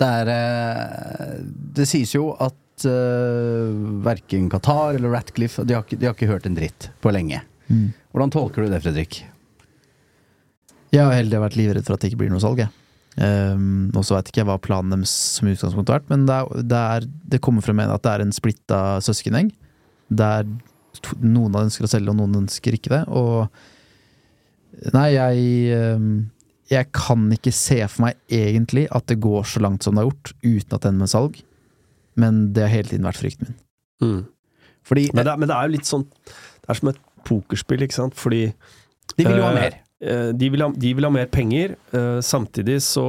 Det 0.00 0.06
er 0.08 0.30
eh, 0.32 1.40
Det 1.76 1.84
sies 1.90 2.14
jo 2.14 2.30
at 2.40 2.86
uh, 2.88 3.74
verken 4.06 4.46
Qatar 4.48 4.94
eller 4.96 5.12
Ratcliffe 5.12 5.66
de 5.68 5.74
har, 5.76 5.82
ikke, 5.84 5.98
de 6.00 6.06
har 6.08 6.14
ikke 6.16 6.30
hørt 6.30 6.46
en 6.48 6.54
dritt 6.56 6.86
på 7.04 7.12
lenge. 7.12 7.42
Hvordan 7.68 8.32
tolker 8.32 8.64
du 8.64 8.70
det, 8.72 8.80
Fredrik? 8.82 9.18
Jeg 10.90 11.04
har 11.04 11.12
heldig 11.14 11.42
vært 11.44 11.58
livredd 11.60 11.84
for 11.86 11.94
at 11.94 12.02
det 12.02 12.10
ikke 12.10 12.22
blir 12.24 12.32
noe 12.32 12.40
salg. 12.42 12.64
jeg. 12.64 12.72
Um, 13.20 13.90
og 13.92 14.02
så 14.06 14.16
veit 14.16 14.30
ikke 14.30 14.40
jeg 14.40 14.48
hva 14.48 14.56
planen 14.62 14.94
deres 14.94 15.12
som 15.36 15.50
utgangspunkt 15.50 15.90
har 15.92 16.00
vært, 16.00 16.08
men 16.10 16.24
det, 16.26 16.34
er, 16.40 16.64
det, 16.72 16.80
er, 16.96 17.06
det 17.34 17.40
kommer 17.44 17.62
frem 17.66 17.76
med 17.82 17.92
at 17.92 18.02
det 18.06 18.12
er 18.16 18.24
en 18.24 18.32
splitta 18.34 18.80
søskengjeng. 19.04 19.52
Der 20.08 20.48
noen 21.22 21.54
ønsker 21.64 21.86
å 21.86 21.90
selge, 21.90 22.10
og 22.12 22.18
noen 22.20 22.42
ønsker 22.44 22.76
ikke 22.76 22.92
det. 22.96 23.04
Og 23.08 23.48
Nei, 24.94 25.08
jeg 25.16 25.96
um, 25.98 26.10
jeg 26.70 26.86
kan 26.94 27.24
ikke 27.34 27.50
se 27.52 27.80
for 27.90 28.04
meg 28.06 28.20
egentlig 28.32 28.84
at 28.94 29.08
det 29.10 29.16
går 29.20 29.42
så 29.50 29.60
langt 29.60 29.82
som 29.82 29.96
det 29.96 30.04
har 30.04 30.10
gjort, 30.12 30.30
uten 30.44 30.76
at 30.76 30.84
det 30.84 30.90
ender 30.92 31.02
med 31.02 31.10
salg. 31.10 31.40
Men 32.20 32.38
det 32.54 32.62
har 32.62 32.70
hele 32.76 32.92
tiden 32.92 33.08
vært 33.08 33.18
frykten 33.18 33.48
min. 33.50 33.56
Mm. 34.00 34.20
Fordi 34.86 35.08
Men, 35.12 35.26
det, 35.26 35.34
men 35.42 35.50
det 35.50 35.56
er 35.56 35.66
jo 35.66 35.72
litt 35.74 35.88
sånn 35.90 36.06
Det 36.06 36.70
er 36.72 36.78
som 36.78 36.88
et 36.88 37.00
pokerspill, 37.28 37.82
ikke 37.84 37.98
sant? 37.98 38.14
Fordi 38.16 38.46
de 39.18 39.26
vil 39.26 39.36
jo 39.36 39.44
ha 39.44 39.50
eh, 39.50 39.58
mer. 39.58 39.76
eh, 40.00 40.30
de, 40.32 40.48
vil 40.54 40.64
ha, 40.64 40.70
de 40.72 40.92
vil 40.96 41.04
ha 41.04 41.10
mer 41.12 41.28
penger. 41.28 41.74
eh, 41.92 42.20
samtidig 42.24 42.78
så 42.86 43.04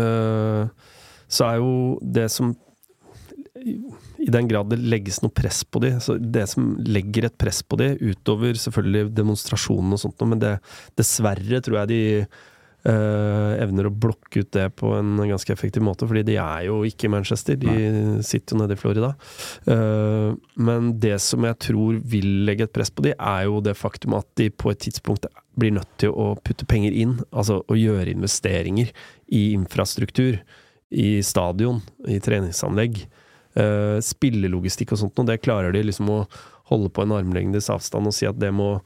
eh, 0.00 0.70
Så 1.28 1.44
er 1.50 1.58
jo 1.60 1.74
det 2.00 2.30
som 2.32 2.54
I 4.20 4.30
den 4.32 4.48
grad 4.50 4.70
det 4.72 4.80
legges 4.82 5.22
noe 5.24 5.32
press 5.32 5.62
på 5.64 5.80
de, 5.84 5.94
så 6.02 6.18
det 6.20 6.46
som 6.52 6.74
legger 6.84 7.28
et 7.28 7.38
press 7.40 7.62
på 7.64 7.78
de, 7.80 7.94
utover 8.00 8.58
selvfølgelig 8.58 9.14
demonstrasjonene 9.16 9.96
og 9.96 10.02
sånt, 10.02 10.18
noe, 10.20 10.34
men 10.34 10.42
det, 10.42 10.54
dessverre 11.00 11.60
tror 11.64 11.80
jeg 11.80 11.90
de 11.90 12.00
eh, 12.84 13.52
evner 13.62 13.88
å 13.88 13.92
blokke 13.94 14.42
ut 14.42 14.50
det 14.56 14.66
på 14.80 14.92
en 14.96 15.14
ganske 15.22 15.52
effektiv 15.54 15.84
måte, 15.86 16.08
fordi 16.08 16.24
de 16.30 16.36
er 16.42 16.66
jo 16.68 16.80
ikke 16.88 17.08
i 17.08 17.12
Manchester, 17.14 17.58
de 17.60 18.20
sitter 18.26 18.56
jo 18.56 18.60
nede 18.62 18.76
i 18.76 18.80
Florida. 18.80 19.12
Uh, 19.68 20.36
men 20.60 20.92
det 21.02 21.16
som 21.24 21.44
jeg 21.46 21.58
tror 21.70 22.00
vil 22.12 22.28
legge 22.48 22.68
et 22.68 22.74
press 22.76 22.92
på 22.92 23.04
de, 23.06 23.14
er 23.16 23.46
jo 23.48 23.62
det 23.64 23.76
faktum 23.78 24.18
at 24.18 24.28
de 24.40 24.50
på 24.52 24.72
et 24.72 24.82
tidspunkt 24.88 25.28
blir 25.60 25.74
nødt 25.76 25.90
til 26.00 26.12
å 26.14 26.32
putte 26.44 26.68
penger 26.68 26.96
inn, 26.96 27.18
altså 27.30 27.60
å 27.64 27.78
gjøre 27.78 28.12
investeringer 28.12 28.92
i 29.32 29.50
infrastruktur, 29.54 30.40
i 30.90 31.20
stadion, 31.22 31.78
i 32.10 32.18
treningsanlegg. 32.22 33.04
Uh, 33.58 33.98
spillelogistikk 34.04 34.92
og 34.94 35.00
sånt, 35.00 35.18
og 35.18 35.26
det 35.26 35.40
klarer 35.42 35.74
de 35.74 35.80
liksom 35.82 36.10
å 36.12 36.18
holde 36.70 36.90
på 36.94 37.02
en 37.02 37.16
armlengdes 37.16 37.70
avstand 37.72 38.06
og 38.06 38.14
si 38.14 38.28
at 38.28 38.38
det 38.38 38.52
må, 38.54 38.76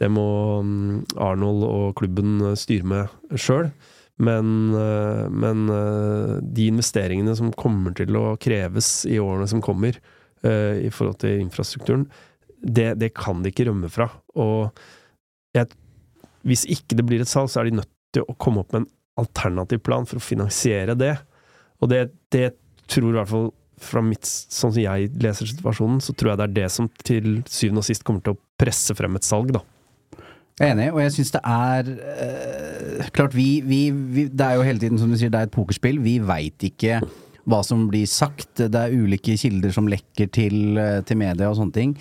det 0.00 0.08
må 0.12 0.28
mm, 0.64 1.18
Arnold 1.20 1.66
og 1.68 1.98
klubben 2.00 2.38
eh, 2.40 2.56
styre 2.58 2.88
med 2.88 3.36
sjøl. 3.36 3.70
Men, 4.16 4.74
eh, 4.74 5.24
men 5.28 5.68
eh, 5.68 6.36
de 6.40 6.68
investeringene 6.70 7.34
som 7.36 7.52
kommer 7.52 7.96
til 7.96 8.16
å 8.16 8.36
kreves 8.40 9.04
i 9.08 9.18
årene 9.20 9.48
som 9.50 9.64
kommer, 9.64 9.98
eh, 10.42 10.86
i 10.86 10.92
forhold 10.92 11.20
til 11.24 11.42
infrastrukturen, 11.42 12.06
det, 12.56 12.94
det 13.00 13.12
kan 13.16 13.42
de 13.44 13.52
ikke 13.52 13.68
rømme 13.68 13.90
fra. 13.92 14.08
Og 14.40 14.72
jeg, 15.56 15.68
hvis 16.48 16.64
ikke 16.72 16.96
det 16.96 17.04
blir 17.08 17.24
et 17.24 17.30
salg, 17.30 17.52
så 17.52 17.60
er 17.60 17.68
de 17.68 17.82
nødt 17.82 17.92
til 18.16 18.24
å 18.24 18.36
komme 18.40 18.64
opp 18.64 18.72
med 18.72 18.84
en 18.84 18.90
alternativ 19.20 19.84
plan 19.84 20.08
for 20.08 20.20
å 20.20 20.24
finansiere 20.24 20.96
det. 20.96 21.14
Og 21.84 21.92
det, 21.92 22.06
det 22.32 22.54
tror 22.88 23.12
i 23.12 23.18
hvert 23.18 23.32
fall 23.32 23.50
fra 23.82 24.02
mitt, 24.04 24.24
sånn 24.26 24.72
som 24.72 24.80
jeg 24.80 25.10
leser 25.22 25.50
situasjonen, 25.50 26.00
så 26.04 26.14
tror 26.16 26.32
jeg 26.32 26.40
det 26.40 26.46
er 26.46 26.54
det 26.58 26.68
som 26.72 26.88
til 27.04 27.40
syvende 27.44 27.82
og 27.82 27.88
sist 27.88 28.04
kommer 28.06 28.24
til 28.24 28.36
å 28.36 28.40
presse 28.60 28.96
frem 28.96 29.18
et 29.18 29.26
salg, 29.26 29.52
da. 29.56 29.62
Jeg 30.56 30.70
er 30.70 30.72
enig, 30.72 30.88
og 30.94 31.02
jeg 31.02 31.12
syns 31.12 31.34
det 31.34 31.40
er 31.44 31.88
øh, 31.92 33.08
Klart, 33.12 33.34
vi, 33.36 33.60
vi, 33.60 33.80
vi 33.92 34.22
Det 34.32 34.40
er 34.40 34.54
jo 34.56 34.64
hele 34.64 34.80
tiden, 34.80 34.96
som 34.96 35.10
du 35.12 35.18
sier, 35.20 35.28
det 35.28 35.42
er 35.42 35.50
et 35.50 35.52
pokerspill. 35.52 35.98
Vi 36.00 36.14
veit 36.24 36.64
ikke 36.64 37.02
hva 37.46 37.58
som 37.66 37.82
blir 37.90 38.08
sagt. 38.08 38.62
Det 38.62 38.80
er 38.80 38.94
ulike 38.96 39.36
kilder 39.36 39.74
som 39.76 39.90
lekker 39.90 40.30
til, 40.32 40.78
eh, 40.80 41.02
til 41.04 41.20
media 41.20 41.50
og 41.50 41.58
sånne 41.58 41.76
ting. 41.76 41.92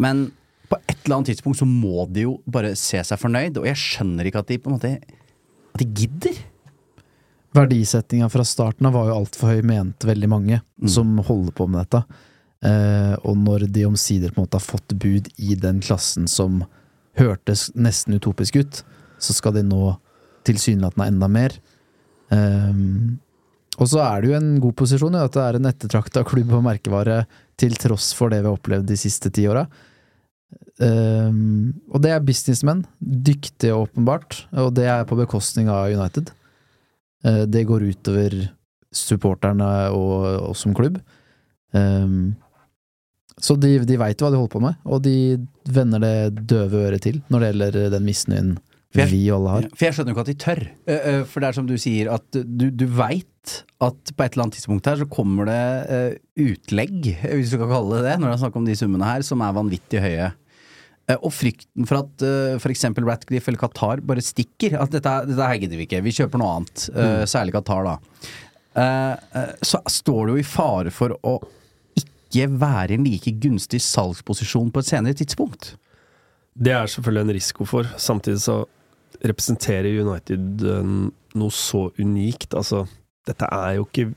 Men 0.00 0.30
på 0.72 0.78
et 0.80 0.96
eller 1.04 1.18
annet 1.18 1.34
tidspunkt 1.34 1.60
så 1.60 1.68
må 1.68 2.06
de 2.12 2.24
jo 2.24 2.38
bare 2.48 2.72
se 2.80 3.00
seg 3.04 3.20
fornøyd, 3.20 3.60
og 3.60 3.68
jeg 3.68 3.82
skjønner 3.82 4.28
ikke 4.28 4.42
at 4.42 4.50
de 4.50 4.58
på 4.62 4.72
en 4.72 4.78
måte 4.78 4.94
At 4.98 5.84
de 5.84 5.86
gidder. 5.92 6.40
Verdisettinga 7.58 8.28
fra 8.32 8.44
starten 8.46 8.88
av 8.88 8.96
var 8.96 9.10
jo 9.10 9.18
altfor 9.18 9.52
høy, 9.52 9.62
mente 9.66 10.08
veldig 10.08 10.28
mange 10.30 10.60
Mm. 10.78 10.88
som 10.88 11.18
holder 11.18 11.52
på 11.52 11.68
med 11.68 11.80
dette. 11.84 12.04
Eh, 12.62 13.14
og 13.24 13.36
når 13.36 13.66
de 13.70 13.84
omsider 13.86 14.30
på 14.30 14.38
en 14.40 14.46
måte 14.46 14.58
har 14.58 14.66
fått 14.66 14.94
bud 14.98 15.28
i 15.38 15.54
den 15.54 15.80
klassen 15.80 16.28
som 16.28 16.64
hørtes 17.18 17.72
nesten 17.74 18.14
utopisk 18.14 18.56
ut, 18.56 18.82
så 19.18 19.34
skal 19.34 19.52
de 19.54 19.62
nå 19.62 19.96
tilsynelatende 20.44 21.06
enda 21.06 21.28
mer. 21.28 21.50
Eh, 22.30 22.72
og 23.78 23.86
så 23.86 24.02
er 24.02 24.20
det 24.20 24.30
jo 24.30 24.36
en 24.38 24.60
god 24.60 24.74
posisjon 24.74 25.14
i 25.14 25.22
at 25.22 25.32
det 25.36 25.42
er 25.42 25.58
en 25.58 25.70
ettertrakta 25.70 26.24
klubb 26.26 26.50
og 26.52 26.64
merkevare 26.66 27.26
til 27.56 27.74
tross 27.78 28.12
for 28.14 28.30
det 28.30 28.42
vi 28.42 28.48
har 28.50 28.58
opplevd 28.58 28.86
de 28.86 28.96
siste 28.98 29.30
ti 29.30 29.46
åra. 29.46 29.66
Um, 30.80 31.74
og 31.90 32.02
det 32.02 32.10
er 32.14 32.24
businessmenn. 32.24 32.84
Dyktige, 33.02 33.74
åpenbart. 33.74 34.44
Og 34.62 34.72
det 34.74 34.86
er 34.86 35.06
på 35.08 35.18
bekostning 35.18 35.70
av 35.70 35.90
United. 35.90 36.30
Eh, 37.26 37.44
det 37.50 37.64
går 37.66 37.82
utover 37.90 38.36
supporterne 38.94 39.68
og 39.92 40.50
oss 40.52 40.62
som 40.64 40.74
klubb. 40.76 41.00
Ehm, 41.76 42.36
så 43.38 43.54
de, 43.60 43.76
de 43.86 43.98
veit 44.00 44.18
hva 44.22 44.30
de 44.32 44.38
holder 44.40 44.52
på 44.54 44.62
med, 44.64 44.78
og 44.88 45.02
de 45.04 45.14
vender 45.70 46.00
det 46.02 46.46
døve 46.50 46.86
øret 46.88 47.04
til 47.04 47.20
når 47.30 47.40
det 47.44 47.50
gjelder 47.52 47.90
den 47.94 48.06
misnøyen 48.08 48.54
jeg- 48.96 49.10
vi 49.12 49.20
alle 49.30 49.50
har. 49.52 49.66
For 49.76 49.84
jeg 49.84 49.94
skjønner 49.94 50.14
jo 50.14 50.16
ikke 50.16 50.24
at 50.24 50.30
de 50.32 50.38
tør. 50.44 50.62
Eh, 50.88 51.00
eh, 51.12 51.24
For 51.28 51.40
det 51.40 51.48
er 51.50 51.52
som 51.58 51.66
du 51.68 51.76
sier, 51.76 52.08
at 52.14 52.24
du, 52.32 52.70
du 52.70 52.86
veit 52.86 53.62
at 53.84 54.10
på 54.16 54.24
et 54.24 54.32
eller 54.32 54.46
annet 54.48 54.56
tidspunkt 54.58 54.86
her 54.90 54.96
så 54.96 55.06
kommer 55.12 55.44
det 55.46 56.18
utlegg, 56.40 57.04
hvis 57.20 57.52
du 57.52 57.58
kan 57.60 57.68
kalle 57.70 57.98
det 58.00 58.08
det, 58.08 58.16
når 58.20 58.30
det 58.32 58.34
er 58.38 58.42
snakk 58.46 58.56
om 58.56 58.64
de 58.66 58.74
summene 58.80 59.04
her, 59.06 59.22
som 59.22 59.40
er 59.44 59.52
vanvittig 59.54 60.00
høye. 60.02 60.32
Eh, 61.08 61.16
Og 61.24 61.32
frykten 61.32 61.88
for 61.88 62.02
at 62.02 62.24
uh, 62.26 62.58
f.eks. 62.60 62.84
Ratcliffe 62.98 63.50
eller 63.50 63.60
Qatar 63.62 64.02
bare 64.04 64.24
stikker. 64.24 64.76
At 64.80 64.92
dette, 64.94 65.14
dette 65.30 65.50
her 65.50 65.62
gidder 65.62 65.80
vi 65.80 65.88
ikke, 65.88 66.02
vi 66.04 66.14
kjøper 66.20 66.42
noe 66.42 66.58
annet. 66.58 66.88
Uh, 66.92 67.24
Særlig 67.28 67.56
Qatar, 67.56 67.88
da. 67.88 67.96
Uh, 68.78 69.14
eh, 69.40 69.52
så 69.64 69.80
står 69.90 70.28
det 70.28 70.34
jo 70.36 70.42
i 70.42 70.46
fare 70.46 70.92
for 70.94 71.16
å 71.26 71.38
ikke 71.98 72.46
være 72.60 72.92
i 72.92 72.98
en 72.98 73.06
like 73.08 73.32
gunstig 73.40 73.80
salgsposisjon 73.82 74.68
på 74.70 74.82
et 74.84 74.90
senere 74.90 75.16
tidspunkt. 75.18 75.72
Det 76.58 76.74
er 76.74 76.90
selvfølgelig 76.90 77.24
en 77.24 77.36
risiko 77.38 77.66
for. 77.66 77.88
Samtidig 77.98 78.42
så 78.44 78.60
representerer 79.24 79.98
United 80.02 80.62
eh, 80.62 80.94
noe 81.40 81.54
så 81.54 81.88
unikt. 81.98 82.54
Altså, 82.54 82.84
dette 83.28 83.48
er 83.52 83.78
jo 83.78 83.88
ikke 83.88 84.10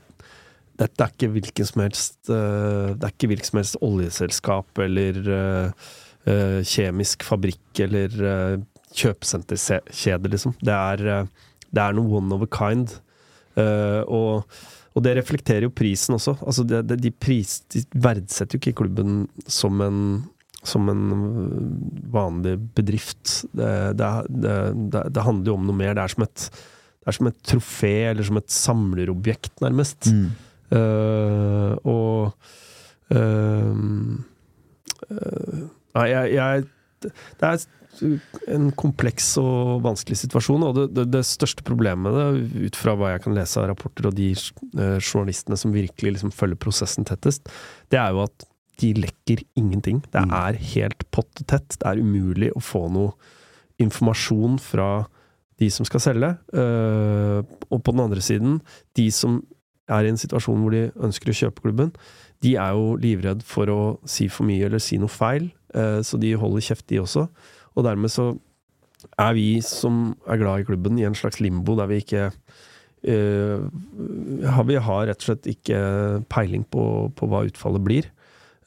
Dette 0.82 1.04
er 1.04 1.10
ikke 1.12 1.28
hvilken 1.34 1.66
som 1.68 1.82
helst 1.84 2.30
eh, 2.32 2.94
Det 2.96 3.04
er 3.06 3.12
ikke 3.12 3.28
hvilket 3.30 3.50
som 3.50 3.58
helst 3.60 3.76
oljeselskap 3.84 4.80
eller 4.82 5.18
eh, 5.20 5.66
eh, 5.68 5.92
kjemisk 6.24 7.24
fabrikk 7.26 7.80
eller 7.82 8.18
uh, 8.22 8.60
kjøpesenterkjede, 8.96 10.30
liksom. 10.32 10.54
Det 10.64 10.74
er, 10.74 11.06
eh, 11.06 11.48
det 11.72 11.82
er 11.82 11.96
noe 11.96 12.18
one 12.20 12.34
of 12.36 12.44
a 12.44 12.50
kind. 12.52 12.94
Eh, 13.56 14.02
og, 14.06 14.44
og 14.92 15.04
det 15.04 15.16
reflekterer 15.18 15.66
jo 15.66 15.74
prisen 15.74 16.16
også. 16.16 16.36
Altså 16.40 16.64
det, 16.68 16.84
det, 16.90 17.00
de, 17.04 17.12
pris, 17.12 17.60
de 17.72 17.84
verdsetter 17.94 18.56
jo 18.56 18.62
ikke 18.62 18.78
klubben 18.84 19.24
som 19.46 19.82
en 19.84 20.04
som 20.62 20.86
en 20.86 21.00
vanlig 22.14 22.52
bedrift. 22.76 23.40
Det, 23.50 23.66
er- 23.66 25.24
handler 25.26 25.48
jo 25.50 25.56
om 25.56 25.64
noe 25.66 25.74
mer. 25.74 25.96
Det 25.98 26.04
er 26.04 26.12
som 26.12 26.22
et, 26.22 26.44
er 27.02 27.16
som 27.16 27.26
et 27.26 27.40
trofé, 27.50 27.90
eller 28.12 28.28
som 28.28 28.38
et 28.38 28.54
samlerobjekt, 28.54 29.56
nærmest. 29.64 30.12
Mm. 30.14 30.28
Uh, 30.70 31.74
og 31.82 32.30
uh, 33.10 33.74
eh, 35.10 35.64
Nei, 35.98 36.08
jeg, 36.12 36.32
jeg 36.38 36.64
Det 37.38 37.48
er 37.48 37.64
en 38.54 38.70
kompleks 38.78 39.26
og 39.42 39.82
vanskelig 39.84 40.16
situasjon, 40.22 40.62
og 40.64 40.76
det, 40.78 40.84
det, 40.96 41.04
det 41.12 41.20
største 41.28 41.64
problemet 41.66 42.06
med 42.06 42.14
det, 42.16 42.62
ut 42.70 42.78
fra 42.80 42.94
hva 42.96 43.10
jeg 43.12 43.24
kan 43.26 43.34
lese 43.36 43.58
av 43.60 43.66
rapporter 43.68 44.08
og 44.08 44.14
de 44.16 44.30
eh, 44.32 44.96
journalistene 45.02 45.58
som 45.60 45.74
virkelig 45.74 46.14
liksom 46.14 46.32
følger 46.32 46.56
prosessen 46.62 47.04
tettest, 47.04 47.50
det 47.92 48.00
er 48.00 48.14
jo 48.16 48.22
at 48.24 48.46
de 48.80 48.94
lekker 48.96 49.42
ingenting. 49.60 50.00
Det 50.08 50.22
Mm. 50.24 50.32
er 50.32 50.56
helt 50.72 51.04
pottetett. 51.12 51.76
Det 51.78 51.86
er 51.86 52.00
umulig 52.00 52.48
å 52.56 52.62
få 52.64 52.86
noe 52.90 53.12
informasjon 53.82 54.58
fra 54.62 55.06
de 55.60 55.68
som 55.70 55.84
skal 55.86 56.00
selge. 56.00 56.30
Eh, 56.54 57.42
og 57.70 57.82
på 57.84 57.92
den 57.92 58.00
andre 58.06 58.20
siden, 58.24 58.60
de 58.96 59.10
som 59.10 59.42
er 59.90 60.06
i 60.06 60.08
en 60.08 60.16
situasjon 60.18 60.62
hvor 60.62 60.72
de 60.72 60.86
ønsker 60.96 61.30
å 61.30 61.36
kjøpe 61.36 61.62
klubben, 61.66 61.92
de 62.42 62.56
er 62.56 62.72
jo 62.74 62.96
livredd 62.98 63.42
for 63.46 63.66
å 63.70 63.80
si 64.08 64.26
for 64.32 64.48
mye 64.48 64.66
eller 64.66 64.82
si 64.82 64.96
noe 64.98 65.12
feil, 65.12 65.50
så 65.72 66.18
de 66.20 66.34
holder 66.36 66.64
kjeft, 66.66 66.84
de 66.90 66.98
også. 67.00 67.22
Og 67.72 67.86
dermed 67.86 68.12
så 68.12 68.26
er 69.18 69.36
vi 69.36 69.46
som 69.64 70.12
er 70.30 70.40
glad 70.40 70.62
i 70.62 70.66
klubben, 70.68 70.98
i 70.98 71.06
en 71.08 71.18
slags 71.18 71.40
limbo 71.42 71.76
der 71.78 71.90
vi 71.90 72.02
ikke 72.02 72.28
uh, 72.30 73.64
Vi 74.68 74.78
har 74.86 75.06
rett 75.08 75.24
og 75.24 75.26
slett 75.26 75.48
ikke 75.50 75.78
peiling 76.32 76.66
på, 76.70 76.84
på 77.16 77.30
hva 77.30 77.44
utfallet 77.48 77.86
blir. 77.86 78.10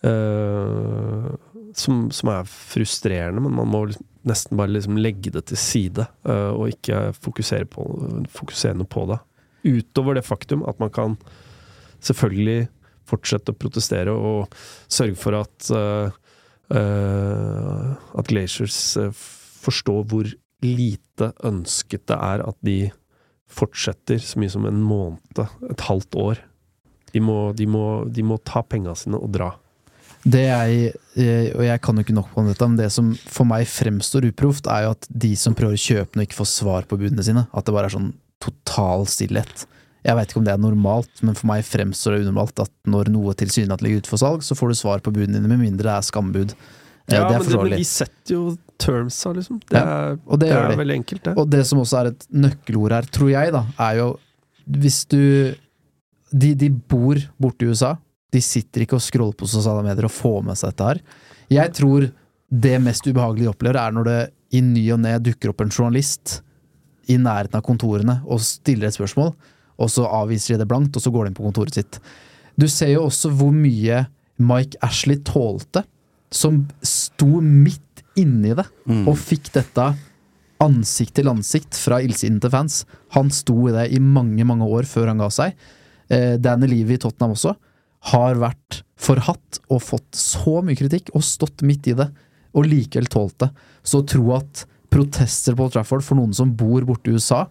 Uh, 0.06 1.32
som, 1.76 2.08
som 2.14 2.32
er 2.32 2.50
frustrerende, 2.50 3.44
men 3.44 3.56
man 3.58 3.72
må 3.72 3.86
nesten 4.26 4.58
bare 4.58 4.74
liksom 4.74 5.00
legge 5.00 5.34
det 5.34 5.48
til 5.52 5.60
side, 5.60 6.08
Uh, 6.26 6.52
og 6.58 6.74
ikke 6.74 7.12
fokusere, 7.22 7.68
på, 7.70 7.86
fokusere 8.34 8.78
noe 8.78 8.90
på 8.90 9.06
det. 9.12 9.20
Utover 9.66 10.18
det 10.18 10.26
faktum 10.26 10.66
at 10.70 10.80
man 10.82 10.92
kan 10.94 11.18
selvfølgelig 12.06 12.68
fortsette 13.06 13.54
å 13.54 13.58
protestere 13.58 14.14
og 14.14 14.54
sørge 14.90 15.18
for 15.20 15.38
at 15.38 15.70
eh, 15.74 16.10
eh, 16.10 16.25
at 16.74 18.30
Glaciers 18.32 18.80
eh, 18.98 19.12
forstår 19.66 20.06
hvor 20.10 20.30
lite 20.66 21.32
ønsket 21.46 22.08
det 22.10 22.18
er 22.18 22.44
at 22.46 22.58
de 22.66 22.80
fortsetter 23.52 24.20
så 24.24 24.40
mye 24.42 24.52
som 24.52 24.66
en 24.68 24.82
måned, 24.82 25.44
et 25.70 25.86
halvt 25.86 26.18
år. 26.18 26.42
De 27.14 27.22
må, 27.24 27.54
de 27.56 27.68
må, 27.70 27.86
de 28.12 28.26
må 28.26 28.40
ta 28.44 28.64
penga 28.66 28.96
sine 28.98 29.20
og 29.20 29.32
dra. 29.36 29.54
Det 30.26 30.42
jeg, 30.42 30.94
eh, 31.22 31.52
og 31.54 31.62
jeg 31.68 31.82
kan 31.86 31.96
jo 31.96 32.04
ikke 32.04 32.18
nok 32.18 32.32
på 32.34 32.44
dette, 32.48 32.68
men 32.68 32.80
det 32.80 32.90
som 32.94 33.12
for 33.30 33.46
meg 33.48 33.68
fremstår 33.70 34.26
uproft, 34.32 34.66
er 34.72 34.88
jo 34.88 34.96
at 34.96 35.06
de 35.10 35.36
som 35.38 35.54
prøver 35.58 35.78
å 35.78 35.84
kjøpe 35.86 36.18
og 36.18 36.26
ikke 36.26 36.40
får 36.40 36.50
svar 36.50 36.88
på 36.90 36.98
budene 36.98 37.26
sine, 37.26 37.46
at 37.54 37.68
det 37.68 37.76
bare 37.76 37.92
er 37.92 37.96
sånn 37.96 38.14
total 38.42 39.06
stillhet. 39.10 39.68
Jeg 40.06 40.16
veit 40.20 40.30
ikke 40.32 40.38
om 40.42 40.46
det 40.46 40.54
er 40.54 40.62
normalt, 40.62 41.22
men 41.26 41.34
for 41.38 41.50
meg 41.50 41.64
fremstår 41.66 42.16
det 42.20 42.26
unormalt 42.28 42.60
at 42.62 42.72
når 42.86 43.10
noe 43.14 43.34
tilsynelatende 43.40 43.88
ligger 43.90 44.04
ute 44.06 44.12
for 44.12 44.22
salg, 44.22 44.44
så 44.46 44.54
får 44.58 44.70
du 44.70 44.78
svar 44.78 45.02
på 45.06 45.14
budene 45.16 45.40
dine, 45.40 45.50
med 45.50 45.64
mindre 45.64 45.88
det 45.88 45.96
er 45.96 46.06
skambud. 46.06 46.54
Eh, 46.54 47.16
Ja, 47.16 47.24
det 47.30 47.36
er 47.36 47.44
det, 47.50 47.58
men 47.58 47.74
de 47.80 47.86
setter 47.90 48.34
jo 48.36 48.44
termsa, 48.82 49.32
liksom. 49.38 49.60
Det 49.70 49.78
Ja, 49.78 49.86
er, 50.12 50.20
og 50.26 50.40
det 50.42 50.50
det 50.50 50.58
er 50.58 50.78
veldig 50.78 50.96
enkelt, 51.02 51.24
det. 51.26 51.34
Og 51.38 51.50
det 51.50 51.64
som 51.70 51.80
også 51.82 51.98
er 52.04 52.12
et 52.12 52.26
nøkkelord 52.34 52.92
her, 52.98 53.10
tror 53.18 53.30
jeg, 53.34 53.52
da, 53.54 53.64
er 53.90 53.98
jo 54.04 54.08
Hvis 54.66 55.06
du 55.06 55.54
De, 56.34 56.54
de 56.58 56.70
bor 56.70 57.16
borte 57.40 57.64
i 57.66 57.70
USA. 57.70 57.96
De 58.34 58.42
sitter 58.42 58.82
ikke 58.84 58.98
og 58.98 59.02
scroller 59.06 59.36
på 59.38 59.48
sosiale 59.48 59.84
medier 59.86 60.06
og 60.08 60.12
får 60.12 60.42
med 60.44 60.58
seg 60.60 60.74
dette 60.74 60.88
her. 60.90 61.00
Jeg 61.54 61.72
tror 61.78 62.08
det 62.52 62.82
mest 62.82 63.06
ubehagelige 63.08 63.46
de 63.46 63.52
opplever, 63.54 63.78
er 63.80 63.92
når 63.96 64.04
det 64.10 64.18
i 64.58 64.62
ny 64.62 64.84
og 64.92 65.00
ne 65.00 65.14
dukker 65.20 65.54
opp 65.54 65.62
en 65.62 65.70
journalist 65.72 66.42
i 67.08 67.16
nærheten 67.22 67.56
av 67.56 67.64
kontorene 67.64 68.18
og 68.26 68.42
stiller 68.42 68.90
et 68.90 68.98
spørsmål, 68.98 69.32
og 69.82 69.92
så 69.92 70.06
avviser 70.08 70.56
de 70.56 70.64
det 70.64 70.70
blankt, 70.70 70.96
og 70.96 71.04
så 71.04 71.12
går 71.12 71.26
de 71.26 71.32
inn 71.32 71.38
på 71.38 71.46
kontoret 71.48 71.76
sitt. 71.78 72.00
Du 72.56 72.68
ser 72.72 72.94
jo 72.94 73.06
også 73.10 73.32
hvor 73.36 73.52
mye 73.56 74.06
Mike 74.40 74.80
Ashley 74.84 75.20
tålte, 75.28 75.84
som 76.32 76.66
sto 76.84 77.42
midt 77.42 78.04
inni 78.20 78.56
det, 78.56 78.66
og 79.08 79.18
fikk 79.20 79.52
dette 79.56 79.94
ansikt 80.64 81.18
til 81.20 81.28
ansikt 81.28 81.76
fra 81.76 82.00
illsiden 82.04 82.40
til 82.44 82.52
fans. 82.54 82.84
Han 83.16 83.32
sto 83.32 83.58
i 83.68 83.74
det 83.76 83.90
i 83.96 84.00
mange, 84.00 84.44
mange 84.48 84.66
år 84.66 84.88
før 84.88 85.12
han 85.12 85.20
ga 85.20 85.30
seg. 85.34 85.56
Eh, 86.08 86.36
Danny 86.40 86.70
Levy 86.72 86.96
i 86.96 87.02
Tottenham 87.02 87.36
også 87.36 87.56
har 88.12 88.38
vært 88.38 88.84
forhatt 89.02 89.60
og 89.68 89.82
fått 89.84 90.16
så 90.16 90.62
mye 90.64 90.78
kritikk, 90.78 91.12
og 91.18 91.26
stått 91.26 91.64
midt 91.66 91.90
i 91.92 91.98
det, 91.98 92.08
og 92.56 92.68
likevel 92.70 93.10
tålt 93.12 93.40
det. 93.44 93.50
Så 93.84 94.02
å 94.02 94.08
tro 94.08 94.32
at 94.38 94.66
protester 94.94 95.56
på 95.56 95.66
Old 95.66 95.74
Trafford 95.76 96.06
for 96.06 96.20
noen 96.20 96.34
som 96.36 96.54
bor 96.56 96.86
borte 96.88 97.12
i 97.12 97.18
USA, 97.18 97.46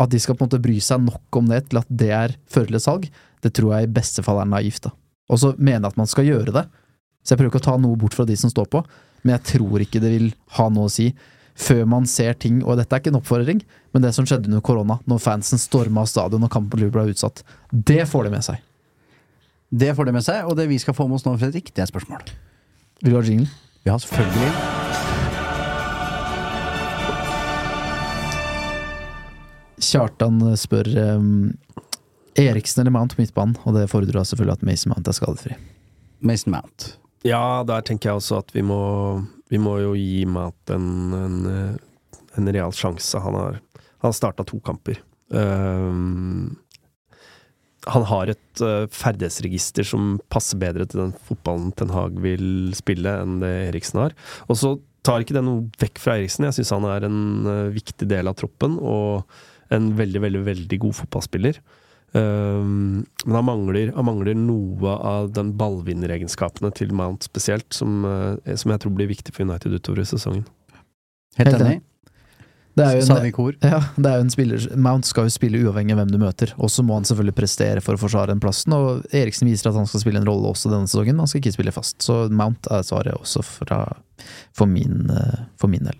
at 0.00 0.12
de 0.12 0.20
skal 0.22 0.36
på 0.36 0.44
en 0.44 0.48
måte 0.48 0.62
bry 0.62 0.78
seg 0.82 1.02
nok 1.04 1.40
om 1.40 1.50
det 1.50 1.66
til 1.68 1.80
at 1.82 1.90
det 2.02 2.12
er 2.16 2.36
fører 2.50 2.72
til 2.72 2.82
salg, 2.82 3.08
det 3.44 3.52
tror 3.56 3.74
jeg 3.76 3.88
i 3.88 3.94
beste 4.00 4.24
fall 4.24 4.40
er 4.40 4.48
naivt. 4.48 4.86
da. 4.86 4.94
Og 5.30 5.42
så 5.42 5.52
mener 5.58 5.84
jeg 5.84 5.92
at 5.92 6.00
man 6.00 6.10
skal 6.10 6.28
gjøre 6.28 6.54
det. 6.56 6.64
Så 7.20 7.34
jeg 7.34 7.40
prøver 7.40 7.52
ikke 7.52 7.62
å 7.62 7.68
ta 7.68 7.76
noe 7.80 7.98
bort 8.00 8.16
fra 8.16 8.26
de 8.28 8.36
som 8.40 8.52
står 8.52 8.70
på, 8.72 8.80
men 9.22 9.36
jeg 9.36 9.60
tror 9.60 9.84
ikke 9.84 10.00
det 10.00 10.14
vil 10.14 10.32
ha 10.56 10.70
noe 10.72 10.88
å 10.88 10.92
si 10.92 11.10
før 11.60 11.84
man 11.92 12.06
ser 12.08 12.38
ting, 12.40 12.62
og 12.64 12.78
dette 12.80 12.94
er 12.96 13.02
ikke 13.02 13.10
en 13.12 13.18
oppfordring, 13.18 13.60
men 13.92 14.04
det 14.04 14.14
som 14.16 14.24
skjedde 14.24 14.48
under 14.48 14.62
korona, 14.64 14.96
når 15.10 15.20
fansen 15.20 15.60
storma 15.60 16.06
stadion 16.08 16.46
og 16.46 16.52
kampen 16.52 16.72
på 16.72 16.80
Liverpool 16.80 17.10
ble 17.10 17.16
utsatt, 17.16 17.44
det 17.68 18.06
får 18.08 18.28
de 18.30 18.34
med 18.38 18.46
seg. 18.46 18.64
Det 19.70 19.92
får 19.98 20.08
de 20.08 20.16
med 20.16 20.24
seg, 20.24 20.48
og 20.48 20.56
det 20.56 20.70
vi 20.70 20.80
skal 20.80 20.96
få 20.96 21.10
med 21.10 21.20
oss 21.20 21.28
nå, 21.28 21.36
Fredrik, 21.42 21.74
det 21.76 21.84
er 21.84 21.92
spørsmål. 21.92 22.24
Vil 23.04 23.12
du 23.12 23.20
ha 23.20 23.26
jingle? 23.26 23.50
Ja, 23.84 24.00
selvfølgelig. 24.00 25.09
Kjartan 29.80 30.40
spør 30.60 30.88
um, 31.16 31.50
Eriksen 32.38 32.82
eller 32.82 32.94
Mount 32.94 33.16
på 33.16 33.24
midtbanen, 33.24 33.56
og 33.64 33.76
det 33.76 33.88
fordrer 33.90 34.24
selvfølgelig 34.26 34.58
at 34.58 34.66
Mason 34.68 34.94
Mount 34.94 35.08
er 35.08 35.16
skadefri. 35.16 35.58
Mason 36.20 36.54
Mount. 36.54 36.94
Ja, 37.26 37.62
der 37.68 37.84
tenker 37.84 38.10
jeg 38.10 38.20
også 38.20 38.40
at 38.40 38.54
vi 38.54 38.62
må, 38.64 38.80
vi 39.52 39.60
må 39.60 39.76
jo 39.82 39.94
gi 39.98 40.24
Mount 40.28 40.72
en, 40.72 40.88
en, 41.16 41.38
en 42.38 42.52
real 42.54 42.72
sjanse. 42.76 43.20
Han 43.20 43.36
har, 43.36 43.60
han 43.80 44.08
har 44.08 44.16
starta 44.16 44.46
to 44.48 44.60
kamper. 44.64 45.00
Um, 45.30 46.58
han 47.88 48.04
har 48.10 48.32
et 48.32 48.62
uh, 48.64 48.84
ferdighetsregister 48.92 49.86
som 49.88 50.18
passer 50.32 50.58
bedre 50.60 50.84
til 50.88 51.06
den 51.06 51.14
fotballen 51.26 51.70
Ten 51.76 51.92
Hag 51.94 52.18
vil 52.20 52.74
spille, 52.76 53.14
enn 53.22 53.38
det 53.40 53.52
Eriksen 53.70 54.02
har. 54.02 54.16
Og 54.48 54.58
så 54.60 54.74
tar 55.06 55.24
ikke 55.24 55.38
det 55.38 55.44
noe 55.46 55.68
vekk 55.80 56.00
fra 56.02 56.18
Eriksen. 56.18 56.44
Jeg 56.48 56.58
syns 56.58 56.74
han 56.76 56.88
er 56.90 57.08
en 57.08 57.22
uh, 57.48 57.72
viktig 57.72 58.08
del 58.10 58.28
av 58.28 58.36
troppen, 58.40 58.76
og 58.80 59.24
en 59.74 59.92
veldig, 59.98 60.24
veldig, 60.26 60.42
veldig 60.46 60.80
god 60.86 60.98
fotballspiller. 61.02 61.60
Um, 62.12 63.04
men 63.24 63.36
han 63.38 63.46
mangler, 63.46 63.92
han 63.94 64.08
mangler 64.08 64.34
noe 64.34 64.96
av 65.06 65.28
den 65.36 65.52
ballvinneregenskapene 65.58 66.72
til 66.74 66.90
Mount 66.96 67.28
spesielt, 67.28 67.68
som, 67.74 68.02
uh, 68.02 68.56
som 68.58 68.74
jeg 68.74 68.82
tror 68.82 68.96
blir 68.98 69.10
viktig 69.12 69.34
for 69.36 69.46
United 69.46 69.76
utover 69.76 70.02
i 70.02 70.08
sesongen. 70.10 70.42
Helt 71.38 71.54
enig. 71.60 71.78
Det 72.78 72.84
er 72.86 72.98
jo 73.00 73.06
Sa 73.06 73.16
en, 73.18 73.24
vi 73.26 73.30
i 73.32 73.34
kor. 73.34 73.54
ja, 73.66 73.80
det 73.98 74.10
er 74.10 74.20
jo 74.20 74.24
en 74.24 74.30
spiller 74.32 74.66
Mount 74.78 75.08
skal 75.08 75.26
jo 75.26 75.32
spille 75.34 75.58
uavhengig 75.58 75.94
av 75.94 76.00
hvem 76.00 76.12
du 76.14 76.20
møter, 76.22 76.52
og 76.56 76.70
så 76.72 76.84
må 76.86 76.96
han 76.96 77.06
selvfølgelig 77.08 77.36
prestere 77.36 77.82
for 77.84 77.98
å 77.98 78.00
forsvare 78.00 78.30
den 78.32 78.42
plassen, 78.42 78.74
og 78.76 79.06
Eriksen 79.16 79.50
viser 79.50 79.70
at 79.70 79.78
han 79.78 79.88
skal 79.90 80.04
spille 80.04 80.22
en 80.22 80.28
rolle 80.28 80.52
også 80.52 80.70
denne 80.72 80.90
sesongen, 80.90 81.18
han 81.20 81.30
skal 81.30 81.42
ikke 81.42 81.56
spille 81.58 81.74
fast. 81.74 81.98
Så 82.06 82.22
Mount 82.30 82.70
er 82.70 82.86
svaret 82.86 83.18
også 83.18 83.42
fra, 83.46 83.82
for, 84.56 84.70
min, 84.70 85.02
eh, 85.10 85.42
for 85.60 85.72
min 85.72 85.86
del. 85.90 85.98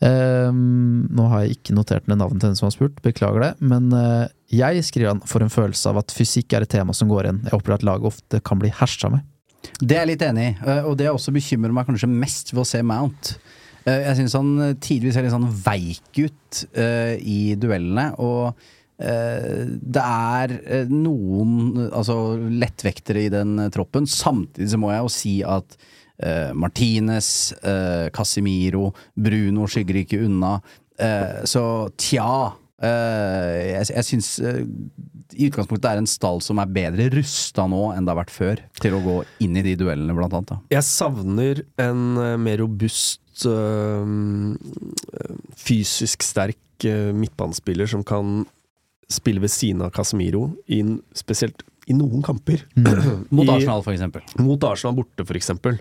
Ehm, 0.00 1.08
nå 1.12 1.26
har 1.28 1.44
jeg 1.44 1.58
ikke 1.58 1.74
notert 1.76 2.06
ned 2.08 2.22
navnet 2.22 2.40
til 2.40 2.48
den 2.48 2.56
som 2.58 2.70
har 2.70 2.72
spurt, 2.72 3.02
beklager 3.04 3.44
det, 3.44 3.50
men 3.60 3.90
uh, 3.92 4.30
jeg 4.48 4.80
skriver 4.86 5.12
han 5.12 5.20
for 5.28 5.44
en 5.44 5.52
følelse 5.52 5.92
av 5.92 6.00
at 6.00 6.14
fysikk 6.16 6.56
er 6.56 6.64
et 6.64 6.72
tema 6.72 6.96
som 6.96 7.10
går 7.10 7.28
igjen. 7.28 7.42
Jeg 7.44 7.58
opplever 7.58 7.82
at 7.82 7.86
laget 7.90 8.08
ofte 8.08 8.40
kan 8.44 8.62
bli 8.62 8.72
hersa 8.80 9.12
med. 9.12 9.26
Det 9.76 9.92
er 9.92 10.06
jeg 10.06 10.12
litt 10.14 10.24
enig 10.24 10.46
i, 10.48 10.56
eh, 10.64 10.86
og 10.88 10.96
det 10.96 11.10
også 11.10 11.34
bekymrer 11.36 11.74
meg 11.76 11.88
kanskje 11.88 12.08
mest 12.08 12.54
ved 12.54 12.62
å 12.62 12.68
se 12.68 12.80
Mount. 12.80 13.34
Eh, 13.84 14.06
Jeg 14.08 14.16
syns 14.22 14.36
han 14.38 14.50
tidvis 14.80 15.16
ser 15.16 15.26
litt 15.26 15.34
sånn 15.36 15.50
veik 15.66 16.24
ut 16.24 16.62
i 16.80 17.54
duellene, 17.60 18.10
og 18.18 18.56
det 19.00 20.02
er 20.04 20.52
noen 20.90 21.86
altså, 21.86 22.34
lettvektere 22.36 23.22
i 23.22 23.30
den 23.32 23.54
troppen. 23.72 24.04
Samtidig 24.04 24.68
så 24.74 24.80
må 24.80 24.90
jeg 24.92 25.04
jo 25.04 25.12
si 25.14 25.34
at 25.46 25.76
eh, 26.22 26.52
Martinez, 26.54 27.52
eh, 27.64 28.08
Casimiro, 28.14 28.90
Bruno 29.16 29.66
skygger 29.70 30.02
ikke 30.02 30.20
unna. 30.26 30.58
Eh, 31.00 31.44
så 31.48 31.62
tja. 31.96 32.52
eh, 32.82 33.76
jeg 33.76 33.90
jeg 33.96 34.04
syns 34.08 34.28
eh, 34.44 34.62
i 35.36 35.46
utgangspunktet 35.48 35.88
er 35.90 36.00
en 36.00 36.08
stall 36.10 36.40
som 36.44 36.58
er 36.60 36.66
bedre 36.74 37.06
rusta 37.14 37.66
nå 37.70 37.92
enn 37.94 38.04
det 38.04 38.10
har 38.12 38.18
vært 38.18 38.32
før, 38.34 38.60
til 38.80 38.96
å 38.96 39.02
gå 39.04 39.16
inn 39.44 39.56
i 39.56 39.62
de 39.64 39.76
duellene, 39.78 40.16
blant 40.16 40.32
annet. 40.34 40.50
Da. 40.50 40.58
Jeg 40.74 40.84
savner 40.88 41.62
en 41.80 42.02
mer 42.42 42.58
robust, 42.64 43.20
fysisk 45.56 46.24
sterk 46.26 46.84
midtbanespiller 47.14 47.88
som 47.88 48.02
kan 48.04 48.42
spille 49.10 49.40
ved 49.42 49.52
siden 49.52 49.82
av 49.86 49.92
Casemiro, 49.94 50.50
inn, 50.70 50.98
spesielt 51.16 51.62
i 51.90 51.96
noen 51.96 52.22
kamper. 52.26 52.62
Mot 53.34 53.50
Arsenal, 53.50 53.82
for 53.86 53.94
eksempel. 53.94 54.24
Mot 54.38 54.64
Arsenal 54.68 54.96
borte, 55.00 55.26
for 55.26 55.38
eksempel. 55.38 55.80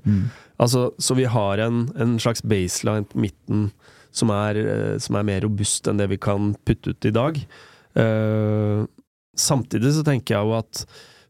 Altså, 0.59 0.89
så 0.97 1.17
vi 1.17 1.27
har 1.29 1.61
en, 1.63 1.85
en 1.99 2.17
slags 2.21 2.43
baseline 2.43 3.07
på 3.09 3.21
midten 3.27 3.69
som 4.15 4.31
er, 4.33 4.57
eh, 4.57 4.95
som 5.01 5.17
er 5.19 5.27
mer 5.27 5.43
robust 5.45 5.87
enn 5.89 5.99
det 6.01 6.09
vi 6.11 6.19
kan 6.21 6.53
putte 6.65 6.95
ut 6.95 7.09
i 7.09 7.13
dag. 7.15 7.37
Uh, 7.97 8.85
samtidig 9.37 9.95
så 9.95 10.03
tenker 10.05 10.35
jeg 10.35 10.45
jo 10.45 10.53
at 10.59 10.83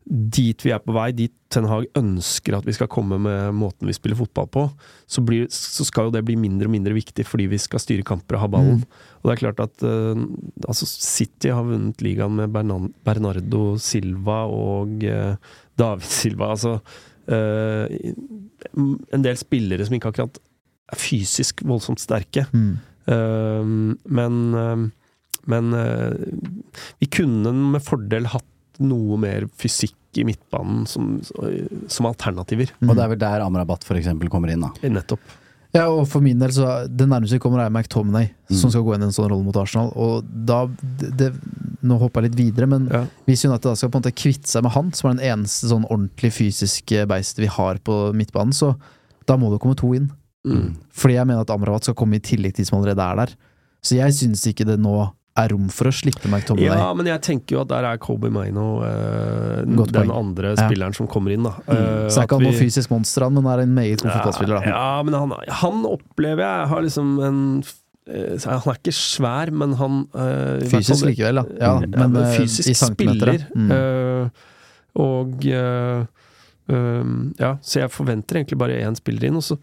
dit 0.10 0.64
vi 0.66 0.72
er 0.74 0.82
på 0.82 0.94
vei, 0.96 1.12
dit 1.14 1.34
Ten 1.54 1.68
Hag 1.70 1.86
ønsker 1.98 2.56
at 2.58 2.66
vi 2.66 2.74
skal 2.74 2.90
komme 2.90 3.20
med 3.22 3.54
måten 3.58 3.90
vi 3.90 3.94
spiller 3.94 4.18
fotball 4.18 4.48
på, 4.50 4.64
så, 5.10 5.22
blir, 5.26 5.46
så 5.54 5.86
skal 5.86 6.08
jo 6.08 6.14
det 6.16 6.24
bli 6.26 6.36
mindre 6.38 6.66
og 6.70 6.74
mindre 6.74 6.96
viktig 6.98 7.26
fordi 7.30 7.46
vi 7.52 7.60
skal 7.62 7.82
styre 7.82 8.06
kamper 8.06 8.38
og 8.38 8.44
ha 8.44 8.50
ballen. 8.58 8.82
Og 9.22 9.30
det 9.30 9.36
er 9.36 9.42
klart 9.44 9.62
at 9.62 9.86
uh, 9.86 10.18
altså 10.66 10.90
City 10.90 11.54
har 11.54 11.66
vunnet 11.68 12.02
ligaen 12.06 12.38
med 12.38 12.54
Bernan 12.54 12.90
Bernardo 13.06 13.78
Silva 13.82 14.44
og 14.50 15.06
uh, 15.06 15.38
David 15.78 16.10
Silva. 16.10 16.52
Altså 16.56 16.78
uh, 17.30 17.86
en 19.14 19.26
del 19.26 19.42
spillere 19.42 19.86
som 19.86 19.98
ikke 19.98 20.14
akkurat 20.14 20.42
er 20.90 21.02
fysisk 21.02 21.62
voldsomt 21.70 22.02
sterke. 22.02 22.48
Mm. 22.50 22.78
Men 24.10 24.34
men 25.50 25.68
vi 27.02 27.08
kunne 27.14 27.54
med 27.74 27.82
fordel 27.86 28.26
hatt 28.34 28.82
noe 28.82 29.18
mer 29.22 29.46
fysikk 29.60 29.99
i 30.18 30.24
midtbanen 30.26 30.88
som, 30.90 31.20
som 31.88 32.06
alternativer. 32.10 32.72
Og 32.82 32.96
det 32.96 33.04
er 33.04 33.12
vel 33.14 33.20
der 33.22 33.44
Amrabat 33.46 33.84
for 33.86 34.00
eksempel 34.00 34.30
kommer 34.32 34.50
inn, 34.54 34.62
da. 34.66 34.72
Nettopp. 34.90 35.20
Ja, 35.72 35.84
og 35.94 36.08
for 36.10 36.24
min 36.26 36.40
del, 36.42 36.50
så 36.50 36.88
det 36.90 37.06
nærmeste 37.06 37.36
vi 37.38 37.42
kommer 37.44 37.62
er 37.62 37.70
McTominay, 37.70 38.32
Mm. 38.50 38.56
som 38.58 38.72
skal 38.74 38.82
gå 38.82 38.96
inn 38.96 39.04
i 39.04 39.06
en 39.06 39.12
sånn 39.14 39.28
rolle 39.30 39.46
mot 39.46 39.56
Arsenal. 39.62 39.92
Og 39.96 40.24
da 40.26 40.64
det, 40.66 41.12
det, 41.20 41.28
Nå 41.86 42.00
hopper 42.02 42.24
jeg 42.26 42.32
litt 42.32 42.40
videre, 42.40 42.66
men 42.68 42.88
Ja. 42.90 43.04
hvis 43.28 43.46
United 43.46 43.70
da 43.70 43.76
skal 43.76 43.90
på 43.94 44.00
en 44.00 44.02
måte 44.02 44.12
kvitte 44.18 44.50
seg 44.50 44.64
med 44.66 44.72
han, 44.74 44.92
som 44.98 45.12
er 45.12 45.14
den 45.20 45.28
eneste 45.38 45.70
sånn 45.70 45.86
ordentlig 45.86 46.34
fysiske 46.34 47.06
beistet 47.08 47.38
vi 47.46 47.46
har 47.54 47.78
på 47.78 48.12
midtbanen, 48.18 48.52
så 48.52 48.74
da 49.28 49.38
må 49.38 49.52
det 49.54 49.62
komme 49.62 49.78
to 49.78 49.94
inn. 49.94 50.10
Mm. 50.44 50.74
Fordi 50.92 51.14
jeg 51.14 51.28
mener 51.28 51.42
at 51.46 51.50
Amrabat 51.54 51.84
skal 51.86 51.94
komme 51.94 52.16
i 52.18 52.20
tillegg 52.20 52.56
til 52.56 52.66
de 52.66 52.68
som 52.72 52.80
allerede 52.82 53.00
er 53.06 53.16
der. 53.22 53.36
Så 53.86 53.96
jeg 53.96 54.12
syns 54.18 54.42
ikke 54.50 54.66
det 54.66 54.80
nå 54.82 55.14
er 55.38 55.50
rom 55.54 55.70
for 55.70 55.88
å 55.88 55.92
slippe 55.94 56.28
McTominay. 56.28 56.66
Ja, 56.78 56.94
men 56.94 57.06
jeg 57.06 57.22
tenker 57.22 57.56
jo 57.56 57.62
at 57.62 57.70
der 57.70 57.86
er 57.86 57.98
Kobe 57.98 58.30
Maino 58.30 58.82
eh, 58.84 59.62
den 59.64 60.12
andre 60.12 60.56
Ja. 60.56 60.68
spilleren 60.68 60.94
som 60.96 61.08
kommer 61.08 61.32
inn, 61.32 61.44
da. 61.44 61.54
Eh, 61.68 62.08
så 62.10 62.22
er 62.22 62.28
ikke 62.28 62.36
han 62.36 62.44
vi- 62.44 62.52
noe 62.52 62.60
fysisk 62.60 62.90
monster, 62.92 63.24
han, 63.24 63.34
men 63.34 63.46
er 63.46 63.60
en 63.64 63.74
meget 63.76 64.02
god 64.02 64.12
fotballspiller. 64.12 64.60
da. 64.60 64.70
Ja, 64.70 65.04
men 65.04 65.14
han, 65.14 65.32
han 65.48 65.86
opplever 65.86 66.44
jeg 66.44 66.68
har 66.68 66.82
liksom 66.82 67.20
en 67.24 67.64
eh, 68.10 68.38
Han 68.44 68.60
er 68.74 68.80
ikke 68.82 68.92
svær, 68.94 69.52
men 69.52 69.74
han 69.80 70.08
øh, 70.14 70.62
Fysisk 70.68 71.00
fall- 71.04 71.10
likevel, 71.14 71.36
da. 71.36 71.44
Ja, 71.60 71.80
Ja, 71.80 72.08
men, 72.08 72.16
eh, 72.18 72.38
fysisk 72.38 72.86
spiller. 72.94 73.46
Mm. 73.56 73.72
Øh, 73.72 74.30
og 74.96 75.46
øh, 75.46 76.06
Ja, 77.40 77.56
så 77.62 77.80
jeg 77.80 77.90
forventer 77.92 78.36
egentlig 78.38 78.58
bare 78.60 78.82
én 78.86 78.96
spiller 78.96 79.24
inn. 79.30 79.36
Og 79.40 79.44
så 79.44 79.56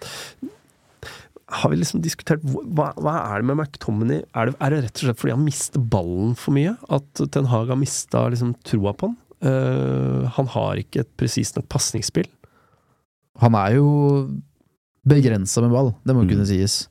har 1.48 1.70
vi 1.70 1.76
liksom 1.78 2.00
diskutert 2.02 2.42
hva, 2.42 2.88
hva 2.98 3.12
er 3.30 3.42
det 3.42 3.46
med 3.46 3.60
McTominay? 3.60 4.24
Er 4.34 4.48
det, 4.50 4.56
er 4.58 4.70
det 4.74 4.80
rett 4.86 4.96
og 4.98 5.04
slett 5.06 5.20
fordi 5.20 5.34
han 5.36 5.44
mister 5.46 5.84
ballen 5.94 6.34
for 6.38 6.56
mye? 6.56 6.72
At 6.90 7.22
Ten 7.30 7.46
Hag 7.52 7.70
har 7.70 7.78
mista 7.78 8.24
liksom, 8.32 8.56
troa 8.66 8.92
på 8.98 9.12
han? 9.12 9.16
Uh, 9.46 10.26
han 10.34 10.48
har 10.56 10.80
ikke 10.80 11.04
et 11.04 11.10
presist 11.20 11.54
nok 11.58 11.68
pasningsspill. 11.70 12.26
Han 13.42 13.54
er 13.60 13.76
jo 13.76 13.86
begrensa 15.06 15.62
med 15.62 15.70
ball, 15.76 15.92
det 16.04 16.14
må 16.16 16.24
Mm. 16.24 16.30
kunne 16.32 16.46
sies. 16.48 16.88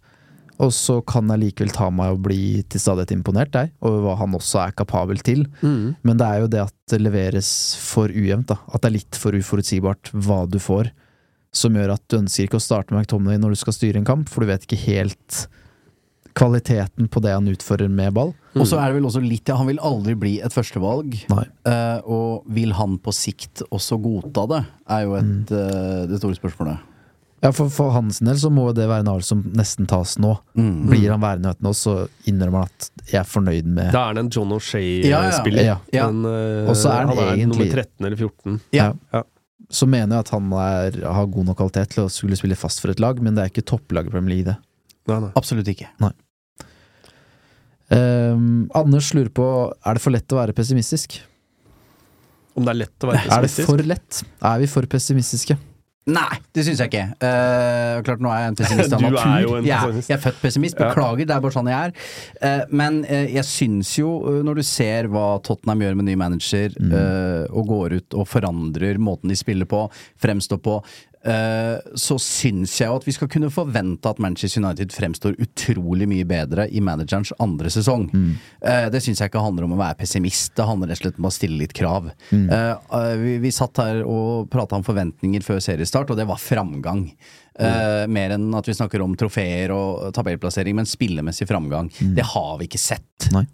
Og 0.58 0.72
så 0.72 1.02
kan 1.06 1.28
jeg 1.28 1.42
likevel 1.42 1.72
ta 1.76 1.90
meg 1.92 2.14
og 2.14 2.22
bli 2.24 2.64
til 2.64 2.80
stadighet 2.80 3.12
imponert 3.12 3.52
der, 3.52 3.72
over 3.82 4.00
hva 4.06 4.14
han 4.22 4.32
også 4.38 4.62
er 4.64 4.72
kapabel 4.72 5.18
til. 5.20 5.42
Men 5.62 6.16
det 6.16 6.22
er 6.30 6.40
jo 6.40 6.48
det 6.48 6.62
at 6.62 6.74
det 6.88 7.02
leveres 7.02 7.50
for 7.76 8.08
ujevnt, 8.08 8.48
da. 8.54 8.56
At 8.72 8.82
det 8.86 8.88
er 8.88 8.96
litt 9.02 9.16
for 9.20 9.36
uforutsigbart 9.36 10.14
hva 10.14 10.46
du 10.48 10.58
får. 10.64 10.92
Som 11.56 11.78
gjør 11.78 11.96
at 11.96 12.04
du 12.12 12.18
ønsker 12.20 12.50
ikke 12.50 12.60
å 12.60 12.64
starte 12.64 12.92
med 12.92 13.06
McTominay 13.06 13.40
når 13.40 13.56
du 13.56 13.62
skal 13.64 13.76
styre 13.78 14.02
en 14.02 14.08
kamp, 14.08 14.28
for 14.32 14.44
du 14.44 14.52
vet 14.52 14.66
ikke 14.68 14.82
helt 14.90 15.46
kvaliteten 16.36 17.08
på 17.08 17.22
det 17.24 17.32
han 17.32 17.48
utfører 17.48 17.88
med 17.92 18.12
ball. 18.16 18.34
Og 18.60 18.68
så 18.68 18.80
er 18.80 18.92
det 18.92 18.98
vel 18.98 19.08
også 19.08 19.22
litt 19.24 19.48
ja, 19.48 19.56
Han 19.60 19.70
vil 19.70 19.80
aldri 19.84 20.16
bli 20.20 20.34
et 20.44 20.52
førstevalg. 20.56 21.16
Nei. 21.32 21.46
Eh, 21.68 22.02
og 22.12 22.44
vil 22.52 22.76
han 22.76 22.98
på 23.04 23.14
sikt 23.16 23.64
også 23.70 24.00
godta 24.04 24.44
det, 24.52 24.62
er 24.98 25.06
jo 25.08 25.16
et, 25.20 25.56
eh, 25.56 26.04
det 26.12 26.20
store 26.20 26.36
spørsmålet. 26.38 26.92
Ja, 27.44 27.52
for, 27.54 27.70
for 27.70 27.92
hans 27.94 28.22
del 28.26 28.38
så 28.42 28.50
må 28.50 28.66
det 28.74 28.88
være 28.90 29.04
en 29.04 29.12
avgjørelse 29.12 29.36
som 29.36 29.44
nesten 29.54 29.88
tas 29.90 30.16
nå. 30.22 30.32
Mm. 30.58 30.88
Blir 30.90 31.12
han 31.14 31.22
værende 31.22 31.52
ute 31.54 31.66
nå, 31.68 31.74
så 31.78 31.96
innrømmer 32.26 32.66
han 32.66 32.72
at 32.74 33.06
jeg 33.12 33.20
er 33.22 33.30
fornøyd 33.30 33.68
med 33.70 33.92
Da 33.94 34.08
er 34.10 34.18
det 34.18 34.24
en 34.26 34.32
John 34.34 34.50
Ja, 34.50 34.58
ja. 34.58 34.60
O'Shay-spiller. 34.64 35.68
Ja. 35.68 35.78
Ja. 35.94 36.08
ja. 36.08 36.10
uh, 36.10 36.72
Og 36.72 36.80
så 36.80 36.90
er 36.90 37.04
han 37.04 37.12
nummer 37.12 37.32
egentlig- 37.36 37.70
13 37.72 38.08
eller 38.08 38.18
14. 38.18 38.60
Ja. 38.74 38.92
Så 39.74 39.88
mener 39.90 40.18
jeg 40.18 40.26
at 40.28 40.34
han 40.36 40.52
er, 40.62 41.00
har 41.04 41.32
god 41.32 41.50
nok 41.50 41.58
kvalitet 41.58 41.96
til 41.96 42.06
å 42.06 42.12
skulle 42.12 42.38
spille 42.38 42.58
fast 42.60 42.84
for 42.84 42.94
et 42.94 43.02
lag, 43.02 43.18
men 43.24 43.38
det 43.38 43.44
er 43.44 43.54
ikke 43.54 43.66
topplaget 43.66 44.12
i 44.12 44.14
Premier 44.14 44.36
League, 44.36 44.54
det. 44.54 44.58
Nei, 45.10 45.20
nei. 45.24 45.32
Absolutt 45.38 45.70
ikke. 45.70 45.90
Ehm, 47.94 48.66
Anders 48.74 49.12
lurer 49.14 49.30
på 49.30 49.46
Er 49.86 49.98
det 49.98 50.02
for 50.02 50.14
lett 50.16 50.34
å 50.34 50.40
være 50.40 50.56
pessimistisk. 50.58 51.20
Om 52.58 52.66
det 52.66 52.72
er 52.72 52.80
lett 52.86 53.06
å 53.06 53.12
være 53.12 53.22
pessimistisk? 53.28 53.60
Er 53.60 53.66
det 53.66 53.70
for 53.70 53.90
lett? 53.92 54.22
Er 54.50 54.62
vi 54.62 54.70
for 54.72 54.90
pessimistiske? 54.90 55.58
Nei, 56.06 56.36
det 56.54 56.62
syns 56.68 56.82
jeg 56.84 56.92
ikke. 56.92 57.06
Uh, 57.18 58.04
klart 58.06 58.22
Nå 58.22 58.30
er 58.30 58.44
jeg 58.44 58.52
en 58.52 58.58
pessimist 58.60 58.94
av 58.94 59.02
er 59.06 59.14
natur. 59.16 59.56
jeg, 59.66 60.04
jeg 60.06 60.14
er 60.14 60.22
født 60.22 60.38
pessimist. 60.44 60.78
Ja. 60.78 60.92
Beklager, 60.92 61.26
det 61.26 61.34
er 61.34 61.42
bare 61.42 61.56
sånn 61.56 61.70
jeg 61.72 61.90
er. 61.90 61.96
Uh, 62.38 62.76
men 62.82 63.00
uh, 63.08 63.24
jeg 63.34 63.46
syns 63.50 63.96
jo, 63.98 64.12
når 64.46 64.62
du 64.62 64.64
ser 64.68 65.10
hva 65.10 65.26
Tottenham 65.46 65.82
gjør 65.82 65.98
med 65.98 66.10
ny 66.12 66.18
manager, 66.20 66.76
eh, 66.76 67.46
og 67.50 67.68
går 67.70 67.98
ut 67.98 68.16
og 68.18 68.28
forandrer 68.30 69.00
måten 69.02 69.32
de 69.32 69.38
spiller 69.40 69.68
på, 69.70 69.86
fremstår 70.22 70.62
på, 70.64 70.78
så 71.26 72.18
syns 72.22 72.76
jeg 72.78 72.90
jo 72.90 72.98
at 73.00 73.06
vi 73.08 73.14
skal 73.16 73.30
kunne 73.32 73.50
forvente 73.54 74.10
at 74.10 74.20
Manchester 74.22 74.62
United 74.62 74.94
fremstår 74.94 75.38
utrolig 75.42 76.08
mye 76.10 76.28
bedre 76.28 76.68
i 76.70 76.82
managerens 76.84 77.34
andre 77.42 77.72
sesong. 77.74 78.08
Eh, 78.62 78.88
det 78.94 79.02
syns 79.04 79.22
jeg 79.22 79.32
ikke 79.32 79.44
handler 79.44 79.68
om 79.68 79.74
å 79.74 79.80
være 79.80 80.00
pessimist, 80.04 80.54
det 80.58 80.68
handler 80.68 80.92
rett 80.92 81.02
og 81.02 81.08
slett 81.08 81.22
om 81.22 81.30
å 81.30 81.34
stille 81.34 81.60
litt 81.64 81.74
krav. 81.78 82.12
Mm. 82.30 82.46
eh, 82.52 83.16
vi, 83.22 83.38
vi 83.44 83.54
satt 83.56 83.82
her 83.82 84.04
og 84.04 84.50
prata 84.54 84.78
om 84.78 84.86
forventninger 84.86 85.46
før 85.46 85.62
seriestart, 85.64 86.14
og 86.14 86.20
det 86.20 86.28
var 86.30 86.42
framgang. 86.42 87.08
Eh, 87.60 88.06
mer 88.12 88.36
enn 88.36 88.50
at 88.58 88.68
vi 88.68 88.76
snakker 88.76 89.04
om 89.04 89.16
trofeer 89.20 89.74
og 89.76 90.10
tabellplassering, 90.16 90.76
men 90.78 90.90
spillemessig 90.90 91.48
framgang. 91.50 91.92
Det 92.16 92.26
har 92.36 92.58
vi 92.60 92.70
ikke 92.70 92.82
sett. 92.82 93.32
Nei. 93.36 93.48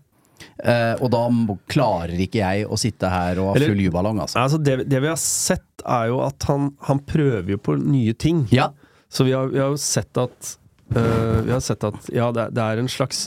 Eh, 0.62 0.94
og 1.02 1.10
da 1.14 1.24
klarer 1.72 2.20
ikke 2.22 2.42
jeg 2.42 2.68
å 2.70 2.78
sitte 2.78 3.10
her 3.10 3.40
og 3.42 3.52
ha 3.52 3.58
Eller- 3.58 3.72
full 3.74 3.82
juballong, 3.82 4.20
altså. 4.22 4.44
Altså, 4.44 4.60
det, 4.62 4.90
det 4.90 5.02
vi 5.02 5.10
har 5.10 5.20
sett, 5.20 5.66
er 5.82 6.12
jo 6.12 6.20
at 6.22 6.44
han, 6.46 6.72
han 6.86 7.00
prøver 7.00 7.56
jo 7.56 7.58
på 7.58 7.78
nye 7.82 8.14
ting. 8.14 8.44
Ja. 8.54 8.70
Så 9.10 9.26
vi 9.26 9.34
har, 9.34 9.48
vi 9.50 9.60
har 9.60 9.72
jo 9.74 9.80
sett 9.82 10.16
at 10.22 10.58
uh, 10.96 11.42
Vi 11.42 11.52
har 11.52 11.60
sett 11.60 11.84
at 11.84 12.06
ja, 12.14 12.30
det, 12.32 12.52
det 12.56 12.64
er 12.64 12.80
en 12.80 12.88
slags 12.88 13.26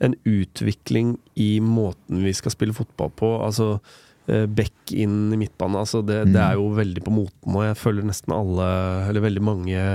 En 0.00 0.14
utvikling 0.24 1.16
i 1.34 1.58
måten 1.60 2.22
vi 2.24 2.32
skal 2.36 2.54
spille 2.54 2.76
fotball 2.76 3.10
på. 3.16 3.30
Altså 3.42 3.80
øh, 4.28 4.46
back 4.46 4.92
inn 4.92 5.32
i 5.32 5.38
midtbanen. 5.40 5.80
Altså 5.80 6.02
det, 6.04 6.20
det 6.34 6.40
er 6.40 6.54
jo 6.60 6.68
veldig 6.76 7.02
på 7.04 7.14
moten 7.16 7.56
og 7.56 7.64
Jeg 7.64 7.78
føler 7.80 8.04
nesten 8.04 8.34
alle, 8.36 8.66
eller 9.08 9.24
veldig 9.24 9.44
mange 9.44 9.86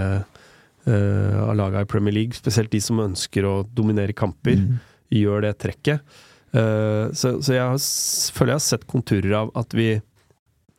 av 0.89 1.53
laga 1.53 1.83
i 1.83 1.85
Premier 1.85 2.15
League, 2.15 2.33
spesielt 2.33 2.71
de 2.73 2.79
som 2.81 2.97
ønsker 3.03 3.45
å 3.45 3.59
dominere 3.77 4.15
kamper, 4.17 4.57
gjør 5.13 5.45
det 5.45 5.51
trekket. 5.61 6.01
Eh, 6.51 7.11
så, 7.15 7.37
så 7.39 7.55
jeg 7.55 7.63
har, 7.63 7.83
føler 8.35 8.53
jeg 8.53 8.59
har 8.59 8.65
sett 8.65 8.87
konturer 8.91 9.35
av 9.43 9.51
at 9.59 9.75
vi 9.77 9.93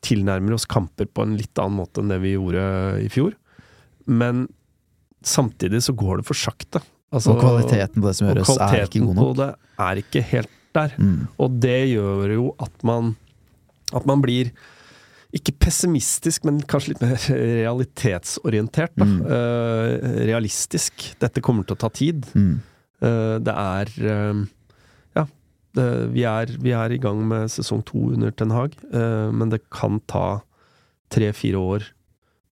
tilnærmer 0.03 0.57
oss 0.57 0.67
kamper 0.67 1.07
på 1.07 1.25
en 1.25 1.37
litt 1.39 1.59
annen 1.63 1.79
måte 1.79 2.03
enn 2.03 2.11
det 2.11 2.19
vi 2.25 2.35
gjorde 2.35 2.65
i 3.05 3.09
fjor. 3.13 3.37
Men 4.11 4.49
samtidig 5.25 5.83
så 5.87 5.95
går 5.95 6.21
det 6.21 6.29
for 6.29 6.39
sakte. 6.39 6.83
Altså, 7.13 7.35
Og 7.35 7.43
kvaliteten 7.43 8.03
på 8.03 8.09
det 8.09 8.17
som 8.19 8.29
gjøres, 8.29 8.49
er 8.49 8.53
ikke 8.57 8.59
kvaliteten 8.59 9.07
god 9.07 9.17
på 9.17 9.27
nok. 9.29 9.39
det 9.39 9.49
er 9.87 10.03
ikke 10.03 10.27
helt 10.33 10.59
der. 10.73 10.95
Mm. 10.99 11.19
Og 11.45 11.59
det 11.63 11.81
gjør 11.93 12.37
jo 12.39 12.47
at 12.63 12.87
man 12.87 13.17
At 13.93 14.07
man 14.09 14.23
blir 14.25 14.49
ikke 15.37 15.53
pessimistisk, 15.61 16.45
men 16.49 16.63
kanskje 16.65 16.93
litt 16.93 17.03
mer 17.05 17.17
realitetsorientert. 17.61 18.97
Mm. 19.01 19.19
Uh, 19.21 20.25
realistisk. 20.29 21.05
Dette 21.21 21.43
kommer 21.45 21.65
til 21.69 21.77
å 21.77 21.81
ta 21.81 21.91
tid. 21.93 22.25
Mm. 22.33 22.55
Uh, 23.05 23.37
det 23.45 23.53
er 23.53 23.93
det, 24.01 24.17
vi, 26.13 26.25
er, 26.29 26.53
vi 26.61 26.75
er 26.77 26.93
i 26.93 27.01
gang 27.01 27.23
med 27.29 27.51
sesong 27.53 27.83
to 27.89 28.11
under 28.13 28.33
Ten 28.35 28.53
Hag, 28.55 28.77
eh, 28.93 29.31
men 29.33 29.53
det 29.53 29.63
kan 29.73 30.01
ta 30.11 30.43
tre-fire 31.13 31.61
år 31.61 31.89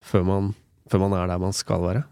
før 0.04 0.24
man, 0.26 0.54
før 0.90 1.06
man 1.06 1.16
er 1.18 1.28
der 1.30 1.42
man 1.42 1.56
skal 1.56 1.82
være. 1.84 2.04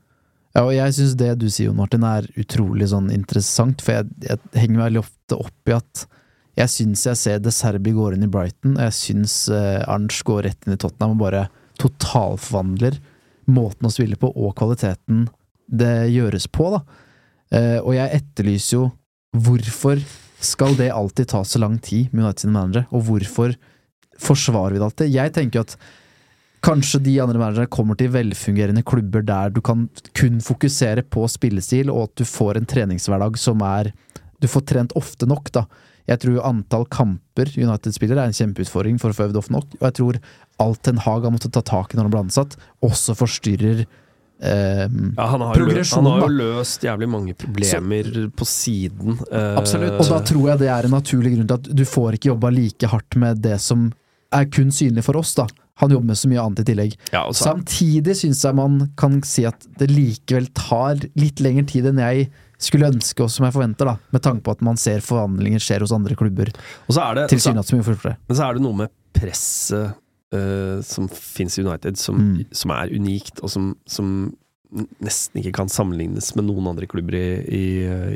Ja, 0.56 0.64
og 0.64 0.72
jeg 0.72 0.94
syns 0.96 1.16
det 1.20 1.34
du 1.40 1.48
sier, 1.50 1.68
Jon 1.68 1.78
Martin, 1.78 2.04
er 2.06 2.28
utrolig 2.40 2.88
sånn 2.88 3.10
interessant, 3.12 3.82
for 3.84 3.98
jeg, 3.98 4.08
jeg 4.24 4.40
henger 4.56 4.86
veldig 4.86 5.02
ofte 5.02 5.36
opp 5.36 5.70
i 5.70 5.76
at 5.76 6.06
jeg 6.56 6.72
syns 6.72 7.02
jeg 7.04 7.20
ser 7.20 7.40
De 7.44 7.52
Serbi 7.52 7.92
går 7.92 8.16
inn 8.16 8.24
i 8.24 8.30
Brighton, 8.32 8.78
og 8.78 8.86
jeg 8.86 8.96
syns 8.96 9.34
eh, 9.52 9.84
går 10.24 10.46
rett 10.48 10.64
inn 10.64 10.76
i 10.76 10.80
Tottenham 10.80 11.18
og 11.18 11.24
bare 11.26 11.46
totalforvandler 11.76 12.96
måten 13.52 13.86
å 13.86 13.92
spille 13.92 14.16
på, 14.18 14.30
og 14.32 14.54
kvaliteten 14.56 15.26
det 15.66 16.08
gjøres 16.14 16.46
på, 16.48 16.70
da. 16.72 16.80
Eh, 17.52 17.78
og 17.82 17.92
jeg 17.94 18.22
etterlyser 18.22 18.78
jo 18.78 18.86
hvorfor 19.36 20.00
skal 20.40 20.76
det 20.76 20.90
alltid 20.92 21.30
ta 21.30 21.44
så 21.44 21.60
lang 21.62 21.78
tid 21.82 22.12
med 22.12 22.24
United 22.24 22.44
sine 22.44 22.56
managere, 22.56 22.88
og 22.92 23.06
hvorfor 23.08 23.54
forsvarer 24.20 24.76
vi 24.76 24.80
det 24.80 24.88
alltid? 24.88 25.14
Jeg 25.14 25.32
tenker 25.36 25.64
at 25.64 25.78
Kanskje 26.66 26.98
de 27.04 27.12
andre 27.22 27.38
managerne 27.38 27.70
kommer 27.70 27.94
til 27.94 28.08
velfungerende 28.10 28.82
klubber 28.82 29.22
der 29.22 29.52
du 29.54 29.60
kan 29.62 29.84
kun 30.18 30.40
fokusere 30.42 31.04
på 31.04 31.26
spillestil, 31.30 31.92
og 31.92 32.08
at 32.08 32.22
du 32.22 32.24
får 32.26 32.58
en 32.58 32.66
treningshverdag 32.66 33.38
som 33.38 33.62
er 33.62 33.92
Du 34.42 34.48
får 34.48 34.66
trent 34.68 34.92
ofte 34.98 35.26
nok, 35.26 35.48
da. 35.52 35.62
Jeg 36.06 36.20
tror 36.20 36.42
antall 36.44 36.84
kamper 36.92 37.48
United 37.56 37.94
spiller 37.94 38.18
er 38.18 38.28
en 38.28 38.36
kjempeutfordring 38.36 38.98
for 39.00 39.10
å 39.10 39.16
få 39.16 39.28
øvd 39.28 39.38
ofte 39.40 39.54
nok, 39.54 39.78
og 39.78 39.84
jeg 39.86 39.96
tror 39.96 40.18
alt 40.60 40.82
Ten 40.82 41.00
Hag 41.00 41.24
har 41.24 41.32
måttet 41.32 41.54
ta 41.54 41.62
tak 41.64 41.94
i 41.94 41.96
når 41.96 42.08
han 42.08 42.12
ble 42.12 42.24
ansatt, 42.26 42.58
også 42.84 43.16
forstyrrer 43.16 43.86
eh, 44.40 44.86
Ja, 45.16 45.26
han 45.32 45.40
har, 45.40 45.54
løst, 45.56 45.94
han 45.94 46.04
har 46.10 46.20
jo 46.26 46.28
løst 46.28 46.82
jævlig 46.84 47.08
mange 47.08 47.34
problemer 47.34 48.30
på 48.36 48.44
siden. 48.46 49.18
eh, 49.32 49.56
Absolutt. 49.56 49.98
Og 50.00 50.08
da 50.10 50.20
tror 50.20 50.48
jeg 50.50 50.58
det 50.64 50.68
er 50.68 50.84
en 50.84 50.90
naturlig 50.96 51.36
grunn 51.36 51.46
til 51.48 51.54
at 51.60 51.70
du 51.76 51.84
får 51.84 52.18
ikke 52.18 52.32
jobba 52.34 52.50
like 52.52 52.86
hardt 52.92 53.16
med 53.16 53.40
det 53.42 53.60
som 53.60 53.92
er 54.32 54.44
kun 54.50 54.70
synlig 54.74 55.04
for 55.04 55.16
oss, 55.16 55.34
da. 55.34 55.46
Han 55.80 55.90
jobber 55.92 56.06
med 56.06 56.16
så 56.16 56.28
mye 56.28 56.40
annet 56.40 56.60
i 56.60 56.64
tillegg. 56.72 56.96
ja, 57.12 57.26
så- 57.32 57.44
Samtidig 57.52 58.16
syns 58.16 58.42
jeg 58.44 58.54
man 58.54 58.90
kan 58.96 59.22
si 59.22 59.44
at 59.44 59.66
det 59.78 59.90
likevel 59.90 60.48
tar 60.54 60.96
litt 61.16 61.36
lengre 61.40 61.66
tid 61.66 61.86
enn 61.86 61.98
jeg 61.98 62.30
skulle 62.58 62.88
ønske, 62.88 63.20
og 63.20 63.28
som 63.30 63.44
jeg 63.44 63.52
forventer, 63.52 63.84
da, 63.84 63.96
med 64.12 64.22
tanke 64.22 64.42
på 64.42 64.50
at 64.52 64.62
man 64.62 64.76
ser 64.76 65.00
forvandlinger 65.00 65.60
skjer 65.60 65.80
hos 65.80 65.92
andre 65.92 66.14
klubber. 66.16 66.48
og 66.88 66.94
så 66.94 67.02
er 67.10 67.14
det, 67.28 67.30
så, 67.38 67.52
så 67.52 67.74
men 67.76 68.36
så 68.36 68.48
er 68.48 68.54
det 68.54 68.62
noe 68.62 68.72
med 68.74 68.88
presset 69.12 69.92
eh, 70.34 70.80
som 70.82 71.08
fins 71.12 71.58
i 71.58 71.62
United, 71.62 71.96
som, 72.00 72.16
Mm. 72.18 72.46
som 72.52 72.70
er 72.70 72.92
unikt, 72.96 73.40
og 73.42 73.50
som, 73.52 73.74
som 73.86 74.34
nesten 75.00 75.38
ikke 75.40 75.52
kan 75.54 75.68
sammenlignes 75.70 76.32
med 76.36 76.48
noen 76.48 76.66
andre 76.72 76.88
klubber 76.90 77.14
i, 77.14 77.38
i, 77.54 77.66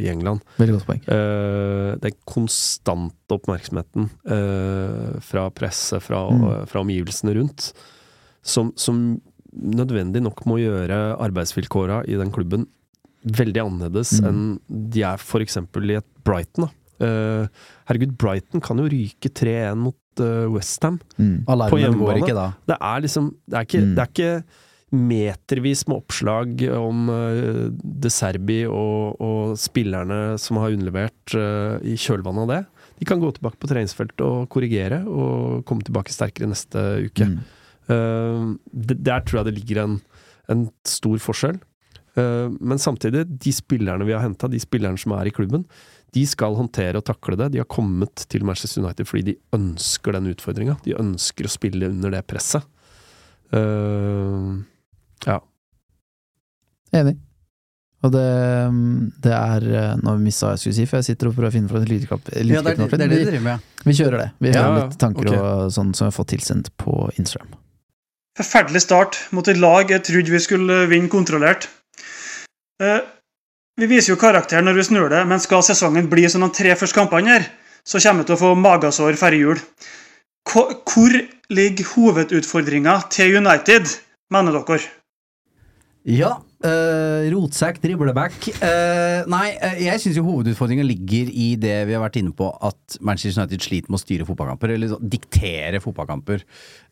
i 0.03 0.09
England. 0.11 0.43
Veldig 0.59 0.75
godt 0.75 0.87
poeng. 0.89 1.05
Uh, 1.07 1.95
den 2.03 2.17
konstante 2.27 3.37
oppmerksomheten 3.37 4.09
uh, 4.27 5.21
fra 5.23 5.47
presse, 5.55 6.01
fra, 6.03 6.25
Mm. 6.31 6.67
fra 6.67 6.83
omgivelsene 6.83 7.37
rundt, 7.39 7.71
som, 8.43 8.73
som 8.77 9.21
nødvendig 9.55 10.23
nok 10.23 10.43
må 10.47 10.59
gjøre 10.61 10.99
arbeidsvilkåra 11.23 12.03
i 12.11 12.19
den 12.19 12.31
klubben 12.35 12.67
veldig 13.25 13.63
annerledes 13.63 14.17
Mm. 14.21 14.27
enn 14.29 14.91
de 14.91 15.03
er 15.07 15.19
f.eks. 15.23 15.57
i 15.57 15.97
et 16.01 16.07
Brighton. 16.27 16.67
Da. 16.67 16.71
Uh, 17.01 17.47
herregud, 17.89 18.19
Brighton 18.19 18.61
kan 18.61 18.77
jo 18.83 18.91
ryke 18.91 19.31
3-1 19.33 19.77
mot 19.87 19.97
uh, 20.21 20.49
Westham. 20.55 20.99
Mm. 21.19 21.45
På 21.47 21.53
Alarmen 21.57 21.83
hjemmebane. 21.85 22.07
går 22.21 22.23
ikke 22.25 22.37
da. 22.39 22.49
Det 22.71 22.77
er 22.81 23.01
liksom 23.07 23.31
Det 23.49 23.57
er 23.61 23.67
ikke, 23.69 23.81
Mm. 23.85 23.95
det 23.97 24.03
er 24.05 24.11
ikke 24.15 24.45
metervis 24.91 25.85
med 25.87 26.01
oppslag 26.01 26.63
om 26.75 27.09
uh, 27.09 27.71
De 27.73 28.11
Serbi 28.11 28.65
og, 28.67 29.21
og 29.23 29.57
spillerne 29.61 30.37
som 30.43 30.59
har 30.59 30.75
underlevert 30.75 31.35
uh, 31.39 31.79
i 31.87 31.95
kjølvannet 32.01 32.43
av 32.47 32.51
det. 32.55 32.61
De 33.01 33.07
kan 33.09 33.21
gå 33.23 33.31
tilbake 33.37 33.57
på 33.63 33.71
treningsfeltet 33.71 34.21
og 34.27 34.49
korrigere, 34.53 34.99
og 35.09 35.63
komme 35.65 35.83
tilbake 35.87 36.13
sterkere 36.13 36.51
neste 36.51 36.83
uke. 37.07 37.31
Mm. 37.31 37.41
Uh, 37.91 38.57
det- 38.75 39.01
der 39.07 39.21
tror 39.25 39.41
jeg 39.41 39.51
det 39.53 39.59
ligger 39.63 39.85
en, 39.85 40.01
en 40.51 40.67
stor 40.85 41.17
forskjell. 41.23 41.61
Eh, 42.19 42.49
men 42.59 42.77
samtidig, 42.83 43.23
de 43.39 43.53
spillerne 43.55 44.03
vi 44.05 44.11
har 44.13 44.25
henta, 44.25 44.49
de 44.51 44.59
spillerne 44.59 44.99
som 44.99 45.13
er 45.15 45.29
i 45.31 45.31
klubben, 45.31 45.63
de 46.15 46.27
skal 46.27 46.57
håndtere 46.59 46.99
og 46.99 47.07
takle 47.07 47.39
det. 47.39 47.53
De 47.55 47.63
har 47.63 47.69
kommet 47.71 48.27
til 48.31 48.45
Manchester 48.47 48.83
United 48.83 49.09
fordi 49.09 49.33
de 49.33 49.39
ønsker 49.57 50.17
den 50.17 50.31
utfordringa. 50.33 50.77
De 50.85 50.97
ønsker 50.99 51.47
å 51.47 51.53
spille 51.53 51.91
under 51.93 52.15
det 52.17 52.25
presset. 52.31 52.67
Uh, 53.55 54.63
ja. 55.27 55.41
Enig. 56.97 57.17
Og 58.01 58.13
det, 58.15 58.29
det 59.21 59.33
er 59.37 59.65
eh, 59.77 59.97
Nå 60.01 60.15
mista 60.23 60.55
jeg 60.55 60.63
skulle 60.63 60.77
si, 60.79 60.87
for 60.89 61.01
jeg 61.01 61.11
sitter 61.11 61.29
og 61.29 61.35
prøver 61.37 61.51
å 61.51 61.53
finne 61.53 61.69
fram 61.69 61.83
lydklipp. 61.85 62.31
Ja, 62.33 62.63
det 62.65 62.73
er 62.73 62.79
det, 62.79 62.87
er 62.87 63.03
det 63.03 63.09
vi, 63.11 63.25
driver 63.27 63.43
med. 63.45 63.67
vi 63.85 63.97
kjører 63.99 64.23
det. 64.23 64.29
Vi 64.41 64.53
Ja, 64.55 64.63
har 64.63 64.79
ja, 64.79 64.87
litt 64.87 64.97
tanker 65.03 65.29
okay. 65.29 65.41
og 65.41 65.75
sånn 65.77 65.91
som 65.93 66.07
vi 66.07 66.09
har 66.09 66.17
fått 66.17 66.31
tilsendt 66.33 66.71
på 66.81 66.95
Instagram. 67.21 67.53
Forferdelig 68.41 68.87
start 68.87 69.19
mot 69.37 69.51
et 69.53 69.61
lag 69.61 69.93
jeg 69.93 70.07
trodde 70.09 70.33
vi 70.33 70.41
skulle 70.41 70.79
vinne 70.89 71.13
kontrollert. 71.13 71.69
Eh, 72.81 73.03
vi 73.81 73.89
viser 73.89 74.13
jo 74.15 74.21
karakter 74.21 74.63
når 74.65 74.77
vi 74.77 74.87
snur 74.91 75.09
det, 75.13 75.23
men 75.29 75.41
skal 75.43 75.65
sesongen 75.65 76.11
bli 76.13 76.27
som 76.29 76.45
de 76.45 76.51
tre 76.55 76.77
første 76.77 76.99
kampene 76.99 77.33
her, 77.33 77.49
så 77.87 78.01
kommer 78.03 78.23
vi 78.23 78.31
til 78.31 78.37
å 78.37 78.43
få 78.43 78.53
magesår 78.61 79.19
før 79.21 79.37
jul. 79.39 79.65
Hvor 80.51 81.17
ligger 81.53 81.91
hovedutfordringa 81.95 82.97
til 83.13 83.41
United, 83.41 83.91
mener 84.33 84.57
dere? 84.61 84.87
Ja. 86.09 86.39
Uh, 86.61 87.25
rotsekk, 87.33 87.79
dribleback. 87.81 88.35
Eh, 88.61 89.23
nei, 89.33 89.47
eh, 89.65 89.79
jeg 89.87 90.03
syns 90.03 90.19
hovedutfordringa 90.21 90.85
ligger 90.85 91.31
i 91.33 91.55
det 91.61 91.79
vi 91.89 91.95
har 91.97 92.03
vært 92.03 92.19
inne 92.21 92.35
på, 92.37 92.51
at 92.69 92.99
Manchester 93.01 93.41
United 93.41 93.65
sliter 93.65 93.89
med 93.89 93.97
å 93.97 94.03
styre 94.03 94.27
fotballkamper, 94.29 94.75
eller 94.75 94.93
sånn, 94.93 95.09
diktere 95.13 95.81
fotballkamper. 95.81 96.45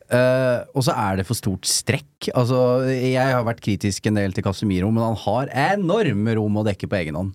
Eh, 0.08 0.60
og 0.72 0.84
så 0.86 0.94
er 0.96 1.18
det 1.18 1.26
for 1.28 1.36
stort 1.36 1.68
strekk. 1.68 2.30
Altså, 2.32 2.60
jeg 2.88 3.34
har 3.34 3.44
vært 3.46 3.62
kritisk 3.64 4.08
en 4.08 4.20
del 4.20 4.34
til 4.36 4.46
Casemiro, 4.46 4.88
men 4.92 5.04
han 5.04 5.18
har 5.24 5.52
enorme 5.74 6.36
rom 6.38 6.60
å 6.60 6.64
dekke 6.68 6.88
på 6.88 6.98
egen 7.02 7.18
hånd. 7.18 7.34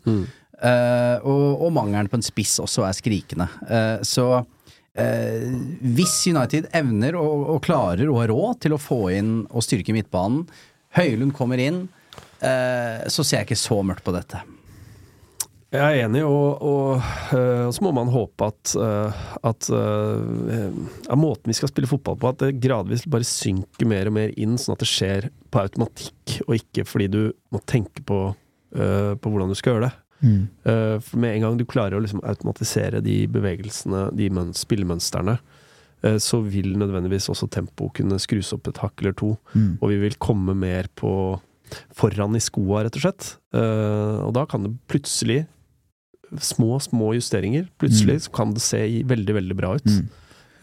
Eh, 0.64 1.18
og, 1.22 1.64
og 1.68 1.74
mangelen 1.76 2.10
på 2.10 2.18
en 2.20 2.26
spiss 2.26 2.58
også 2.64 2.88
er 2.88 2.98
skrikende. 2.98 3.50
Uh, 3.70 3.98
så 4.06 4.28
hvis 4.94 6.12
United 6.30 6.68
evner 6.78 7.16
og, 7.18 7.48
og 7.56 7.64
klarer 7.66 8.06
og 8.06 8.20
har 8.20 8.30
råd 8.30 8.60
til 8.62 8.76
å 8.76 8.78
få 8.78 9.00
inn 9.16 9.32
og 9.50 9.66
styrke 9.66 9.96
midtbanen, 9.96 10.44
Høylund 10.94 11.34
kommer 11.34 11.58
inn, 11.58 11.88
så 12.38 13.26
ser 13.26 13.40
jeg 13.40 13.48
ikke 13.48 13.58
så 13.58 13.80
mørkt 13.82 14.06
på 14.06 14.14
dette. 14.14 14.44
Jeg 15.74 15.82
er 15.82 16.04
enig, 16.06 16.22
og, 16.22 16.62
og, 16.62 17.06
og, 17.34 17.72
så 17.74 17.82
må 17.82 17.90
man 17.98 18.12
håpe 18.14 18.46
at, 18.46 18.74
at, 18.78 19.24
at 19.50 19.70
øh, 19.74 21.16
måten 21.18 21.50
vi 21.50 21.56
skal 21.58 21.72
spille 21.72 21.90
fotball 21.90 22.20
på, 22.22 22.30
at 22.30 22.44
det 22.44 22.60
gradvis 22.62 23.08
bare 23.10 23.26
synker 23.26 23.90
mer 23.90 24.06
og 24.12 24.14
mer 24.20 24.36
inn, 24.38 24.54
sånn 24.62 24.76
at 24.76 24.84
det 24.84 24.90
skjer 24.92 25.28
på 25.50 25.64
automatikk, 25.64 26.36
og 26.46 26.54
ikke 26.60 26.86
fordi 26.86 27.08
du 27.16 27.22
må 27.54 27.62
tenke 27.70 28.04
på, 28.06 28.20
på 28.74 29.32
hvordan 29.34 29.50
du 29.50 29.58
skal 29.58 29.76
gjøre 29.80 29.90
det. 29.90 29.96
Mm. 30.24 30.44
for 31.04 31.20
med 31.20 31.34
en 31.36 31.42
gang 31.44 31.58
du 31.60 31.66
klarer 31.68 31.98
å 31.98 32.04
liksom 32.06 32.22
automatisere 32.24 33.02
de 33.04 33.16
bevegelsene, 33.28 34.06
de 34.16 34.30
møn- 34.32 34.54
spillemønstrene, 34.56 35.34
eh, 36.06 36.16
så 36.24 36.40
vil 36.46 36.78
nødvendigvis 36.80 37.28
også 37.34 37.50
tempoet 37.52 37.98
kunne 37.98 38.22
skrus 38.24 38.54
opp 38.56 38.70
et 38.72 38.80
hakk 38.86 39.02
eller 39.04 39.18
to, 39.20 39.34
Mm. 39.58 39.74
og 39.82 39.90
vi 39.92 39.98
vil 40.06 40.16
komme 40.24 40.56
mer 40.56 40.88
på 40.96 41.12
foran 41.98 42.38
i 42.38 42.44
skoa, 42.46 42.86
rett 42.86 42.96
og 43.02 43.04
slett. 43.04 43.34
Eh, 43.58 44.22
og 44.24 44.32
da 44.38 44.46
kan 44.48 44.64
det 44.64 44.72
plutselig 44.88 45.42
Små, 46.42 46.80
små 46.82 47.14
justeringer. 47.18 47.68
Plutselig 47.82 48.24
så 48.26 48.34
kan 48.34 48.54
det 48.56 48.64
se 48.66 48.82
veldig, 49.10 49.36
veldig 49.40 49.58
bra 49.58 49.76
ut. 49.78 49.90
Mm. 49.90 50.06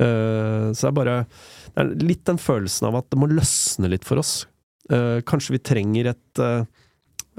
Uh, 0.00 0.70
så 0.72 0.86
det 0.86 0.88
er 0.88 0.96
bare 0.96 1.16
Det 1.28 1.82
er 1.82 1.90
litt 2.08 2.22
den 2.24 2.38
følelsen 2.40 2.88
av 2.88 3.02
at 3.02 3.10
det 3.12 3.18
må 3.20 3.28
løsne 3.30 3.90
litt 3.92 4.06
for 4.08 4.22
oss. 4.22 4.46
Uh, 4.90 5.20
kanskje 5.28 5.58
vi 5.58 5.64
trenger 5.70 6.14
et 6.14 6.42
uh, 6.42 6.62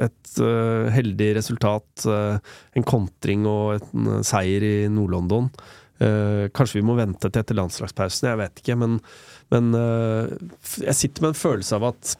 et 0.01 0.39
heldig 0.95 1.27
resultat, 1.36 2.05
en 2.07 2.86
kontring 2.88 3.43
og 3.45 3.84
en 3.91 4.23
seier 4.25 4.63
i 4.65 4.88
Nord-London. 4.89 5.49
Kanskje 6.55 6.79
vi 6.79 6.86
må 6.88 6.95
vente 6.97 7.27
til 7.27 7.41
etter 7.43 7.59
landslagspausen, 7.59 8.29
jeg 8.32 8.39
vet 8.39 8.61
ikke. 8.63 8.77
Men, 8.82 8.95
men 9.53 9.67
jeg 10.88 10.95
sitter 10.97 11.21
med 11.21 11.36
en 11.36 11.38
følelse 11.38 11.77
av 11.77 11.86
at, 11.91 12.15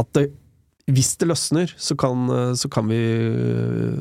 at 0.00 0.14
det, 0.16 0.24
hvis 0.86 1.16
det 1.18 1.26
løsner, 1.26 1.72
så 1.76 1.96
kan, 1.98 2.28
så 2.54 2.70
kan, 2.70 2.86
vi, 2.86 3.00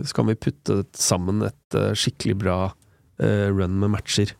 så 0.05 0.17
kan 0.17 0.27
vi 0.29 0.37
putte 0.37 0.83
sammen 0.93 1.41
et 1.47 1.77
eh, 1.77 1.93
skikkelig 1.97 2.35
bra 2.43 2.57
eh, 3.17 3.47
run 3.49 3.79
med 3.81 3.95
matcher. 3.95 4.35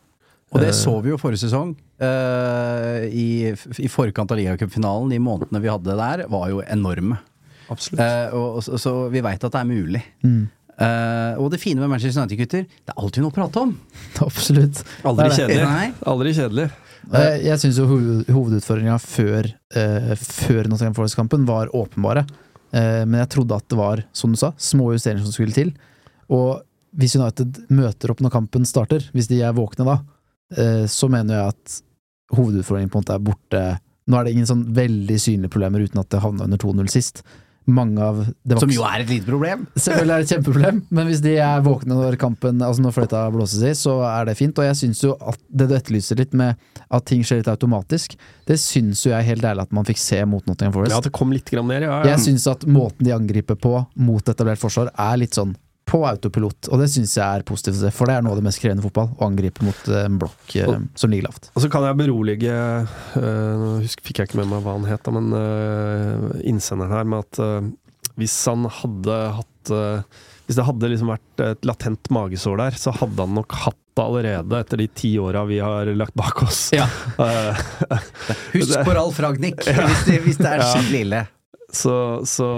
Og 0.54 0.62
det 0.62 0.70
Eh, 0.70 0.76
så 0.78 0.94
vi 1.02 1.10
jo 1.10 1.18
forrige 1.18 1.42
sesong. 1.42 1.74
eh, 1.98 3.06
i, 3.10 3.28
I 3.82 3.88
forkant 3.90 4.30
av 4.30 4.38
ligacupfinalen, 4.38 5.10
de 5.10 5.18
månedene 5.18 5.62
vi 5.64 5.72
hadde 5.72 5.96
der, 5.98 6.26
var 6.30 6.50
jo 6.52 6.62
enorme. 6.62 7.18
Absolutt. 7.72 8.00
Eh, 8.00 8.36
og, 8.36 8.62
så, 8.62 8.78
så 8.78 8.94
vi 9.10 9.24
veit 9.26 9.42
at 9.42 9.52
det 9.52 9.62
er 9.64 9.66
mulig. 9.66 10.04
Mm. 10.22 10.44
Uh, 10.76 11.40
og 11.40 11.48
det 11.48 11.56
fine 11.62 11.80
med 11.80 11.88
Manchester 11.88 12.20
United-gutter, 12.20 12.66
det 12.68 12.92
er 12.92 12.98
alltid 13.00 13.24
noe 13.24 13.32
å 13.32 13.36
prate 13.36 13.62
om. 13.64 13.70
Absolutt. 14.26 14.82
Aldri 15.08 15.30
kjedelig. 15.32 15.94
Aldri 16.04 16.34
kjedelig. 16.36 16.66
Jeg, 17.12 17.42
jeg 17.46 17.60
syns 17.62 17.76
jo 17.78 17.86
hoved, 17.90 18.24
hovedutfordringa 18.34 18.96
før, 18.98 19.46
uh, 19.76 20.12
før 20.18 20.66
Nottingham 20.66 20.96
Forest-kampen 20.96 21.46
var 21.46 21.70
åpenbare. 21.76 22.24
Eh, 22.74 23.02
men 23.06 23.20
jeg 23.22 23.30
trodde 23.32 23.56
at 23.56 23.68
det 23.70 23.78
var, 23.78 24.02
som 24.16 24.32
du 24.32 24.40
sa, 24.40 24.52
små 24.58 24.90
justeringer 24.94 25.24
som 25.24 25.34
skulle 25.34 25.54
til. 25.56 25.72
Og 26.32 26.62
hvis 26.96 27.16
United 27.18 27.62
møter 27.74 28.12
opp 28.12 28.22
når 28.24 28.34
kampen 28.34 28.66
starter, 28.68 29.04
hvis 29.14 29.30
de 29.30 29.42
er 29.44 29.56
våkne 29.56 29.86
da, 29.88 29.96
eh, 30.56 30.84
så 30.90 31.10
mener 31.12 31.38
jeg 31.38 31.54
at 31.54 31.80
hovedutfordringen 32.36 32.92
på 32.92 32.98
en 32.98 33.06
måte 33.06 33.16
er 33.16 33.26
borte. 33.26 33.64
Nå 34.06 34.18
er 34.18 34.26
det 34.26 34.34
ingen 34.34 34.48
sånn 34.48 34.66
veldig 34.74 35.18
synlige 35.22 35.52
problemer 35.54 35.84
uten 35.84 36.02
at 36.02 36.10
det 36.12 36.22
havna 36.24 36.48
under 36.48 36.60
2-0 36.62 36.90
sist. 36.90 37.22
Mange 37.66 37.98
av 37.98 38.20
det 38.46 38.60
Som 38.62 38.70
jo 38.70 38.84
er 38.86 39.02
et 39.02 39.10
lite 39.10 39.26
problem. 39.26 39.64
Selvfølgelig 39.74 40.12
er 40.14 40.20
det 40.22 40.26
et 40.26 40.32
kjempeproblem, 40.36 40.78
men 40.98 41.10
hvis 41.10 41.22
de 41.24 41.32
er 41.42 41.64
våkne 41.66 41.98
når 41.98 42.18
kampen 42.20 42.62
Altså 42.62 42.84
når 42.84 42.94
fløyta 42.94 43.24
blåses 43.34 43.64
i, 43.66 43.72
så 43.74 43.96
er 44.06 44.28
det 44.28 44.36
fint. 44.38 44.54
Og 44.62 44.68
jeg 44.68 44.78
syns 44.82 45.02
jo 45.02 45.16
at 45.18 45.40
det 45.50 45.66
du 45.70 45.74
etterlyser 45.74 46.20
litt 46.22 46.36
med 46.38 46.54
at 46.86 47.06
ting 47.10 47.26
skjer 47.26 47.42
litt 47.42 47.50
automatisk, 47.50 48.14
det 48.46 48.60
syns 48.62 49.02
jo 49.06 49.10
jeg 49.10 49.26
helt 49.32 49.46
ærlig 49.50 49.66
at 49.66 49.74
man 49.74 49.88
fikk 49.88 49.98
se 49.98 50.22
mot 50.30 50.46
Nottingham 50.46 50.70
Ja, 50.70 50.78
Forest. 50.78 50.94
Ja, 50.94 51.02
det 51.08 51.14
kom 51.18 51.34
litt 51.34 51.50
grann 51.50 51.66
ned, 51.72 51.88
ja. 51.88 52.00
ja. 52.04 52.14
Jeg 52.14 52.22
syns 52.28 52.46
at 52.50 52.66
måten 52.70 53.08
de 53.08 53.14
angriper 53.16 53.58
på 53.58 53.80
mot 53.98 54.30
etablert 54.30 54.62
forsvar, 54.62 54.92
er 54.94 55.22
litt 55.24 55.34
sånn 55.34 55.56
på 55.86 56.00
autopilot, 56.08 56.66
og 56.74 56.80
det 56.82 56.88
syns 56.90 57.12
jeg 57.14 57.22
er 57.40 57.44
positivt 57.46 57.76
å 57.78 57.84
se, 57.84 57.90
for 57.94 58.10
det 58.10 58.16
er 58.18 58.24
noe 58.26 58.34
av 58.34 58.40
det 58.40 58.46
mest 58.48 58.58
krevende 58.58 58.82
i 58.82 58.86
fotball, 58.88 59.12
å 59.20 59.26
angripe 59.28 59.62
mot 59.62 59.88
eh, 59.92 60.02
en 60.08 60.16
blokk 60.18 60.56
eh, 60.58 60.80
som 60.98 61.12
ligger 61.12 61.28
lavt. 61.28 61.50
Og 61.54 61.62
så 61.62 61.70
kan 61.70 61.86
jeg 61.86 61.98
berolige 62.00 62.56
øh, 62.56 63.52
Nå 63.62 63.68
husk, 63.84 64.02
fikk 64.02 64.18
jeg 64.24 64.30
ikke 64.32 64.40
med 64.42 64.50
meg 64.50 64.64
hva 64.66 64.74
han 64.78 64.88
het, 64.90 65.04
da, 65.06 65.14
men 65.14 65.30
øh, 65.38 66.40
innsenderen 66.50 66.90
her 66.96 67.06
med 67.06 67.22
at 67.22 67.42
øh, 67.46 67.68
hvis 68.18 68.34
han 68.48 68.64
hadde 68.72 69.16
hatt 69.36 69.70
øh, 69.76 70.02
Hvis 70.46 70.56
det 70.58 70.64
hadde 70.64 70.88
liksom 70.92 71.10
vært 71.10 71.42
et 71.42 71.66
latent 71.68 72.10
magesår 72.14 72.56
der, 72.64 72.76
så 72.80 72.92
hadde 72.94 73.18
han 73.26 73.34
nok 73.38 73.54
hatt 73.64 73.78
det 73.96 74.04
allerede 74.04 74.58
etter 74.60 74.78
de 74.82 74.86
ti 74.92 75.14
åra 75.18 75.42
vi 75.48 75.56
har 75.64 75.88
lagt 75.96 76.14
bak 76.18 76.42
oss. 76.44 76.66
Ja. 76.76 76.84
Eh, 77.26 77.62
Husk 78.52 78.74
på 78.88 78.94
Ralf 78.94 79.18
Ragnhild 79.24 79.62
hvis, 79.64 80.02
det- 80.10 80.20
hvis 80.26 80.38
det 80.42 80.50
er 80.50 80.60
Ja. 80.60 80.68
skikkelig 80.74 81.00
ille. 81.06 81.22
Så, 81.76 81.96
så 82.24 82.48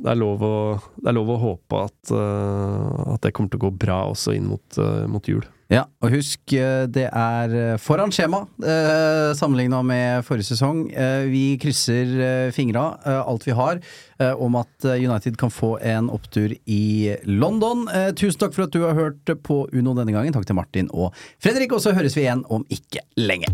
det, 0.00 0.16
er 0.16 0.24
å, 0.24 0.52
det 0.96 1.12
er 1.12 1.16
lov 1.16 1.34
å 1.36 1.40
håpe 1.44 1.84
at, 1.86 2.12
uh, 2.14 3.14
at 3.14 3.24
det 3.26 3.34
kommer 3.36 3.52
til 3.52 3.60
å 3.60 3.66
gå 3.68 3.74
bra 3.86 4.02
også 4.10 4.34
inn 4.36 4.48
mot, 4.50 4.66
uh, 4.80 5.04
mot 5.10 5.28
jul. 5.28 5.44
Ja, 5.70 5.84
og 6.02 6.10
husk, 6.10 6.50
eh, 6.50 6.88
det 6.90 7.04
er 7.06 7.76
foran 7.78 8.10
skjema 8.10 8.40
eh, 8.58 9.30
sammenligna 9.38 9.84
med 9.86 10.24
forrige 10.26 10.48
sesong. 10.48 10.80
Eh, 10.90 11.28
vi 11.30 11.44
krysser 11.62 12.10
eh, 12.26 12.48
fingra, 12.50 12.88
eh, 13.06 13.20
alt 13.22 13.46
vi 13.46 13.54
har, 13.54 13.78
om 14.20 14.58
at 14.60 14.84
United 14.84 15.38
kan 15.40 15.48
få 15.48 15.78
en 15.80 16.10
opptur 16.12 16.52
i 16.68 17.14
London. 17.24 17.86
Tusen 18.20 18.42
takk 18.42 18.52
for 18.52 18.66
at 18.66 18.74
du 18.74 18.82
har 18.84 18.98
hørt 18.98 19.32
på 19.46 19.62
Uno 19.72 19.94
denne 19.96 20.12
gangen. 20.12 20.34
Takk 20.36 20.44
til 20.50 20.58
Martin 20.58 20.90
og 20.92 21.16
Fredrik, 21.40 21.72
og 21.72 21.80
så 21.80 21.94
høres 21.96 22.18
vi 22.18 22.26
igjen 22.26 22.44
om 22.52 22.66
ikke 22.68 23.06
lenge. 23.16 23.48